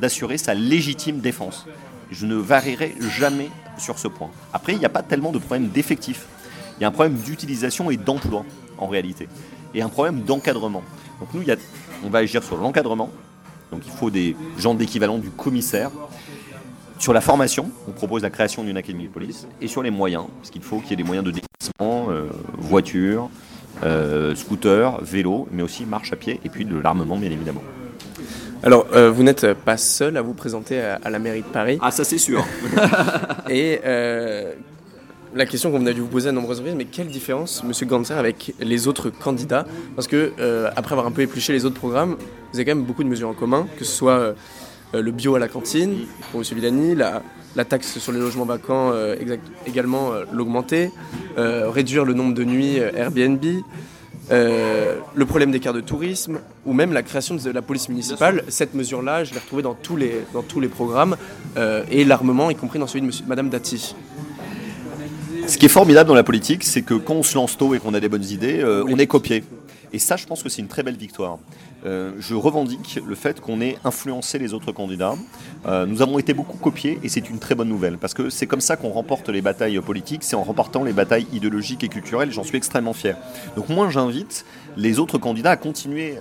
d'assurer 0.00 0.38
sa 0.38 0.54
légitime 0.54 1.20
défense. 1.20 1.66
Je 2.10 2.26
ne 2.26 2.36
varierai 2.36 2.94
jamais 3.18 3.50
sur 3.76 3.98
ce 3.98 4.08
point. 4.08 4.30
Après, 4.52 4.72
il 4.72 4.78
n'y 4.78 4.84
a 4.84 4.90
pas 4.90 5.02
tellement 5.02 5.32
de 5.32 5.38
problème 5.38 5.68
d'effectifs. 5.68 6.26
Il 6.78 6.82
y 6.82 6.84
a 6.84 6.88
un 6.88 6.92
problème 6.92 7.16
d'utilisation 7.16 7.90
et 7.90 7.96
d'emploi, 7.96 8.44
en 8.78 8.86
réalité. 8.86 9.28
Et 9.74 9.82
un 9.82 9.88
problème 9.88 10.22
d'encadrement. 10.22 10.82
Donc 11.20 11.34
nous, 11.34 11.42
on 12.04 12.08
va 12.08 12.20
agir 12.20 12.42
sur 12.42 12.56
l'encadrement. 12.56 13.10
Donc 13.70 13.82
il 13.84 13.92
faut 13.92 14.10
des 14.10 14.36
gens 14.56 14.74
d'équivalent 14.74 15.18
du 15.18 15.30
commissaire. 15.30 15.90
Sur 16.98 17.12
la 17.12 17.20
formation, 17.20 17.70
on 17.86 17.92
propose 17.92 18.22
la 18.22 18.30
création 18.30 18.64
d'une 18.64 18.76
académie 18.76 19.04
de 19.04 19.12
police. 19.12 19.46
Et 19.60 19.68
sur 19.68 19.82
les 19.82 19.90
moyens, 19.90 20.24
parce 20.38 20.50
qu'il 20.50 20.62
faut 20.62 20.78
qu'il 20.78 20.90
y 20.90 20.92
ait 20.94 20.96
des 20.96 21.04
moyens 21.04 21.24
de 21.24 21.30
déplacement, 21.30 22.10
euh, 22.10 22.26
voitures, 22.58 23.30
euh, 23.84 24.34
scooters, 24.34 24.98
vélos, 25.02 25.46
mais 25.52 25.62
aussi 25.62 25.84
marche 25.86 26.12
à 26.12 26.16
pied, 26.16 26.40
et 26.44 26.48
puis 26.48 26.64
de 26.64 26.76
l'armement, 26.76 27.16
bien 27.16 27.30
évidemment. 27.30 27.62
Alors, 28.64 28.86
euh, 28.92 29.10
vous 29.10 29.22
n'êtes 29.22 29.54
pas 29.54 29.76
seul 29.76 30.16
à 30.16 30.22
vous 30.22 30.34
présenter 30.34 30.80
à, 30.80 30.98
à 31.04 31.10
la 31.10 31.20
mairie 31.20 31.42
de 31.42 31.46
Paris. 31.46 31.78
Ah, 31.80 31.92
ça 31.92 32.02
c'est 32.02 32.18
sûr. 32.18 32.44
Et 33.48 33.80
euh, 33.84 34.54
la 35.34 35.46
question 35.46 35.70
qu'on 35.70 35.86
a 35.86 35.92
dû 35.92 36.00
vous 36.00 36.08
poser 36.08 36.30
à 36.30 36.32
nombreuses 36.32 36.58
reprises, 36.58 36.74
mais 36.76 36.84
quelle 36.84 37.06
différence, 37.06 37.62
Monsieur 37.62 37.86
Ganser, 37.86 38.14
avec 38.14 38.54
les 38.58 38.88
autres 38.88 39.10
candidats? 39.10 39.64
Parce 39.94 40.08
que 40.08 40.32
euh, 40.40 40.70
après 40.74 40.94
avoir 40.94 41.06
un 41.06 41.12
peu 41.12 41.22
épluché 41.22 41.52
les 41.52 41.64
autres 41.64 41.76
programmes, 41.76 42.16
vous 42.52 42.58
avez 42.58 42.64
quand 42.64 42.74
même 42.74 42.84
beaucoup 42.84 43.04
de 43.04 43.08
mesures 43.08 43.28
en 43.28 43.34
commun, 43.34 43.68
que 43.78 43.84
ce 43.84 43.92
soit 43.92 44.18
euh, 44.18 44.32
le 44.92 45.10
bio 45.10 45.34
à 45.34 45.38
la 45.38 45.48
cantine 45.48 45.94
pour 46.30 46.40
Monsieur 46.40 46.54
Villani, 46.56 46.94
la, 46.94 47.22
la 47.56 47.64
taxe 47.64 47.98
sur 47.98 48.12
les 48.12 48.20
logements 48.20 48.44
vacants 48.44 48.90
euh, 48.92 49.16
exact- 49.20 49.46
également 49.66 50.12
euh, 50.12 50.24
l'augmenter, 50.32 50.90
euh, 51.36 51.68
réduire 51.70 52.04
le 52.04 52.14
nombre 52.14 52.34
de 52.34 52.44
nuits 52.44 52.78
euh, 52.80 52.90
Airbnb. 52.94 53.44
euh, 54.30 54.96
le 55.14 55.24
problème 55.26 55.50
des 55.50 55.60
cartes 55.60 55.76
de 55.76 55.80
tourisme 55.80 56.38
ou 56.66 56.72
même 56.72 56.92
la 56.92 57.02
création 57.02 57.34
de 57.34 57.50
la 57.50 57.62
police 57.62 57.88
municipale, 57.88 58.44
cette 58.48 58.74
mesure-là, 58.74 59.24
je 59.24 59.32
l'ai 59.32 59.40
retrouvée 59.40 59.62
dans 59.62 59.74
tous 59.74 59.96
les, 59.96 60.22
dans 60.34 60.42
tous 60.42 60.60
les 60.60 60.68
programmes 60.68 61.16
euh, 61.56 61.82
et 61.90 62.04
l'armement, 62.04 62.50
y 62.50 62.54
compris 62.54 62.78
dans 62.78 62.86
celui 62.86 63.00
de 63.00 63.06
monsieur, 63.06 63.24
Madame 63.26 63.48
Dati. 63.48 63.94
Ce 65.46 65.56
qui 65.56 65.64
est 65.64 65.70
formidable 65.70 66.08
dans 66.08 66.14
la 66.14 66.24
politique, 66.24 66.62
c'est 66.64 66.82
que 66.82 66.92
quand 66.92 67.14
on 67.14 67.22
se 67.22 67.34
lance 67.34 67.56
tôt 67.56 67.74
et 67.74 67.78
qu'on 67.78 67.94
a 67.94 68.00
des 68.00 68.08
bonnes 68.10 68.24
idées, 68.24 68.60
euh, 68.60 68.84
on 68.86 68.98
est 68.98 69.06
copié. 69.06 69.44
Et 69.92 69.98
ça, 69.98 70.16
je 70.16 70.26
pense 70.26 70.42
que 70.42 70.48
c'est 70.48 70.62
une 70.62 70.68
très 70.68 70.82
belle 70.82 70.96
victoire. 70.96 71.38
Euh, 71.86 72.12
je 72.18 72.34
revendique 72.34 72.98
le 73.06 73.14
fait 73.14 73.40
qu'on 73.40 73.60
ait 73.60 73.78
influencé 73.84 74.38
les 74.38 74.52
autres 74.52 74.72
candidats. 74.72 75.14
Euh, 75.66 75.86
nous 75.86 76.02
avons 76.02 76.18
été 76.18 76.34
beaucoup 76.34 76.58
copiés 76.58 76.98
et 77.02 77.08
c'est 77.08 77.30
une 77.30 77.38
très 77.38 77.54
bonne 77.54 77.68
nouvelle 77.68 77.98
parce 77.98 78.14
que 78.14 78.30
c'est 78.30 78.46
comme 78.46 78.60
ça 78.60 78.76
qu'on 78.76 78.90
remporte 78.90 79.28
les 79.28 79.42
batailles 79.42 79.80
politiques, 79.80 80.24
c'est 80.24 80.36
en 80.36 80.42
remportant 80.42 80.82
les 80.82 80.92
batailles 80.92 81.26
idéologiques 81.32 81.84
et 81.84 81.88
culturelles. 81.88 82.32
J'en 82.32 82.44
suis 82.44 82.56
extrêmement 82.56 82.92
fier. 82.92 83.16
Donc 83.56 83.68
moi, 83.68 83.88
j'invite 83.90 84.44
les 84.76 84.98
autres 84.98 85.18
candidats 85.18 85.52
à 85.52 85.56
continuer 85.56 86.16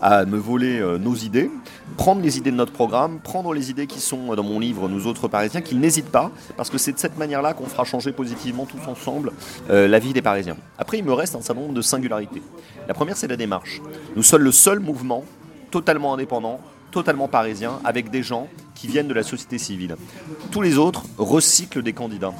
à 0.00 0.24
me 0.24 0.38
voler 0.38 0.78
euh, 0.78 0.98
nos 0.98 1.14
idées, 1.14 1.50
prendre 1.96 2.20
les 2.20 2.38
idées 2.38 2.50
de 2.50 2.56
notre 2.56 2.72
programme, 2.72 3.18
prendre 3.20 3.52
les 3.52 3.70
idées 3.70 3.86
qui 3.86 4.00
sont 4.00 4.34
dans 4.34 4.42
mon 4.42 4.60
livre 4.60 4.88
Nous 4.88 5.06
autres 5.06 5.28
Parisiens, 5.28 5.60
qu'ils 5.60 5.80
n'hésitent 5.80 6.10
pas, 6.10 6.30
parce 6.56 6.70
que 6.70 6.78
c'est 6.78 6.92
de 6.92 6.98
cette 6.98 7.18
manière-là 7.18 7.54
qu'on 7.54 7.66
fera 7.66 7.84
changer 7.84 8.12
positivement 8.12 8.66
tous 8.66 8.88
ensemble 8.88 9.32
euh, 9.70 9.88
la 9.88 9.98
vie 9.98 10.12
des 10.12 10.22
Parisiens. 10.22 10.56
Après, 10.78 10.98
il 10.98 11.04
me 11.04 11.12
reste 11.12 11.34
un 11.34 11.40
certain 11.40 11.62
nombre 11.62 11.74
de 11.74 11.82
singularités. 11.82 12.42
La 12.86 12.94
première, 12.94 13.16
c'est 13.16 13.28
la 13.28 13.36
démarche. 13.36 13.80
Nous 14.16 14.22
sommes 14.22 14.42
le 14.42 14.52
seul 14.52 14.80
mouvement 14.80 15.24
totalement 15.70 16.14
indépendant, 16.14 16.60
totalement 16.90 17.28
parisien, 17.28 17.80
avec 17.84 18.10
des 18.10 18.22
gens 18.22 18.48
qui 18.74 18.86
viennent 18.86 19.08
de 19.08 19.14
la 19.14 19.22
société 19.22 19.58
civile. 19.58 19.96
Tous 20.50 20.62
les 20.62 20.78
autres 20.78 21.04
recyclent 21.18 21.82
des 21.82 21.92
candidats 21.92 22.34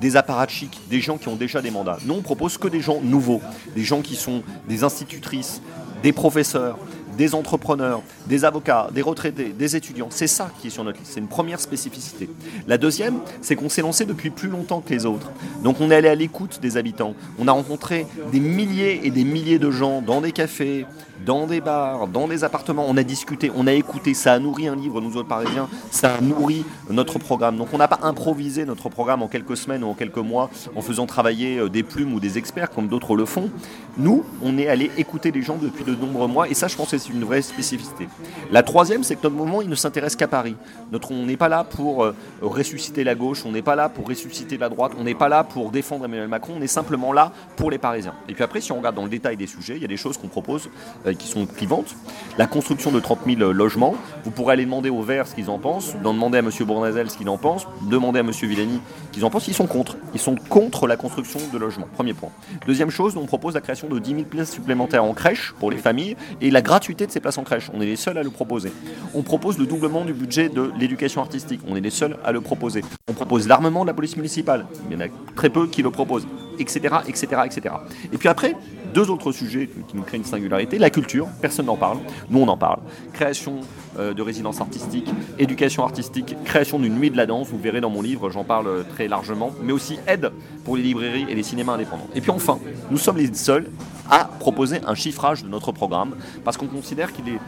des 0.00 0.16
apparatchiks, 0.16 0.80
des 0.90 1.00
gens 1.00 1.18
qui 1.18 1.28
ont 1.28 1.36
déjà 1.36 1.62
des 1.62 1.70
mandats. 1.70 1.98
Nous, 2.04 2.14
on 2.14 2.20
propose 2.20 2.58
que 2.58 2.68
des 2.68 2.80
gens 2.80 3.00
nouveaux, 3.00 3.40
des 3.74 3.84
gens 3.84 4.02
qui 4.02 4.16
sont 4.16 4.42
des 4.68 4.84
institutrices, 4.84 5.62
des 6.02 6.12
professeurs, 6.12 6.78
des 7.16 7.34
entrepreneurs, 7.34 8.02
des 8.26 8.44
avocats, 8.44 8.88
des 8.92 9.02
retraités, 9.02 9.54
des 9.56 9.76
étudiants. 9.76 10.08
C'est 10.10 10.26
ça 10.26 10.50
qui 10.60 10.68
est 10.68 10.70
sur 10.70 10.84
notre 10.84 10.98
liste. 10.98 11.12
C'est 11.14 11.20
une 11.20 11.28
première 11.28 11.60
spécificité. 11.60 12.28
La 12.66 12.78
deuxième, 12.78 13.18
c'est 13.40 13.56
qu'on 13.56 13.68
s'est 13.68 13.82
lancé 13.82 14.04
depuis 14.04 14.30
plus 14.30 14.48
longtemps 14.48 14.80
que 14.80 14.90
les 14.90 15.06
autres. 15.06 15.30
Donc 15.62 15.80
on 15.80 15.90
est 15.90 15.96
allé 15.96 16.08
à 16.08 16.14
l'écoute 16.14 16.60
des 16.60 16.76
habitants. 16.76 17.14
On 17.38 17.48
a 17.48 17.52
rencontré 17.52 18.06
des 18.32 18.40
milliers 18.40 19.00
et 19.04 19.10
des 19.10 19.24
milliers 19.24 19.58
de 19.58 19.70
gens 19.70 20.02
dans 20.02 20.20
des 20.20 20.32
cafés, 20.32 20.86
dans 21.24 21.46
des 21.46 21.60
bars, 21.60 22.08
dans 22.08 22.28
des 22.28 22.44
appartements. 22.44 22.86
On 22.88 22.96
a 22.96 23.02
discuté, 23.02 23.50
on 23.54 23.66
a 23.66 23.72
écouté. 23.72 24.14
Ça 24.14 24.32
a 24.32 24.38
nourri 24.38 24.68
un 24.68 24.76
livre, 24.76 25.00
nous 25.00 25.16
autres 25.16 25.28
Parisiens. 25.28 25.68
Ça 25.90 26.14
a 26.14 26.20
nourri 26.20 26.64
notre 26.90 27.18
programme. 27.18 27.56
Donc 27.56 27.68
on 27.72 27.78
n'a 27.78 27.88
pas 27.88 28.00
improvisé 28.02 28.64
notre 28.64 28.88
programme 28.88 29.22
en 29.22 29.28
quelques 29.28 29.56
semaines 29.56 29.84
ou 29.84 29.88
en 29.88 29.94
quelques 29.94 30.18
mois 30.18 30.50
en 30.76 30.82
faisant 30.82 31.06
travailler 31.06 31.58
euh, 31.58 31.68
des 31.68 31.82
plumes 31.82 32.14
ou 32.14 32.20
des 32.20 32.38
experts 32.38 32.70
comme 32.70 32.88
d'autres 32.88 33.16
le 33.16 33.24
font. 33.24 33.50
Nous, 33.96 34.24
on 34.42 34.58
est 34.58 34.68
allé 34.68 34.90
écouter 34.96 35.30
les 35.30 35.42
gens 35.42 35.56
depuis 35.60 35.84
de 35.84 35.94
nombreux 35.94 36.28
mois 36.28 36.48
et 36.48 36.54
ça, 36.54 36.68
je 36.68 36.76
pense 36.76 36.90
que 36.90 36.98
c'est 37.04 37.12
une 37.12 37.24
vraie 37.24 37.42
spécificité. 37.42 38.08
La 38.50 38.62
troisième, 38.62 39.04
c'est 39.04 39.16
que 39.16 39.22
notre 39.22 39.36
mouvement, 39.36 39.62
il 39.62 39.68
ne 39.68 39.74
s'intéresse 39.74 40.16
qu'à 40.16 40.28
Paris. 40.28 40.56
Notre, 40.92 41.10
on 41.10 41.26
n'est 41.26 41.36
pas 41.36 41.48
là 41.48 41.64
pour 41.64 42.04
euh, 42.04 42.14
ressusciter 42.40 43.04
la 43.04 43.14
gauche, 43.14 43.44
on 43.44 43.52
n'est 43.52 43.62
pas 43.62 43.76
là 43.76 43.88
pour 43.88 44.08
ressusciter 44.08 44.56
la 44.56 44.68
droite, 44.68 44.92
on 44.98 45.04
n'est 45.04 45.14
pas 45.14 45.28
là 45.28 45.44
pour 45.44 45.70
défendre 45.70 46.04
Emmanuel 46.04 46.28
Macron, 46.28 46.54
on 46.58 46.62
est 46.62 46.66
simplement 46.66 47.12
là 47.12 47.32
pour 47.56 47.70
les 47.70 47.78
Parisiens. 47.78 48.14
Et 48.28 48.34
puis 48.34 48.42
après, 48.42 48.60
si 48.60 48.72
on 48.72 48.78
regarde 48.78 48.96
dans 48.96 49.04
le 49.04 49.10
détail 49.10 49.36
des 49.36 49.46
sujets, 49.46 49.76
il 49.76 49.82
y 49.82 49.84
a 49.84 49.88
des 49.88 49.96
choses 49.96 50.16
qu'on 50.16 50.28
propose 50.28 50.70
euh, 51.06 51.12
qui 51.12 51.26
sont 51.26 51.46
clivantes. 51.46 51.94
La 52.38 52.46
construction 52.46 52.90
de 52.90 53.00
30 53.00 53.20
000 53.26 53.52
logements, 53.52 53.94
vous 54.24 54.30
pourrez 54.30 54.54
aller 54.54 54.64
demander 54.64 54.90
aux 54.90 55.02
Verts 55.02 55.26
ce 55.26 55.34
qu'ils 55.34 55.50
en 55.50 55.58
pensent, 55.58 55.94
demander 56.02 56.38
à 56.38 56.40
M. 56.40 56.50
Bournazel 56.60 57.10
ce 57.10 57.18
qu'il 57.18 57.28
en 57.28 57.38
pense, 57.38 57.66
demander 57.90 58.20
à 58.20 58.22
M. 58.22 58.30
Villani 58.30 58.80
ce 59.08 59.14
qu'ils 59.14 59.24
en 59.24 59.30
pensent. 59.30 59.48
Ils 59.48 59.54
sont 59.54 59.66
contre. 59.66 59.96
Ils 60.14 60.20
sont 60.20 60.36
contre 60.36 60.86
la 60.86 60.96
construction 60.96 61.40
de 61.52 61.58
logements. 61.58 61.88
Premier 61.94 62.14
point. 62.14 62.30
Deuxième 62.66 62.90
chose, 62.90 63.16
on 63.16 63.26
propose 63.26 63.54
la 63.54 63.60
création 63.60 63.88
de 63.88 63.98
10 63.98 64.10
000 64.10 64.22
places 64.24 64.52
supplémentaires 64.52 65.04
en 65.04 65.12
crèche 65.12 65.54
pour 65.58 65.70
les 65.70 65.76
familles 65.76 66.16
et 66.40 66.50
la 66.50 66.62
gratuité 66.62 66.93
de 66.94 67.10
ces 67.10 67.20
places 67.20 67.38
en 67.38 67.42
crèche. 67.42 67.70
On 67.74 67.80
est 67.80 67.86
les 67.86 67.96
seuls 67.96 68.16
à 68.16 68.22
le 68.22 68.30
proposer. 68.30 68.72
On 69.14 69.22
propose 69.22 69.58
le 69.58 69.66
doublement 69.66 70.04
du 70.04 70.12
budget 70.12 70.48
de 70.48 70.72
l'éducation 70.78 71.20
artistique. 71.20 71.60
On 71.68 71.76
est 71.76 71.80
les 71.80 71.90
seuls 71.90 72.16
à 72.24 72.32
le 72.32 72.40
proposer. 72.40 72.82
On 73.08 73.12
propose 73.12 73.48
l'armement 73.48 73.82
de 73.82 73.88
la 73.88 73.94
police 73.94 74.16
municipale. 74.16 74.66
Il 74.88 74.94
y 74.94 74.96
en 74.96 75.04
a 75.04 75.08
très 75.34 75.50
peu 75.50 75.66
qui 75.66 75.82
le 75.82 75.90
proposent, 75.90 76.26
etc., 76.58 76.96
etc., 77.08 77.26
etc. 77.44 77.74
Et 78.12 78.18
puis 78.18 78.28
après, 78.28 78.56
deux 78.94 79.10
autres 79.10 79.32
sujets 79.32 79.68
qui 79.88 79.96
nous 79.96 80.02
créent 80.02 80.18
une 80.18 80.24
singularité. 80.24 80.78
La 80.78 80.88
culture, 80.88 81.26
personne 81.42 81.66
n'en 81.66 81.76
parle. 81.76 81.98
Nous, 82.30 82.40
on 82.40 82.48
en 82.48 82.56
parle. 82.56 82.78
Création 83.12 83.60
euh, 83.98 84.14
de 84.14 84.22
résidences 84.22 84.60
artistiques, 84.60 85.10
éducation 85.38 85.84
artistique, 85.84 86.36
création 86.44 86.78
d'une 86.78 86.94
nuit 86.94 87.10
de 87.10 87.16
la 87.16 87.26
danse. 87.26 87.48
Vous 87.48 87.58
verrez 87.58 87.80
dans 87.80 87.90
mon 87.90 88.02
livre, 88.02 88.30
j'en 88.30 88.44
parle 88.44 88.68
euh, 88.68 88.82
très 88.84 89.08
largement. 89.08 89.52
Mais 89.62 89.72
aussi 89.72 89.98
aide 90.06 90.30
pour 90.64 90.76
les 90.76 90.82
librairies 90.82 91.26
et 91.28 91.34
les 91.34 91.42
cinémas 91.42 91.74
indépendants. 91.74 92.08
Et 92.14 92.20
puis 92.20 92.30
enfin, 92.30 92.58
nous 92.90 92.98
sommes 92.98 93.16
les 93.16 93.34
seuls 93.34 93.66
à 94.10 94.24
proposer 94.24 94.80
un 94.86 94.94
chiffrage 94.94 95.42
de 95.42 95.48
notre 95.48 95.72
programme 95.72 96.14
parce 96.44 96.56
qu'on 96.56 96.66
considère 96.66 97.12
qu'il 97.12 97.28
est 97.28 97.40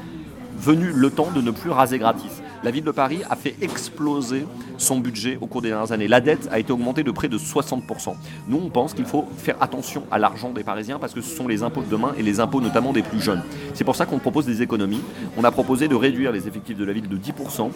venu 0.58 0.90
le 0.94 1.10
temps 1.10 1.30
de 1.30 1.40
ne 1.40 1.50
plus 1.50 1.70
raser 1.70 1.98
gratis. 1.98 2.42
La 2.64 2.70
ville 2.70 2.84
de 2.84 2.90
Paris 2.90 3.20
a 3.28 3.36
fait 3.36 3.54
exploser 3.60 4.46
son 4.78 4.98
budget 4.98 5.38
au 5.40 5.46
cours 5.46 5.62
des 5.62 5.68
dernières 5.68 5.92
années. 5.92 6.08
La 6.08 6.20
dette 6.20 6.48
a 6.50 6.58
été 6.58 6.72
augmentée 6.72 7.02
de 7.02 7.10
près 7.10 7.28
de 7.28 7.38
60%. 7.38 8.14
Nous, 8.48 8.60
on 8.64 8.70
pense 8.70 8.94
qu'il 8.94 9.04
faut 9.04 9.26
faire 9.36 9.56
attention 9.60 10.04
à 10.10 10.18
l'argent 10.18 10.50
des 10.50 10.64
Parisiens 10.64 10.98
parce 10.98 11.12
que 11.12 11.20
ce 11.20 11.36
sont 11.36 11.46
les 11.46 11.62
impôts 11.62 11.82
de 11.82 11.88
demain 11.88 12.12
et 12.18 12.22
les 12.22 12.40
impôts 12.40 12.60
notamment 12.60 12.92
des 12.92 13.02
plus 13.02 13.20
jeunes. 13.20 13.42
C'est 13.74 13.84
pour 13.84 13.94
ça 13.96 14.06
qu'on 14.06 14.18
propose 14.18 14.46
des 14.46 14.62
économies. 14.62 15.02
On 15.36 15.44
a 15.44 15.50
proposé 15.50 15.88
de 15.88 15.94
réduire 15.94 16.32
les 16.32 16.48
effectifs 16.48 16.76
de 16.76 16.84
la 16.84 16.92
ville 16.92 17.08
de 17.08 17.16
10% 17.16 17.70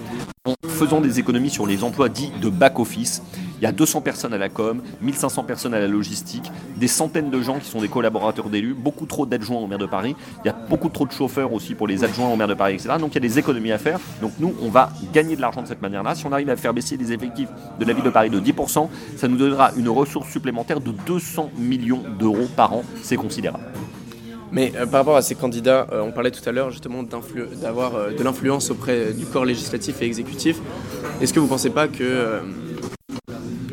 en 0.46 0.54
faisant 0.66 1.00
des 1.00 1.20
économies 1.20 1.50
sur 1.50 1.66
les 1.66 1.84
emplois 1.84 2.08
dits 2.08 2.32
de 2.40 2.48
back-office. 2.48 3.22
Il 3.60 3.64
y 3.64 3.66
a 3.66 3.72
200 3.72 4.00
personnes 4.00 4.32
à 4.32 4.38
la 4.38 4.48
com, 4.48 4.80
1500 5.02 5.44
personnes 5.44 5.74
à 5.74 5.80
la 5.80 5.86
logistique, 5.86 6.50
des 6.76 6.88
centaines 6.88 7.30
de 7.30 7.42
gens 7.42 7.58
qui 7.58 7.68
sont 7.68 7.80
des 7.80 7.88
collaborateurs 7.88 8.48
d'élus, 8.48 8.72
beaucoup 8.74 9.04
trop 9.04 9.26
d'adjoints 9.26 9.58
au 9.58 9.66
maire 9.66 9.78
de 9.78 9.86
Paris, 9.86 10.16
il 10.44 10.48
y 10.48 10.50
a 10.50 10.56
beaucoup 10.68 10.88
trop 10.88 11.06
de 11.06 11.12
chauffeurs 11.12 11.52
aussi 11.52 11.74
pour 11.74 11.86
les 11.86 12.02
adjoints 12.02 12.28
au 12.28 12.36
maire 12.36 12.48
de 12.48 12.54
Paris, 12.54 12.74
etc. 12.74 12.94
Donc 12.98 13.12
il 13.12 13.16
y 13.16 13.18
a 13.18 13.28
des 13.28 13.38
économies 13.38 13.72
à 13.72 13.78
faire. 13.78 14.00
Donc 14.22 14.32
nous, 14.40 14.54
on 14.62 14.70
va 14.70 14.90
gagner 15.12 15.36
de 15.36 15.42
l'argent 15.42 15.62
de 15.62 15.68
cette 15.68 15.82
manière-là. 15.82 16.14
Si 16.14 16.24
on 16.26 16.32
arrive 16.32 16.48
à 16.48 16.56
faire 16.56 16.72
baisser 16.72 16.96
les 16.96 17.12
effectifs 17.12 17.50
de 17.78 17.84
la 17.84 17.92
ville 17.92 18.04
de 18.04 18.10
Paris 18.10 18.30
de 18.30 18.40
10%, 18.40 18.88
ça 19.16 19.28
nous 19.28 19.36
donnera 19.36 19.72
une 19.76 19.90
ressource 19.90 20.30
supplémentaire 20.30 20.80
de 20.80 20.92
200 21.06 21.50
millions 21.58 22.02
d'euros 22.18 22.48
par 22.56 22.72
an. 22.72 22.82
C'est 23.02 23.16
considérable. 23.16 23.64
Mais 24.52 24.72
euh, 24.76 24.86
par 24.86 25.00
rapport 25.00 25.16
à 25.16 25.22
ces 25.22 25.34
candidats, 25.34 25.86
euh, 25.92 26.02
on 26.02 26.12
parlait 26.12 26.30
tout 26.30 26.46
à 26.48 26.52
l'heure 26.52 26.70
justement 26.70 27.02
d'avoir 27.02 27.94
euh, 27.94 28.10
de 28.10 28.22
l'influence 28.22 28.70
auprès 28.70 29.12
du 29.12 29.26
corps 29.26 29.44
législatif 29.44 30.02
et 30.02 30.06
exécutif. 30.06 30.58
Est-ce 31.20 31.32
que 31.32 31.38
vous 31.38 31.46
ne 31.46 31.50
pensez 31.50 31.70
pas 31.70 31.86
que 31.86 32.40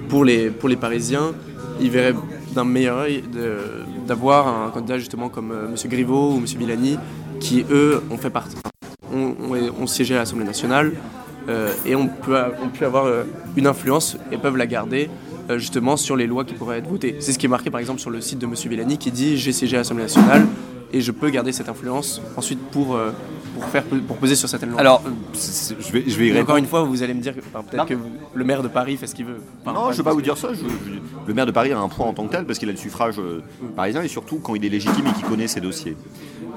pour 0.10 0.26
les, 0.26 0.50
pour 0.50 0.70
les 0.70 0.76
Parisiens, 0.76 1.34
ils 1.80 1.89
verraient 1.89 2.15
d'un 2.54 2.63
meilleur 2.63 2.98
œil 3.00 3.24
d'avoir 4.08 4.48
un 4.48 4.70
candidat 4.72 4.98
justement 4.98 5.30
comme 5.30 5.52
M. 5.52 5.76
Griveaux 5.89 6.34
ou 6.34 6.38
M. 6.38 6.46
Milani 6.58 6.98
qui 7.39 7.65
eux 7.70 8.02
ont 8.10 8.17
fait 8.17 8.30
partie, 8.30 8.56
ont, 9.13 9.36
ont, 9.80 9.88
siégé 9.88 10.15
à 10.15 10.20
l'Assemblée 10.20 10.46
nationale 10.46 10.93
et 11.86 11.96
on 11.96 12.08
peut, 12.08 12.36
on 12.63 12.70
peut 12.70 12.86
avoir 12.86 13.06
une 13.56 13.67
influence 13.67 14.17
et 14.32 14.38
peuvent 14.38 14.58
la 14.58 14.65
garder 14.65 15.10
justement 15.58 15.98
sur 15.98 16.15
les 16.15 16.26
lois 16.26 16.46
qui 16.46 16.56
pourraient 16.56 16.80
être 16.80 16.89
votées. 16.89 17.17
C'est 17.20 17.32
ce 17.32 17.38
qui 17.38 17.46
est 17.46 17.50
marqué 17.50 17.70
par 17.70 17.80
exemple 17.80 18.00
sur 18.00 18.10
le 18.10 18.22
site 18.22 18.39
de 18.39 18.48
M. 18.48 18.54
Villani 18.54 18.98
qui 18.98 19.12
dit 19.12 19.38
j'ai 19.38 19.52
siégé 19.52 19.76
à 19.76 19.80
l'Assemblée 19.82 20.04
nationale, 20.04 20.48
et 20.93 21.02
je 21.02 21.12
peux 21.12 21.30
garder 21.30 21.52
cette 21.52 21.70
influence 21.70 22.22
ensuite 22.36 22.60
pour, 22.72 22.96
euh, 22.96 23.12
pour, 23.58 23.70
faire, 23.70 23.84
pour 24.08 24.17
peser 24.17 24.36
sur 24.36 24.48
certaines 24.48 24.72
lois. 24.72 24.80
Alors, 24.80 25.02
je 25.34 25.91
vais, 25.91 26.04
je 26.08 26.17
vais 26.17 26.39
Encore 26.39 26.58
une 26.58 26.65
fois, 26.65 26.84
vous 26.84 27.04
allez 27.04 27.13
me 27.13 27.22
dire 27.22 27.34
peut-être 27.34 27.86
que 27.86 27.96
le 28.34 28.43
maire 28.43 28.63
de 28.63 28.67
Paris 28.67 28.98
fait 28.98 29.08
ce 29.08 29.15
qu'il 29.15 29.26
veut. 29.26 29.39
non, 29.65 29.88
je 29.88 29.91
ne 29.91 29.98
vais 29.98 30.04
pas 30.04 30.13
vous 30.13 30.22
dire 30.22 30.38
ça. 30.38 30.50
le 31.28 31.34
maire 31.34 31.46
de 31.46 31.52
Paris 31.52 31.72
a 31.72 31.80
un 31.80 31.89
point 31.89 32.06
en 32.06 32.13
tant 32.13 32.26
que 32.28 32.32
tel 32.32 32.46
parce 32.46 32.60
qu'il 32.60 32.70
a 32.70 32.72
le 32.72 32.78
suffrage 32.78 33.20
euh, 33.20 33.41
parisien 33.76 34.02
et 34.04 34.08
surtout 34.08 34.38
quand 34.38 34.56
il 34.56 34.63
est 34.65 34.70
légitime 34.70 35.08
et 35.08 35.13
qu'il 35.13 35.26
connaît 35.26 35.48
ses 35.48 35.62
dossiers. 35.62 35.96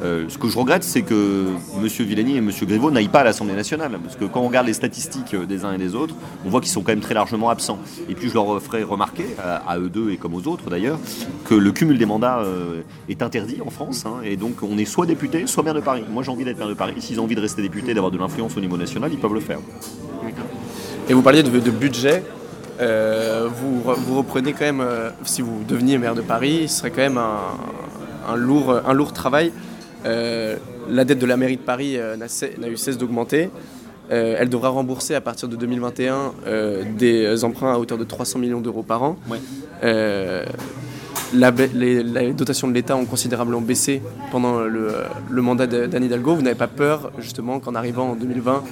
Euh, 0.03 0.27
ce 0.29 0.39
que 0.39 0.49
je 0.49 0.59
regrette, 0.59 0.83
c'est 0.83 1.03
que 1.03 1.47
M. 1.77 1.87
Villani 1.87 2.35
et 2.35 2.39
M. 2.39 2.51
Griveaux 2.63 2.91
n'aillent 2.91 3.09
pas 3.09 3.21
à 3.21 3.25
l'Assemblée 3.25 3.55
nationale. 3.55 3.99
Parce 4.03 4.17
que 4.17 4.25
quand 4.25 4.41
on 4.41 4.49
regarde 4.49 4.67
les 4.67 4.73
statistiques 4.73 5.35
des 5.37 5.65
uns 5.65 5.73
et 5.73 5.79
des 5.79 5.95
autres, 5.95 6.15
on 6.45 6.49
voit 6.49 6.61
qu'ils 6.61 6.71
sont 6.71 6.83
quand 6.83 6.93
même 6.93 7.01
très 7.01 7.15
largement 7.15 7.51
absents. 7.51 7.79
Et 8.09 8.15
puis 8.15 8.29
je 8.29 8.35
leur 8.35 8.63
ferai 8.63 8.83
remarquer, 8.83 9.27
à, 9.39 9.79
eux 9.79 9.91
deux 9.91 10.11
et 10.11 10.17
comme 10.17 10.35
aux 10.35 10.47
autres 10.47 10.71
d'ailleurs, 10.71 10.99
que 11.45 11.55
le 11.55 11.73
cumul 11.73 11.99
des 11.99 12.07
mandats 12.07 12.43
est 13.09 13.23
interdit 13.23 13.59
en 13.65 13.71
France. 13.71 14.07
Hein, 14.07 14.21
et 14.25 14.37
donc 14.37 14.63
on 14.63 14.79
est 14.79 14.85
soit 14.85 15.07
député, 15.07 15.47
soit 15.47 15.63
maire 15.63 15.75
de 15.75 15.81
Paris. 15.81 16.05
Moi 16.11 16.23
j'ai 16.23 16.31
envie 16.31 16.45
d'être 16.45 16.59
maire 16.59 16.69
de 16.69 16.75
Paris. 16.75 16.90
S'ils 16.99 17.21
ont 17.21 17.25
envie 17.25 17.35
de 17.35 17.41
rester 17.41 17.63
député, 17.63 17.95
d'avoir 17.95 18.11
de 18.11 18.19
l'influence 18.19 18.57
au 18.57 18.61
niveau 18.61 18.77
national, 18.77 19.11
ils 19.13 19.19
peuvent 19.19 19.35
le 19.35 19.41
faire. 19.41 19.59
Et 21.09 21.15
vous 21.15 21.23
parliez 21.23 21.43
de, 21.43 21.71
budget. 21.71 22.23
Euh, 22.81 23.49
vous, 23.53 23.83
vous, 23.83 24.19
reprenez 24.19 24.53
quand 24.53 24.65
même, 24.65 24.81
euh, 24.81 25.11
si 25.25 25.43
vous 25.43 25.65
deveniez 25.69 25.99
maire 25.99 26.15
de 26.15 26.23
Paris, 26.23 26.69
ce 26.69 26.79
serait 26.79 26.91
quand 26.91 27.03
même 27.03 27.19
un, 27.19 28.37
lourd, 28.37 28.81
un 28.87 28.93
lourd 28.93 29.13
travail. 29.13 29.53
Euh, 30.07 30.57
la 30.89 31.05
dette 31.05 31.19
de 31.19 31.27
la 31.27 31.37
mairie 31.37 31.57
de 31.57 31.63
Paris 31.63 31.99
n'a 32.19 32.69
eu 32.69 32.77
cesse 32.77 32.97
d'augmenter. 32.97 33.51
elle 34.09 34.49
devra 34.49 34.71
rembourser 34.71 35.15
à 35.15 35.21
partir 35.21 35.49
de 35.49 35.57
2021 35.57 36.33
des 36.97 37.45
emprunts 37.45 37.75
à 37.75 37.79
hauteur 37.79 37.99
de 37.99 38.05
300 38.05 38.39
millions 38.39 38.61
d'euros 38.61 38.83
par 38.83 39.03
an 39.03 39.17
les, 41.33 42.33
dotations 42.33 42.69
de 42.69 42.73
l'État 42.73 42.97
ont 42.97 43.05
considérablement 43.05 43.61
baissé 43.61 44.03
pendant 44.31 44.61
le, 44.61 45.43
mandat 45.43 45.67
d'Anne 45.67 46.05
Hidalgo. 46.05 46.35
Vous 46.35 46.43
n'avez 46.43 46.57
pas 46.57 46.69
peur, 46.69 47.13
justement, 47.19 47.61
qu'en 47.61 47.75
arrivant 47.75 48.11
en 48.11 48.15
2020, 48.15 48.65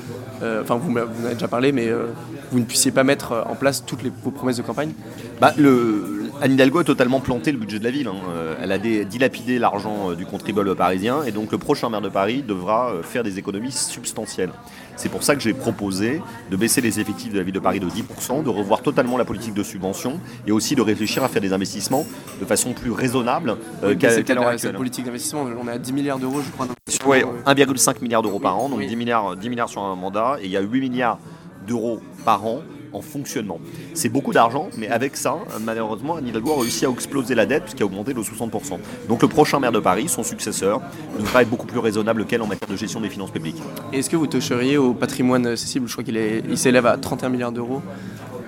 euh, 0.42 0.62
enfin, 0.62 0.77
vous, 0.77 0.90
vous 0.90 0.99
en 0.99 1.25
avez 1.25 1.35
déjà 1.35 1.49
parlé, 1.49 1.73
mais 1.73 1.88
euh, 1.88 2.07
vous 2.53 2.59
ne 2.59 2.64
puissiez 2.64 2.90
pas 2.90 3.05
mettre 3.05 3.44
en 3.49 3.55
place 3.55 3.85
toutes 3.85 4.01
vos 4.23 4.31
promesses 4.31 4.57
de 4.57 4.62
campagne? 4.62 4.92
Bah, 5.40 5.53
le, 5.57 6.17
Anne 6.40 6.53
Hidalgo 6.53 6.79
a 6.79 6.85
totalement 6.85 7.20
planté 7.20 7.53
le 7.53 7.59
budget 7.59 7.79
de 7.79 7.85
la 7.85 7.90
ville. 7.90 8.09
Hein. 8.09 8.16
Euh, 8.31 8.57
elle 8.62 8.72
a 8.72 8.79
dilapidé 8.79 9.59
l'argent 9.59 10.12
du 10.12 10.27
contribuable 10.27 10.74
parisien 10.74 11.22
et 11.24 11.33
donc 11.33 11.53
le 11.53 11.59
prochain 11.59 11.90
maire 11.90 12.01
de 12.01 12.09
Paris 12.09 12.42
devra 12.46 12.92
faire 13.03 13.24
des 13.24 13.38
économies 13.38 13.72
substantielles. 13.72 14.51
C'est 14.96 15.09
pour 15.09 15.22
ça 15.22 15.37
que 15.37 15.40
j'ai 15.40 15.55
proposé 15.55 16.20
de 16.51 16.57
baisser 16.57 16.81
les 16.81 16.98
effectifs 17.01 17.33
de 17.33 17.38
la 17.38 17.44
ville 17.44 17.55
de 17.55 17.61
Paris 17.61 17.79
de 17.79 17.87
10%, 17.87 18.42
de 18.42 18.48
revoir 18.48 18.83
totalement 18.83 19.16
la 19.16 19.24
politique 19.24 19.55
de 19.55 19.62
subvention 19.62 20.20
et 20.46 20.53
aussi 20.53 20.74
de 20.74 20.83
réfléchir 20.83 21.22
à 21.22 21.29
faire 21.29 21.40
des 21.40 21.53
investissements 21.53 22.05
de 22.40 22.44
façon 22.44 22.72
plus 22.72 22.90
raisonnable 22.90 23.57
euh, 23.85 23.94
qu'à 23.94 24.11
l'heure 24.35 24.48
actuelle. 24.48 24.74
politique 24.74 25.05
d'investissement, 25.05 25.46
on 25.61 25.68
est 25.68 25.72
à 25.72 25.79
10 25.79 25.92
milliards 25.92 26.18
d'euros, 26.18 26.40
je 26.40 26.51
crois. 26.51 26.66
Oui, 27.07 27.22
1,5 27.46 28.03
milliard 28.03 28.22
d'euros 28.22 28.40
par 28.40 28.59
an, 28.59 28.68
donc 28.68 28.81
10, 28.81 28.96
milliards, 28.96 29.37
10 29.37 29.48
milliards 29.48 29.68
sur 29.68 29.83
un 29.83 29.94
mandat, 29.94 30.38
et 30.40 30.46
il 30.46 30.51
y 30.51 30.57
a 30.57 30.61
8 30.61 30.81
milliards 30.81 31.18
d'euros 31.66 32.01
par 32.24 32.44
an 32.44 32.62
en 32.92 33.01
fonctionnement. 33.01 33.61
C'est 33.94 34.09
beaucoup 34.09 34.33
d'argent, 34.33 34.68
mais 34.77 34.88
avec 34.88 35.16
ça, 35.16 35.37
malheureusement, 35.61 36.16
Anne 36.16 36.27
Hidalgo 36.27 36.53
a 36.53 36.61
réussi 36.62 36.87
à 36.87 36.90
exploser 36.90 37.35
la 37.35 37.46
dette, 37.46 37.64
puisqu'elle 37.64 37.85
a 37.85 37.87
augmenté 37.87 38.14
de 38.14 38.20
60%. 38.20 38.79
Donc 39.09 39.22
le 39.22 39.29
prochain 39.29 39.61
maire 39.61 39.72
de 39.72 39.79
Paris, 39.79 40.09
son 40.09 40.22
successeur, 40.22 40.81
devrait 41.18 41.42
être 41.42 41.51
beaucoup 41.51 41.66
plus 41.66 41.79
raisonnable 41.79 42.24
qu'elle 42.27 42.42
en 42.42 42.46
matière 42.46 42.68
de 42.68 42.77
gestion 42.77 43.01
des 43.01 43.11
finances 43.11 43.31
publiques. 43.31 43.61
Est-ce 43.92 44.11
que 44.11 44.16
vous 44.16 44.27
toucheriez 44.27 44.77
au 44.77 44.94
patrimoine 44.94 45.57
cessible 45.57 45.87
Je 45.87 45.92
crois 45.92 46.05
qu'il 46.05 46.16
il 46.16 46.59
s'élève 46.59 46.87
à 46.87 46.96
31 46.96 47.29
milliards 47.29 47.53
d'euros. 47.53 47.83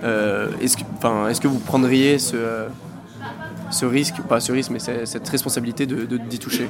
Euh, 0.02 0.48
est-ce, 0.62 0.76
que, 1.40 1.48
vous 1.48 1.58
prendriez 1.58 2.18
ce, 2.18 2.66
ce 3.70 3.84
risque, 3.84 4.20
pas? 4.22 4.40
Ce 4.40 4.52
risque, 4.52 4.70
mais 4.70 4.78
cette 4.78 5.28
responsabilité 5.28 5.86
de, 5.86 6.16
d'y 6.16 6.38
toucher 6.38 6.68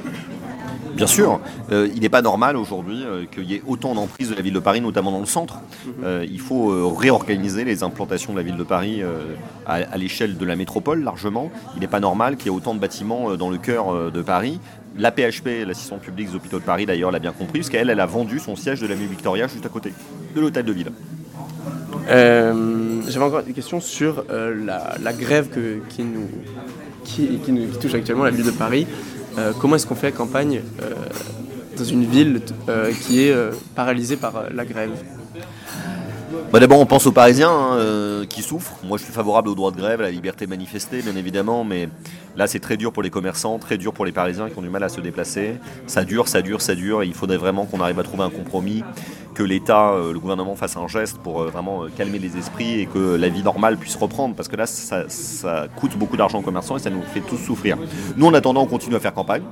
Bien 0.95 1.07
sûr, 1.07 1.39
euh, 1.71 1.87
il 1.95 2.01
n'est 2.01 2.09
pas 2.09 2.21
normal 2.21 2.57
aujourd'hui 2.57 3.03
euh, 3.03 3.25
qu'il 3.25 3.49
y 3.49 3.55
ait 3.55 3.63
autant 3.67 3.95
d'emprises 3.95 4.29
de 4.29 4.35
la 4.35 4.41
ville 4.41 4.53
de 4.53 4.59
Paris, 4.59 4.81
notamment 4.81 5.11
dans 5.11 5.19
le 5.19 5.25
centre. 5.25 5.55
Mhm. 5.85 5.93
Euh, 6.03 6.25
il 6.29 6.39
faut 6.39 6.89
réorganiser 6.89 7.63
les 7.63 7.83
implantations 7.83 8.33
de 8.33 8.37
la 8.37 8.43
ville 8.43 8.57
de 8.57 8.63
Paris 8.63 9.01
à, 9.65 9.97
l'échelle 9.97 10.37
de 10.37 10.45
la 10.45 10.55
métropole 10.55 11.03
largement. 11.03 11.51
Il 11.75 11.81
n'est 11.81 11.87
pas 11.87 11.99
normal 11.99 12.35
qu'il 12.37 12.47
y 12.47 12.49
ait 12.49 12.57
autant 12.57 12.73
de 12.73 12.79
bâtiments 12.79 13.35
dans 13.35 13.49
le 13.49 13.57
cœur 13.57 14.11
de 14.11 14.21
Paris. 14.21 14.59
La 14.97 15.11
PHP, 15.11 15.65
l'assistante 15.65 16.01
publique 16.01 16.29
des 16.29 16.35
hôpitaux 16.35 16.59
de 16.59 16.63
Paris 16.63 16.85
d'ailleurs, 16.85 17.11
l'a 17.11 17.19
bien 17.19 17.31
compris, 17.31 17.59
parce 17.59 17.69
qu'elle, 17.69 17.89
elle 17.89 17.99
a 17.99 18.05
vendu 18.05 18.39
son 18.39 18.55
siège 18.55 18.81
de 18.81 18.87
la 18.87 18.95
ville 18.95 19.07
Victoria 19.07 19.47
juste 19.47 19.65
à 19.65 19.69
côté 19.69 19.93
de 20.35 20.41
l'hôtel 20.41 20.65
de 20.65 20.73
ville. 20.73 20.91
J'avais 22.07 23.25
encore 23.25 23.43
une 23.45 23.53
question 23.53 23.79
sur 23.79 24.25
la, 24.29 25.13
grève 25.13 25.49
qui, 25.89 26.03
nous, 26.03 26.29
qui, 27.03 27.39
nous, 27.47 27.67
qui 27.67 27.79
touche 27.79 27.93
actuellement 27.93 28.25
la 28.25 28.31
ville 28.31 28.45
de 28.45 28.51
Paris. 28.51 28.87
Euh, 29.37 29.53
comment 29.59 29.75
est-ce 29.75 29.87
qu'on 29.87 29.95
fait 29.95 30.11
campagne 30.11 30.61
euh, 30.81 30.93
dans 31.77 31.83
une 31.83 32.05
ville 32.05 32.41
euh, 32.69 32.91
qui 32.91 33.21
est 33.23 33.35
paralysée 33.75 34.17
par 34.17 34.43
la 34.53 34.65
grève? 34.65 34.91
Bah, 36.51 36.59
D'abord, 36.59 36.79
on 36.79 36.85
pense 36.85 37.05
aux 37.05 37.11
Parisiens 37.11 37.51
hein, 37.51 38.25
qui 38.29 38.41
souffrent. 38.41 38.75
Moi, 38.83 38.97
je 38.97 39.03
suis 39.03 39.13
favorable 39.13 39.49
au 39.49 39.55
droit 39.55 39.71
de 39.71 39.77
grève, 39.77 39.99
à 39.99 40.03
la 40.03 40.11
liberté 40.11 40.45
de 40.45 40.49
manifester, 40.49 41.01
bien 41.01 41.15
évidemment, 41.15 41.63
mais 41.63 41.89
là, 42.35 42.47
c'est 42.47 42.59
très 42.59 42.77
dur 42.77 42.91
pour 42.91 43.03
les 43.03 43.09
commerçants, 43.09 43.57
très 43.59 43.77
dur 43.77 43.93
pour 43.93 44.05
les 44.05 44.11
Parisiens 44.11 44.49
qui 44.49 44.57
ont 44.57 44.61
du 44.61 44.69
mal 44.69 44.83
à 44.83 44.89
se 44.89 45.01
déplacer. 45.01 45.55
Ça 45.87 46.03
dure, 46.03 46.27
ça 46.27 46.41
dure, 46.41 46.61
ça 46.61 46.75
dure, 46.75 47.03
il 47.03 47.13
faudrait 47.13 47.37
vraiment 47.37 47.65
qu'on 47.65 47.79
arrive 47.79 47.99
à 47.99 48.03
trouver 48.03 48.23
un 48.23 48.29
compromis, 48.29 48.83
que 49.33 49.43
l'État, 49.43 49.95
le 50.11 50.19
gouvernement 50.19 50.55
fasse 50.55 50.77
un 50.77 50.87
geste 50.87 51.17
pour 51.19 51.43
vraiment 51.43 51.85
calmer 51.95 52.19
les 52.19 52.37
esprits 52.37 52.81
et 52.81 52.85
que 52.85 53.15
la 53.15 53.29
vie 53.29 53.43
normale 53.43 53.77
puisse 53.77 53.95
reprendre, 53.95 54.35
parce 54.35 54.47
que 54.47 54.55
là, 54.55 54.65
ça 54.65 55.67
coûte 55.75 55.97
beaucoup 55.97 56.17
d'argent 56.17 56.39
aux 56.39 56.43
commerçants 56.43 56.77
et 56.77 56.79
ça 56.81 56.89
nous 56.89 57.01
fait 57.01 57.21
tous 57.21 57.37
souffrir. 57.37 57.77
Nous, 58.17 58.25
en 58.25 58.33
attendant, 58.33 58.63
on 58.63 58.67
continue 58.67 58.95
à 58.95 58.99
faire 58.99 59.13
campagne. 59.13 59.43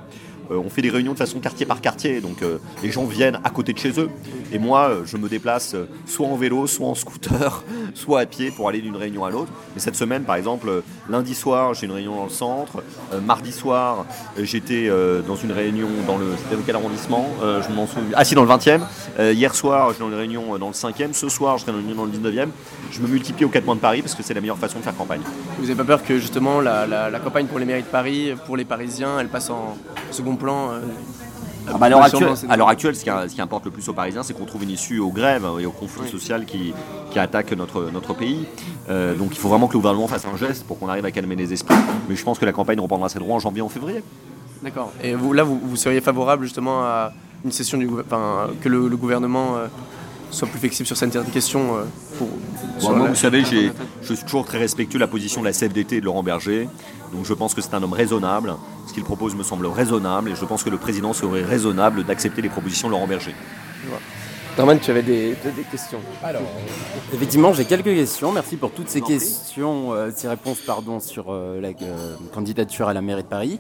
Euh, 0.52 0.62
on 0.64 0.70
fait 0.70 0.82
des 0.82 0.90
réunions 0.90 1.14
de 1.14 1.18
façon 1.18 1.40
quartier 1.40 1.66
par 1.66 1.82
quartier, 1.82 2.22
donc 2.22 2.42
euh, 2.42 2.58
les 2.84 2.92
gens 2.92 3.06
viennent 3.06 3.40
à 3.44 3.50
côté 3.50 3.74
de 3.74 3.78
chez 3.78 4.00
eux. 4.00 4.10
Et 4.52 4.58
moi, 4.58 4.90
euh, 4.90 5.02
je 5.06 5.18
me 5.18 5.30
déplace 5.30 5.76
soit 6.06 6.28
en 6.28 6.36
vélo, 6.36 6.68
soit 6.68 6.88
en 6.88 6.96
scooter, 6.96 7.64
soit 7.94 8.22
à 8.22 8.26
pied 8.26 8.52
pour 8.52 8.68
aller 8.68 8.82
d'une 8.82 8.96
réunion 8.96 9.26
à 9.26 9.30
l'autre. 9.30 9.52
Et 9.76 9.80
cette 9.80 9.96
semaine, 9.96 10.24
par 10.24 10.36
exemple, 10.36 10.84
lundi 11.10 11.36
soir, 11.36 11.74
j'ai 11.74 11.86
une 11.86 11.92
réunion 11.92 12.16
dans 12.16 12.24
le 12.24 12.30
centre. 12.30 12.84
mardi 13.24 13.52
soir, 13.52 14.06
j'étais 14.38 14.90
dans 15.28 15.36
une 15.36 15.52
réunion 15.52 15.88
dans 16.08 16.18
le. 16.18 16.36
quel 16.66 16.76
arrondissement 16.76 17.28
Je 17.42 17.74
m'en 17.74 17.88
souviens. 17.88 18.10
Ah, 18.14 18.26
si, 18.26 18.36
dans 18.36 18.44
le 18.44 18.50
20e. 18.50 18.82
Hier 19.20 19.54
soir, 19.56 19.94
j'ai 19.98 20.04
une 20.04 20.14
réunion 20.14 20.58
dans 20.58 20.68
le 20.68 20.74
5e. 20.74 21.14
Ce 21.14 21.30
soir, 21.30 21.58
je 21.58 21.64
serai 21.64 21.72
dans 21.72 21.80
une 21.80 21.86
réunion 21.88 22.06
dans 22.06 22.12
le 22.12 22.18
19e. 22.18 22.50
Je 22.92 23.02
me 23.02 23.08
multiplie 23.08 23.46
aux 23.46 23.50
4 23.50 23.66
mois 23.66 23.76
de 23.76 23.80
Paris 23.80 24.02
parce 24.02 24.16
que 24.16 24.24
c'est 24.24 24.34
la 24.34 24.42
meilleure 24.42 24.58
façon 24.58 24.80
de 24.80 24.84
faire 24.84 24.96
campagne. 24.96 25.22
Vous 25.58 25.64
n'avez 25.64 25.76
pas 25.76 25.84
peur 25.84 26.04
que 26.04 26.18
justement 26.18 26.62
la, 26.62 26.88
la, 26.88 27.20
campagne 27.20 27.48
pour 27.48 27.60
les 27.60 27.66
mairies 27.66 27.84
de 27.84 27.88
Paris, 27.88 28.34
pour 28.46 28.58
les 28.58 28.66
Parisiens, 28.66 29.20
elle 29.20 29.30
passe 29.30 29.50
en 29.50 29.78
second 30.12 30.36
plan 30.36 30.72
euh, 30.72 30.80
ah 31.68 31.78
bah, 31.78 31.86
à 31.86 31.90
l'heure 32.58 32.70
actuelle, 32.70 32.96
ce, 32.96 33.04
qui, 33.04 33.42
importe 33.42 33.66
le 33.66 33.72
plus 33.72 33.88
aux 33.90 33.94
Parisiens, 33.94 34.24
c'est 34.24 34.34
qu'on 34.34 34.46
trouve 34.46 34.64
une 34.64 34.72
issue 34.72 35.00
aux 35.00 35.12
grèves 35.12 35.48
et 35.60 35.66
au 35.66 35.72
conflit 35.72 36.10
social 36.10 36.46
qui, 36.46 36.74
qui 37.12 37.20
attaquent 37.20 37.54
notre, 37.54 37.90
notre 37.92 38.14
pays. 38.14 38.46
Euh, 38.90 39.16
donc 39.16 39.30
il 39.32 39.38
faut 39.38 39.50
vraiment 39.50 39.68
que 39.68 39.74
le 39.74 39.80
gouvernement 39.80 40.08
fasse 40.08 40.26
un 40.26 40.38
geste 40.38 40.66
pour 40.66 40.80
qu'on 40.80 40.90
arrive 40.90 41.06
à 41.06 41.12
calmer 41.12 41.36
les 41.36 41.54
esprits. 41.54 41.76
Mais 42.08 42.16
je 42.16 42.24
pense 42.24 42.40
que 42.40 42.46
la 42.46 42.54
campagne 42.54 42.80
reprendra 42.80 43.10
ses 43.10 43.20
droits 43.20 43.36
en 43.36 43.40
janvier 43.40 43.62
en 43.62 43.70
février. 43.70 44.04
D'accord. 44.64 44.92
Et 45.04 45.14
vous, 45.14 45.34
là, 45.34 45.44
vous, 45.44 45.76
seriez 45.76 46.02
favorable 46.02 46.44
justement 46.44 46.82
à, 46.84 47.14
une 47.46 47.52
session 47.52 47.78
du 47.78 47.88
que 47.88 48.70
le, 48.70 48.90
gouvernement 48.98 49.58
soit 50.32 50.48
plus 50.48 50.60
flexible 50.60 50.86
sur 50.86 50.98
certaines 50.98 51.24
questions 51.26 51.78
pour. 52.18 52.28
moi, 52.96 53.08
vous 53.08 53.16
savez, 53.16 53.44
je 54.02 54.14
suis 54.14 54.24
toujours 54.24 54.46
très 54.46 54.58
respectueux 54.58 55.00
de 55.00 55.04
la 55.04 55.08
position 55.08 55.42
de 55.42 55.46
la 55.46 55.54
CFDT 55.54 55.98
et 55.98 56.00
de 56.02 56.06
Laurent 56.06 56.24
Berger. 56.24 56.68
Donc 57.14 57.26
je 57.26 57.34
pense 57.34 57.54
que 57.54 57.62
c'est 57.62 57.74
un 57.74 57.84
homme 57.84 57.94
raisonnable. 57.94 58.56
Ce 58.88 58.94
qu'il 58.94 59.04
propose 59.04 59.36
me 59.36 59.44
semble 59.44 59.68
raisonnable 59.68 60.32
et 60.32 60.36
je 60.36 60.46
pense 60.46 60.64
que 60.64 60.70
le 60.70 60.78
président 60.78 61.14
serait 61.14 61.44
raisonnable 61.44 62.04
d'accepter 62.04 62.42
les 62.42 62.50
propositions 62.50 62.88
de 62.88 62.94
Laurent 62.94 63.08
Berger. 63.08 63.36
Norman, 64.60 64.78
tu 64.78 64.92
avais 64.92 65.04
des, 65.04 65.38
questions. 65.72 66.00
Alors, 66.22 66.42
effectivement, 67.14 67.54
j'ai 67.54 67.64
quelques 67.64 67.86
questions. 67.86 68.34
Merci 68.34 68.58
pour 68.58 68.72
toutes 68.72 68.90
ces 68.90 69.00
questions, 69.00 69.94
euh, 69.94 70.12
ces 70.14 70.28
réponses 70.28 70.60
pardon, 70.60 71.00
sur 71.00 71.28
euh, 71.30 71.62
la 71.62 71.70
euh, 71.70 72.16
candidature 72.34 72.90
à 72.90 72.94
la 72.94 73.02
mairie 73.02 73.24
de 73.24 73.28
Paris. 73.28 73.58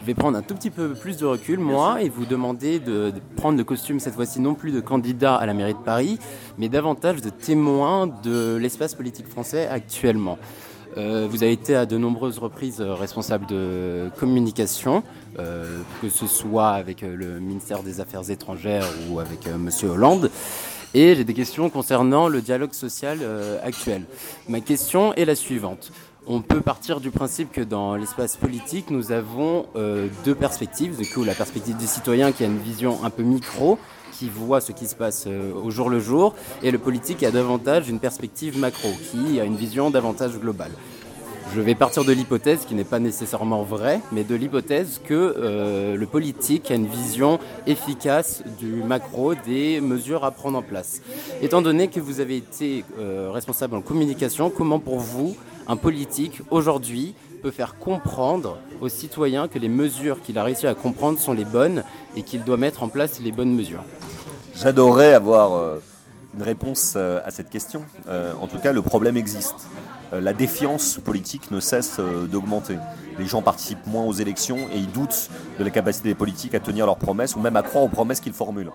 Je 0.00 0.06
vais 0.06 0.14
prendre 0.14 0.38
un 0.38 0.42
tout 0.42 0.54
petit 0.54 0.70
peu 0.70 0.94
plus 0.94 1.16
de 1.16 1.26
recul, 1.26 1.58
moi, 1.58 2.02
et 2.02 2.08
vous 2.08 2.24
demander 2.24 2.78
de, 2.78 3.12
prendre 3.36 3.58
le 3.58 3.64
costume 3.64 3.98
cette 3.98 4.14
fois-ci 4.14 4.40
non 4.40 4.54
plus 4.54 4.70
de 4.70 4.80
candidat 4.80 5.34
à 5.34 5.44
la 5.44 5.54
mairie 5.54 5.74
de 5.74 5.78
Paris, 5.78 6.18
mais 6.56 6.68
davantage 6.68 7.20
de 7.20 7.30
témoin 7.30 8.06
de 8.06 8.56
l'espace 8.56 8.94
politique 8.94 9.26
français 9.26 9.66
actuellement. 9.66 10.38
Euh, 10.96 11.28
vous 11.30 11.42
avez 11.42 11.52
été 11.52 11.74
à 11.74 11.84
de 11.84 11.98
nombreuses 11.98 12.38
reprises 12.38 12.80
euh, 12.80 12.94
responsable 12.94 13.46
de 13.46 14.08
communication, 14.18 15.02
euh, 15.38 15.82
que 16.00 16.08
ce 16.08 16.26
soit 16.26 16.70
avec 16.70 17.02
le 17.02 17.38
ministère 17.40 17.82
des 17.82 18.00
Affaires 18.00 18.30
étrangères 18.30 18.86
ou 19.10 19.20
avec 19.20 19.46
M. 19.46 19.68
Hollande. 19.84 20.30
Et 20.94 21.14
j'ai 21.14 21.24
des 21.24 21.34
questions 21.34 21.68
concernant 21.70 22.28
le 22.28 22.40
dialogue 22.40 22.72
social 22.72 23.18
actuel. 23.62 24.04
Ma 24.48 24.60
question 24.60 25.12
est 25.14 25.26
la 25.26 25.34
suivante. 25.34 25.92
On 26.30 26.42
peut 26.42 26.60
partir 26.60 27.00
du 27.00 27.10
principe 27.10 27.50
que 27.50 27.62
dans 27.62 27.96
l'espace 27.96 28.36
politique, 28.36 28.90
nous 28.90 29.12
avons 29.12 29.64
deux 30.26 30.34
perspectives. 30.34 30.98
Du 30.98 31.08
coup, 31.08 31.24
la 31.24 31.34
perspective 31.34 31.74
du 31.78 31.86
citoyen 31.86 32.32
qui 32.32 32.44
a 32.44 32.46
une 32.46 32.58
vision 32.58 33.02
un 33.02 33.08
peu 33.08 33.22
micro, 33.22 33.78
qui 34.12 34.28
voit 34.28 34.60
ce 34.60 34.72
qui 34.72 34.86
se 34.86 34.94
passe 34.94 35.26
au 35.26 35.70
jour 35.70 35.88
le 35.88 36.00
jour, 36.00 36.34
et 36.62 36.70
le 36.70 36.76
politique 36.76 37.22
a 37.22 37.30
davantage 37.30 37.88
une 37.88 37.98
perspective 37.98 38.58
macro, 38.58 38.90
qui 39.10 39.40
a 39.40 39.44
une 39.44 39.56
vision 39.56 39.88
davantage 39.88 40.38
globale. 40.38 40.72
Je 41.54 41.62
vais 41.62 41.74
partir 41.74 42.04
de 42.04 42.12
l'hypothèse 42.12 42.66
qui 42.66 42.74
n'est 42.74 42.84
pas 42.84 42.98
nécessairement 42.98 43.62
vraie, 43.62 44.00
mais 44.12 44.22
de 44.22 44.34
l'hypothèse 44.34 45.00
que 45.02 45.34
euh, 45.38 45.96
le 45.96 46.06
politique 46.06 46.70
a 46.70 46.74
une 46.74 46.86
vision 46.86 47.38
efficace 47.66 48.42
du 48.58 48.82
macro 48.82 49.34
des 49.34 49.80
mesures 49.80 50.26
à 50.26 50.30
prendre 50.30 50.58
en 50.58 50.62
place. 50.62 51.00
Étant 51.40 51.62
donné 51.62 51.88
que 51.88 52.00
vous 52.00 52.20
avez 52.20 52.36
été 52.36 52.84
euh, 52.98 53.30
responsable 53.32 53.76
en 53.76 53.80
communication, 53.80 54.50
comment 54.50 54.78
pour 54.78 54.98
vous 54.98 55.34
un 55.68 55.76
politique 55.76 56.40
aujourd'hui 56.50 57.14
peut 57.42 57.50
faire 57.50 57.78
comprendre 57.78 58.58
aux 58.80 58.88
citoyens 58.88 59.48
que 59.48 59.58
les 59.58 59.68
mesures 59.68 60.20
qu'il 60.22 60.38
a 60.38 60.44
réussi 60.44 60.66
à 60.66 60.74
comprendre 60.74 61.18
sont 61.18 61.32
les 61.32 61.44
bonnes 61.44 61.84
et 62.16 62.22
qu'il 62.22 62.42
doit 62.42 62.56
mettre 62.56 62.82
en 62.82 62.88
place 62.88 63.20
les 63.20 63.32
bonnes 63.32 63.54
mesures 63.54 63.84
J'adorerais 64.56 65.14
avoir 65.14 65.52
euh, 65.52 65.80
une 66.34 66.42
réponse 66.42 66.96
à 66.96 67.30
cette 67.30 67.48
question. 67.48 67.82
en 68.08 68.46
tout 68.48 68.58
cas, 68.58 68.72
le 68.72 68.82
problème 68.82 69.16
existe. 69.16 69.68
Euh, 70.12 70.20
la 70.20 70.32
défiance 70.32 70.98
politique 71.04 71.50
ne 71.50 71.60
cesse 71.60 71.96
euh, 71.98 72.26
d'augmenter. 72.26 72.78
Les 73.18 73.26
gens 73.26 73.42
participent 73.42 73.86
moins 73.86 74.04
aux 74.04 74.12
élections 74.12 74.58
et 74.72 74.78
ils 74.78 74.90
doutent 74.90 75.28
de 75.58 75.64
la 75.64 75.70
capacité 75.70 76.08
des 76.08 76.14
politiques 76.14 76.54
à 76.54 76.60
tenir 76.60 76.86
leurs 76.86 76.96
promesses 76.96 77.36
ou 77.36 77.40
même 77.40 77.56
à 77.56 77.62
croire 77.62 77.84
aux 77.84 77.88
promesses 77.88 78.20
qu'ils 78.20 78.32
formulent. 78.32 78.70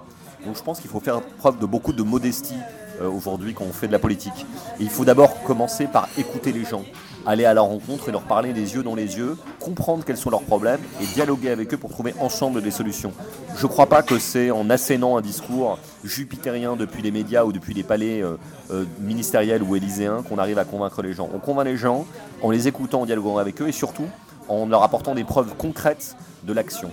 Donc 0.46 0.58
je 0.58 0.62
pense 0.62 0.80
qu'il 0.80 0.90
faut 0.90 1.00
faire 1.00 1.22
preuve 1.22 1.58
de 1.58 1.66
beaucoup 1.66 1.94
de 1.94 2.04
modestie 2.04 2.58
euh, 3.02 3.10
aujourd'hui 3.10 3.54
quand 3.54 3.66
on 3.66 3.74
fait 3.74 3.88
de 3.88 3.92
la 3.92 4.00
politique. 4.00 4.46
Il 4.80 4.90
faut 4.90 5.06
d'abord 5.06 5.42
commencer 5.44 5.88
par 5.88 6.08
écouter 6.18 6.52
les 6.52 6.66
gens, 6.66 6.84
aller 7.26 7.46
à 7.46 7.54
leur 7.54 7.66
rencontre 7.66 8.10
et 8.10 8.12
leur 8.12 8.24
parler 8.24 8.54
des 8.54 8.76
yeux 8.76 8.84
dans 8.84 8.96
les 8.96 9.18
yeux, 9.18 9.38
comprendre 9.60 10.04
quels 10.06 10.18
sont 10.18 10.30
leurs 10.30 10.44
problèmes 10.44 10.82
et 11.02 11.06
dialoguer 11.06 11.50
avec 11.50 11.74
eux 11.74 11.78
pour 11.78 11.92
trouver 11.92 12.14
ensemble 12.20 12.62
des 12.62 12.72
solutions. 12.72 13.14
Je 13.56 13.64
ne 13.64 13.72
crois 13.72 13.88
pas 13.88 14.04
que 14.04 14.20
c'est 14.20 14.52
en 14.52 14.70
assénant 14.70 15.18
un 15.18 15.22
discours 15.22 15.80
jupitérien 16.04 16.76
depuis 16.76 17.02
les 17.02 17.12
médias 17.12 17.44
ou 17.46 17.52
depuis 17.52 17.74
les 17.74 17.84
palais 17.84 18.22
euh, 18.22 18.38
euh, 18.72 18.86
ministériels 19.00 19.64
ou 19.64 19.76
élyséens 19.76 20.24
qu'on 20.24 20.38
arrive 20.38 20.60
à 20.60 20.66
convaincre 20.66 21.02
les 21.02 21.14
gens. 21.14 21.30
On 21.34 21.40
convainc 21.40 21.66
les 21.66 21.78
gens 21.78 22.06
en 22.42 22.52
les 22.52 22.68
écoutant, 22.68 23.02
en 23.02 23.06
dialoguant 23.06 23.38
avec 23.38 23.62
eux 23.62 23.68
et 23.68 23.72
surtout 23.72 24.08
en 24.48 24.66
leur 24.66 24.84
apportant 24.84 25.16
des 25.16 25.24
preuves 25.24 25.56
concrètes 25.58 26.16
de 26.44 26.54
l'action. 26.54 26.92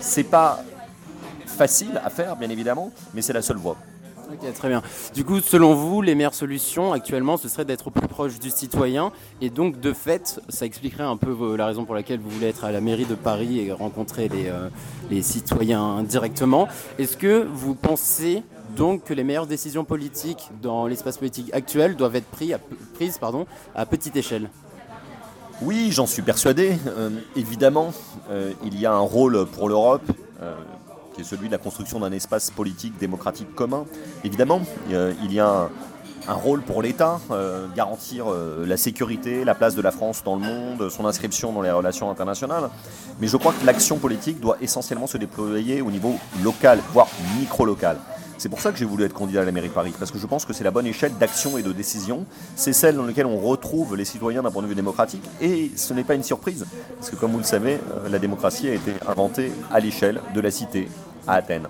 C'est 0.00 0.24
pas 0.24 0.62
facile 1.46 2.00
à 2.04 2.10
faire, 2.10 2.36
bien 2.36 2.50
évidemment, 2.50 2.90
mais 3.14 3.22
c'est 3.22 3.32
la 3.32 3.42
seule 3.42 3.56
voie. 3.56 3.76
Ok, 4.32 4.52
très 4.54 4.68
bien. 4.68 4.80
Du 5.12 5.24
coup, 5.24 5.40
selon 5.40 5.74
vous, 5.74 6.02
les 6.02 6.14
meilleures 6.14 6.34
solutions 6.34 6.92
actuellement, 6.92 7.36
ce 7.36 7.48
serait 7.48 7.64
d'être 7.64 7.90
plus 7.90 8.06
proche 8.06 8.38
du 8.38 8.50
citoyen. 8.50 9.10
Et 9.40 9.50
donc, 9.50 9.80
de 9.80 9.92
fait, 9.92 10.40
ça 10.48 10.66
expliquerait 10.66 11.02
un 11.02 11.16
peu 11.16 11.56
la 11.56 11.66
raison 11.66 11.84
pour 11.84 11.96
laquelle 11.96 12.20
vous 12.20 12.30
voulez 12.30 12.46
être 12.46 12.62
à 12.62 12.70
la 12.70 12.80
mairie 12.80 13.06
de 13.06 13.16
Paris 13.16 13.58
et 13.58 13.72
rencontrer 13.72 14.28
les, 14.28 14.46
euh, 14.46 14.68
les 15.10 15.22
citoyens 15.22 16.04
directement. 16.04 16.68
Est-ce 16.98 17.16
que 17.16 17.44
vous 17.52 17.74
pensez 17.74 18.44
donc 18.76 19.02
que 19.02 19.14
les 19.14 19.24
meilleures 19.24 19.48
décisions 19.48 19.84
politiques 19.84 20.50
dans 20.62 20.86
l'espace 20.86 21.18
politique 21.18 21.52
actuel 21.52 21.96
doivent 21.96 22.14
être 22.14 22.26
prises 22.26 22.52
à, 22.52 22.58
prises, 22.94 23.18
à 23.74 23.86
petite 23.86 24.14
échelle? 24.14 24.48
Oui, 25.60 25.88
j'en 25.90 26.06
suis 26.06 26.22
persuadé. 26.22 26.78
Euh, 26.86 27.10
évidemment, 27.34 27.92
euh, 28.30 28.52
il 28.64 28.78
y 28.78 28.86
a 28.86 28.92
un 28.92 29.00
rôle 29.00 29.44
pour 29.46 29.68
l'Europe 29.68 30.08
qui 31.20 31.26
est 31.26 31.36
celui 31.36 31.48
de 31.48 31.52
la 31.52 31.58
construction 31.58 32.00
d'un 32.00 32.12
espace 32.12 32.50
politique 32.50 32.96
démocratique 32.98 33.54
commun. 33.54 33.84
Évidemment, 34.24 34.62
euh, 34.90 35.12
il 35.22 35.32
y 35.32 35.40
a 35.40 35.68
un, 36.28 36.32
rôle 36.32 36.62
pour 36.62 36.80
l'État, 36.82 37.20
euh, 37.30 37.66
garantir 37.74 38.30
euh, 38.30 38.64
la 38.66 38.76
sécurité, 38.76 39.44
la 39.44 39.54
place 39.54 39.74
de 39.74 39.82
la 39.82 39.90
France 39.90 40.22
dans 40.24 40.36
le 40.36 40.42
monde, 40.42 40.88
son 40.88 41.04
inscription 41.06 41.52
dans 41.52 41.62
les 41.62 41.70
relations 41.70 42.10
internationales. 42.10 42.70
Mais 43.20 43.26
je 43.26 43.36
crois 43.36 43.52
que 43.52 43.66
l'action 43.66 43.98
politique 43.98 44.40
doit 44.40 44.56
essentiellement 44.60 45.06
se 45.06 45.18
déployer 45.18 45.82
au 45.82 45.90
niveau 45.90 46.14
local, 46.42 46.78
voire 46.92 47.08
micro-local. 47.38 47.98
C'est 48.38 48.48
pour 48.48 48.62
ça 48.62 48.72
que 48.72 48.78
j'ai 48.78 48.86
voulu 48.86 49.04
être 49.04 49.12
candidat 49.12 49.42
à 49.42 49.44
la 49.44 49.52
mairie 49.52 49.68
de 49.68 49.74
Paris, 49.74 49.92
parce 49.98 50.10
que 50.10 50.18
je 50.18 50.26
pense 50.26 50.46
que 50.46 50.54
c'est 50.54 50.64
la 50.64 50.70
bonne 50.70 50.86
échelle 50.86 51.12
d'action 51.18 51.58
et 51.58 51.62
de 51.62 51.72
décision. 51.72 52.24
C'est 52.56 52.72
celle 52.72 52.96
dans 52.96 53.04
laquelle 53.04 53.26
on 53.26 53.38
retrouve 53.38 53.96
les 53.96 54.06
citoyens 54.06 54.42
d'un 54.42 54.50
point 54.50 54.62
de 54.62 54.66
vue 54.66 54.74
démocratique, 54.74 55.22
et 55.42 55.70
ce 55.76 55.92
n'est 55.92 56.04
pas 56.04 56.14
une 56.14 56.22
surprise, 56.22 56.64
parce 56.96 57.10
que 57.10 57.16
comme 57.16 57.32
vous 57.32 57.38
le 57.38 57.44
savez, 57.44 57.78
la 58.08 58.18
démocratie 58.18 58.70
a 58.70 58.72
été 58.72 58.94
inventée 59.06 59.52
à 59.70 59.78
l'échelle 59.78 60.22
de 60.34 60.40
la 60.40 60.50
cité, 60.50 60.88
à 61.26 61.34
Athènes. 61.34 61.68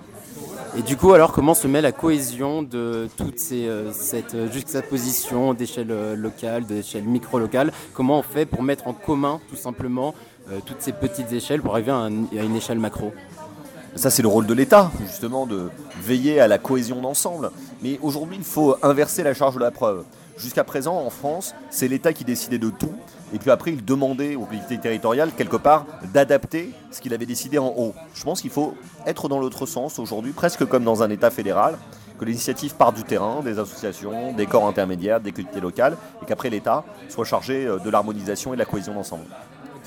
Et 0.77 0.81
du 0.81 0.95
coup, 0.95 1.13
alors, 1.13 1.33
comment 1.33 1.53
se 1.53 1.67
met 1.67 1.81
la 1.81 1.91
cohésion 1.91 2.63
de 2.63 3.09
toute 3.17 3.39
ces, 3.39 3.67
euh, 3.67 3.91
cette 3.91 4.51
juxtaposition 4.51 5.53
d'échelle 5.53 5.91
euh, 5.91 6.15
locale, 6.15 6.65
d'échelle 6.65 7.03
micro-locale? 7.03 7.73
Comment 7.93 8.19
on 8.19 8.23
fait 8.23 8.45
pour 8.45 8.63
mettre 8.63 8.87
en 8.87 8.93
commun, 8.93 9.41
tout 9.49 9.57
simplement, 9.57 10.13
toutes 10.65 10.81
ces 10.81 10.91
petites 10.91 11.31
échelles 11.31 11.61
pour 11.61 11.73
arriver 11.73 11.91
à 11.91 12.07
une 12.07 12.55
échelle 12.55 12.79
macro? 12.79 13.13
Ça, 13.95 14.09
c'est 14.09 14.21
le 14.21 14.29
rôle 14.29 14.45
de 14.45 14.53
l'État, 14.53 14.89
justement, 15.05 15.45
de 15.45 15.69
veiller 16.01 16.39
à 16.39 16.47
la 16.47 16.57
cohésion 16.57 17.01
d'ensemble. 17.01 17.51
Mais 17.81 17.99
aujourd'hui, 18.01 18.37
il 18.37 18.45
faut 18.45 18.75
inverser 18.81 19.21
la 19.23 19.33
charge 19.33 19.55
de 19.55 19.59
la 19.59 19.71
preuve. 19.71 20.05
Jusqu'à 20.37 20.63
présent, 20.63 20.95
en 20.95 21.09
France, 21.09 21.53
c'est 21.69 21.89
l'État 21.89 22.13
qui 22.13 22.23
décidait 22.23 22.57
de 22.57 22.69
tout, 22.69 22.93
et 23.33 23.39
puis 23.39 23.51
après, 23.51 23.71
il 23.71 23.85
demandait 23.85 24.35
aux 24.35 24.45
collectivités 24.45 24.81
territoriales, 24.81 25.31
quelque 25.31 25.55
part, 25.55 25.85
d'adapter 26.13 26.73
ce 26.91 26.99
qu'il 26.99 27.13
avait 27.13 27.25
décidé 27.25 27.57
en 27.57 27.73
haut. 27.77 27.93
Je 28.13 28.23
pense 28.23 28.41
qu'il 28.41 28.49
faut 28.49 28.75
être 29.05 29.29
dans 29.29 29.39
l'autre 29.39 29.65
sens 29.65 29.99
aujourd'hui, 29.99 30.33
presque 30.33 30.65
comme 30.65 30.83
dans 30.83 31.01
un 31.01 31.09
État 31.09 31.29
fédéral, 31.29 31.77
que 32.19 32.25
l'initiative 32.25 32.75
parte 32.75 32.95
du 32.95 33.03
terrain, 33.03 33.41
des 33.41 33.57
associations, 33.57 34.33
des 34.33 34.45
corps 34.45 34.67
intermédiaires, 34.67 35.19
des 35.19 35.31
collectivités 35.31 35.61
locales, 35.61 35.97
et 36.21 36.25
qu'après 36.25 36.49
l'État 36.49 36.83
soit 37.09 37.25
chargé 37.25 37.65
euh, 37.65 37.79
de 37.79 37.89
l'harmonisation 37.89 38.53
et 38.53 38.57
de 38.57 38.59
la 38.59 38.65
cohésion 38.65 38.93
d'ensemble. 38.93 39.25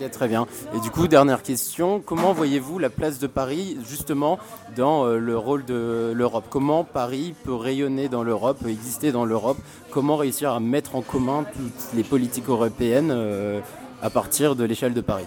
Ok, 0.01 0.11
très 0.11 0.27
bien. 0.27 0.47
Et 0.75 0.81
du 0.81 0.91
coup, 0.91 1.07
dernière 1.07 1.43
question, 1.43 2.03
comment 2.05 2.33
voyez-vous 2.33 2.81
la 2.81 2.91
place 2.91 3.21
de 3.21 3.29
Paris 3.29 3.79
justement 3.89 4.41
dans 4.77 5.07
euh, 5.07 5.19
le 5.19 5.39
rôle 5.39 5.65
de 5.65 6.13
l'Europe? 6.13 6.47
Comment 6.51 6.83
Paris 6.83 7.35
peut 7.45 7.55
rayonner 7.55 8.09
dans 8.09 8.25
l'Europe, 8.25 8.59
peut 8.61 8.71
exister 8.71 9.13
dans 9.13 9.25
l'Europe? 9.25 9.59
Comment 9.91 10.17
réussir 10.17 10.51
à 10.51 10.59
mettre 10.59 10.97
en 10.97 11.03
commun 11.03 11.45
toutes 11.55 11.95
les 11.95 12.03
politiques 12.03 12.49
européennes 12.49 13.13
euh, 13.13 13.61
à 14.03 14.11
partir 14.11 14.57
de 14.57 14.65
l'échelle 14.65 14.95
de 14.95 15.01
Paris? 15.01 15.27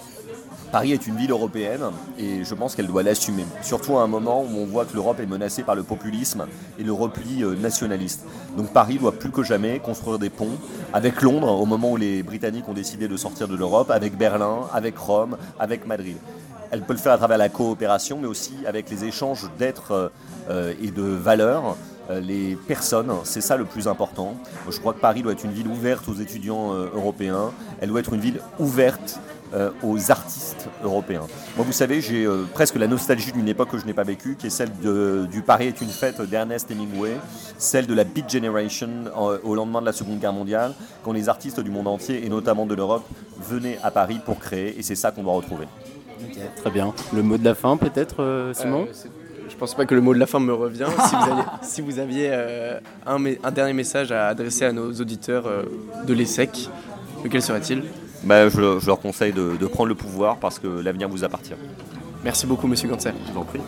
Paris 0.72 0.92
est 0.92 1.08
une 1.08 1.16
ville 1.16 1.32
européenne 1.32 1.82
et 2.20 2.44
je 2.44 2.54
pense 2.54 2.76
qu'elle 2.76 2.88
doit 2.88 3.04
l'assumer. 3.04 3.46
Surtout 3.62 3.98
à 3.98 4.02
un 4.04 4.08
moment 4.08 4.42
où 4.42 4.58
on 4.58 4.66
voit 4.66 4.86
que 4.86 4.94
l'Europe 4.94 5.20
est 5.22 5.26
menacée 5.26 5.64
par 5.64 5.76
le 5.76 5.84
populisme 5.84 6.46
et 6.78 6.84
le 6.84 6.92
repli 6.92 7.44
euh, 7.44 7.56
nationaliste. 7.56 8.26
Donc 8.58 8.74
Paris 8.74 8.98
doit 9.00 9.14
plus 9.14 9.32
que 9.32 9.44
jamais 9.44 9.80
construire 9.80 10.20
des 10.20 10.30
ponts 10.30 10.58
avec 10.94 11.22
Londres 11.22 11.52
au 11.52 11.66
moment 11.66 11.92
où 11.92 11.98
les 11.98 12.22
Britanniques 12.22 12.68
ont 12.68 12.74
décidé 12.74 13.08
de 13.08 13.16
sortir 13.16 13.48
de 13.48 13.56
l'Europe, 13.56 13.92
avec 13.92 14.18
Berlin, 14.18 14.62
avec 14.74 14.98
Rome, 14.98 15.38
avec 15.60 15.88
Madrid. 15.88 16.18
Elle 16.70 16.82
peut 16.82 16.94
le 16.94 17.00
faire 17.00 17.14
à 17.14 17.18
travers 17.18 17.38
la 17.38 17.48
coopération, 17.48 18.18
mais 18.22 18.28
aussi 18.28 18.56
avec 18.68 18.90
les 18.90 19.06
échanges 19.06 19.50
d'êtres 19.58 20.12
euh, 20.50 20.74
et 20.82 20.92
de 20.92 21.04
valeurs 21.04 21.78
les 22.10 22.58
personnes, 22.68 23.12
c'est 23.24 23.42
ça 23.42 23.58
le 23.58 23.66
plus 23.66 23.88
important. 23.88 24.36
Je 24.70 24.80
crois 24.80 24.94
que 24.94 25.00
Paris 25.00 25.22
doit 25.22 25.34
être 25.34 25.46
une 25.46 25.52
ville 25.52 25.68
ouverte 25.68 26.08
aux 26.08 26.14
étudiants 26.14 26.74
européens, 26.74 27.52
elle 27.82 27.90
doit 27.90 28.00
être 28.00 28.14
une 28.14 28.22
ville 28.22 28.40
ouverte 28.60 29.20
euh, 29.54 29.72
aux 29.82 30.12
artistes 30.12 30.68
européens. 30.84 31.26
Moi, 31.56 31.66
vous 31.66 31.72
savez, 31.72 32.02
j'ai 32.02 32.26
euh, 32.26 32.44
presque 32.54 32.76
la 32.76 32.86
nostalgie 32.86 33.32
d'une 33.32 33.48
époque 33.48 33.70
que 33.70 33.78
je 33.78 33.86
n'ai 33.86 33.94
pas 33.94 34.04
vécue, 34.04 34.36
qui 34.36 34.48
est 34.48 34.50
celle 34.50 34.72
du 34.74 35.42
Paris 35.42 35.68
est 35.68 35.80
une 35.80 35.88
fête 35.88 36.20
d'Ernest 36.20 36.70
Hemingway, 36.70 37.16
celle 37.58 37.88
de 37.88 37.94
la 37.94 38.04
Beat 38.04 38.30
Generation 38.30 38.90
au 39.16 39.56
lendemain 39.56 39.80
de 39.80 39.86
la 39.86 39.94
Seconde 39.94 40.20
Guerre 40.20 40.34
mondiale, 40.34 40.74
quand 41.02 41.14
les 41.14 41.30
artistes 41.30 41.62
du 41.62 41.72
monde 41.72 41.88
entier, 41.88 42.26
et 42.26 42.30
notamment 42.30 42.66
de 42.66 42.76
l'Europe, 42.76 43.06
venaient 43.40 43.80
à 43.84 43.90
Paris 43.90 44.20
pour 44.26 44.38
créer, 44.38 44.78
et 44.78 44.84
c'est 44.84 44.96
ça 44.96 45.12
qu'on 45.12 45.24
doit 45.24 45.32
retrouver. 45.36 45.68
très 46.58 46.70
bien. 46.70 46.94
Le 47.14 47.24
mot 47.24 47.38
de 47.38 47.46
la 47.46 47.56
fin, 47.56 47.78
peut-être, 47.78 48.22
euh, 48.22 48.54
Simon? 48.54 48.86
Pense 49.58 49.76
pas 49.76 49.86
que 49.86 49.96
le 49.96 50.02
mot 50.02 50.14
de 50.14 50.20
la 50.20 50.26
fin 50.26 50.40
me 50.40 50.54
revient. 50.54 50.88
si 51.10 51.16
vous 51.16 51.32
aviez, 51.32 51.44
si 51.62 51.82
vous 51.82 52.00
aviez 52.00 52.30
euh, 52.32 52.80
un, 53.06 53.52
dernier 53.52 53.74
message 53.74 54.12
à 54.12 54.28
adresser 54.28 54.66
à 54.66 54.72
nos 54.72 54.92
auditeurs 54.94 55.48
euh, 55.48 55.64
de 56.06 56.14
l'ESSEC, 56.14 56.70
lequel 57.24 57.42
serait-il? 57.42 57.84
Bah, 58.24 58.50
je, 58.50 58.80
je 58.80 58.86
leur 58.86 59.00
conseille 59.00 59.34
de, 59.34 59.58
de 59.60 59.68
prendre 59.68 59.90
le 59.90 59.96
pouvoir 59.96 60.38
parce 60.38 60.60
que 60.60 60.68
l'avenir 60.68 61.10
vous 61.10 61.24
appartient. 61.24 61.54
Merci 62.24 62.46
beaucoup, 62.46 62.68
monsieur 62.68 62.90
Gantzer. 62.90 63.14
Je 63.28 63.34
vous 63.34 63.40
en 63.40 63.44
prie. 63.44 63.62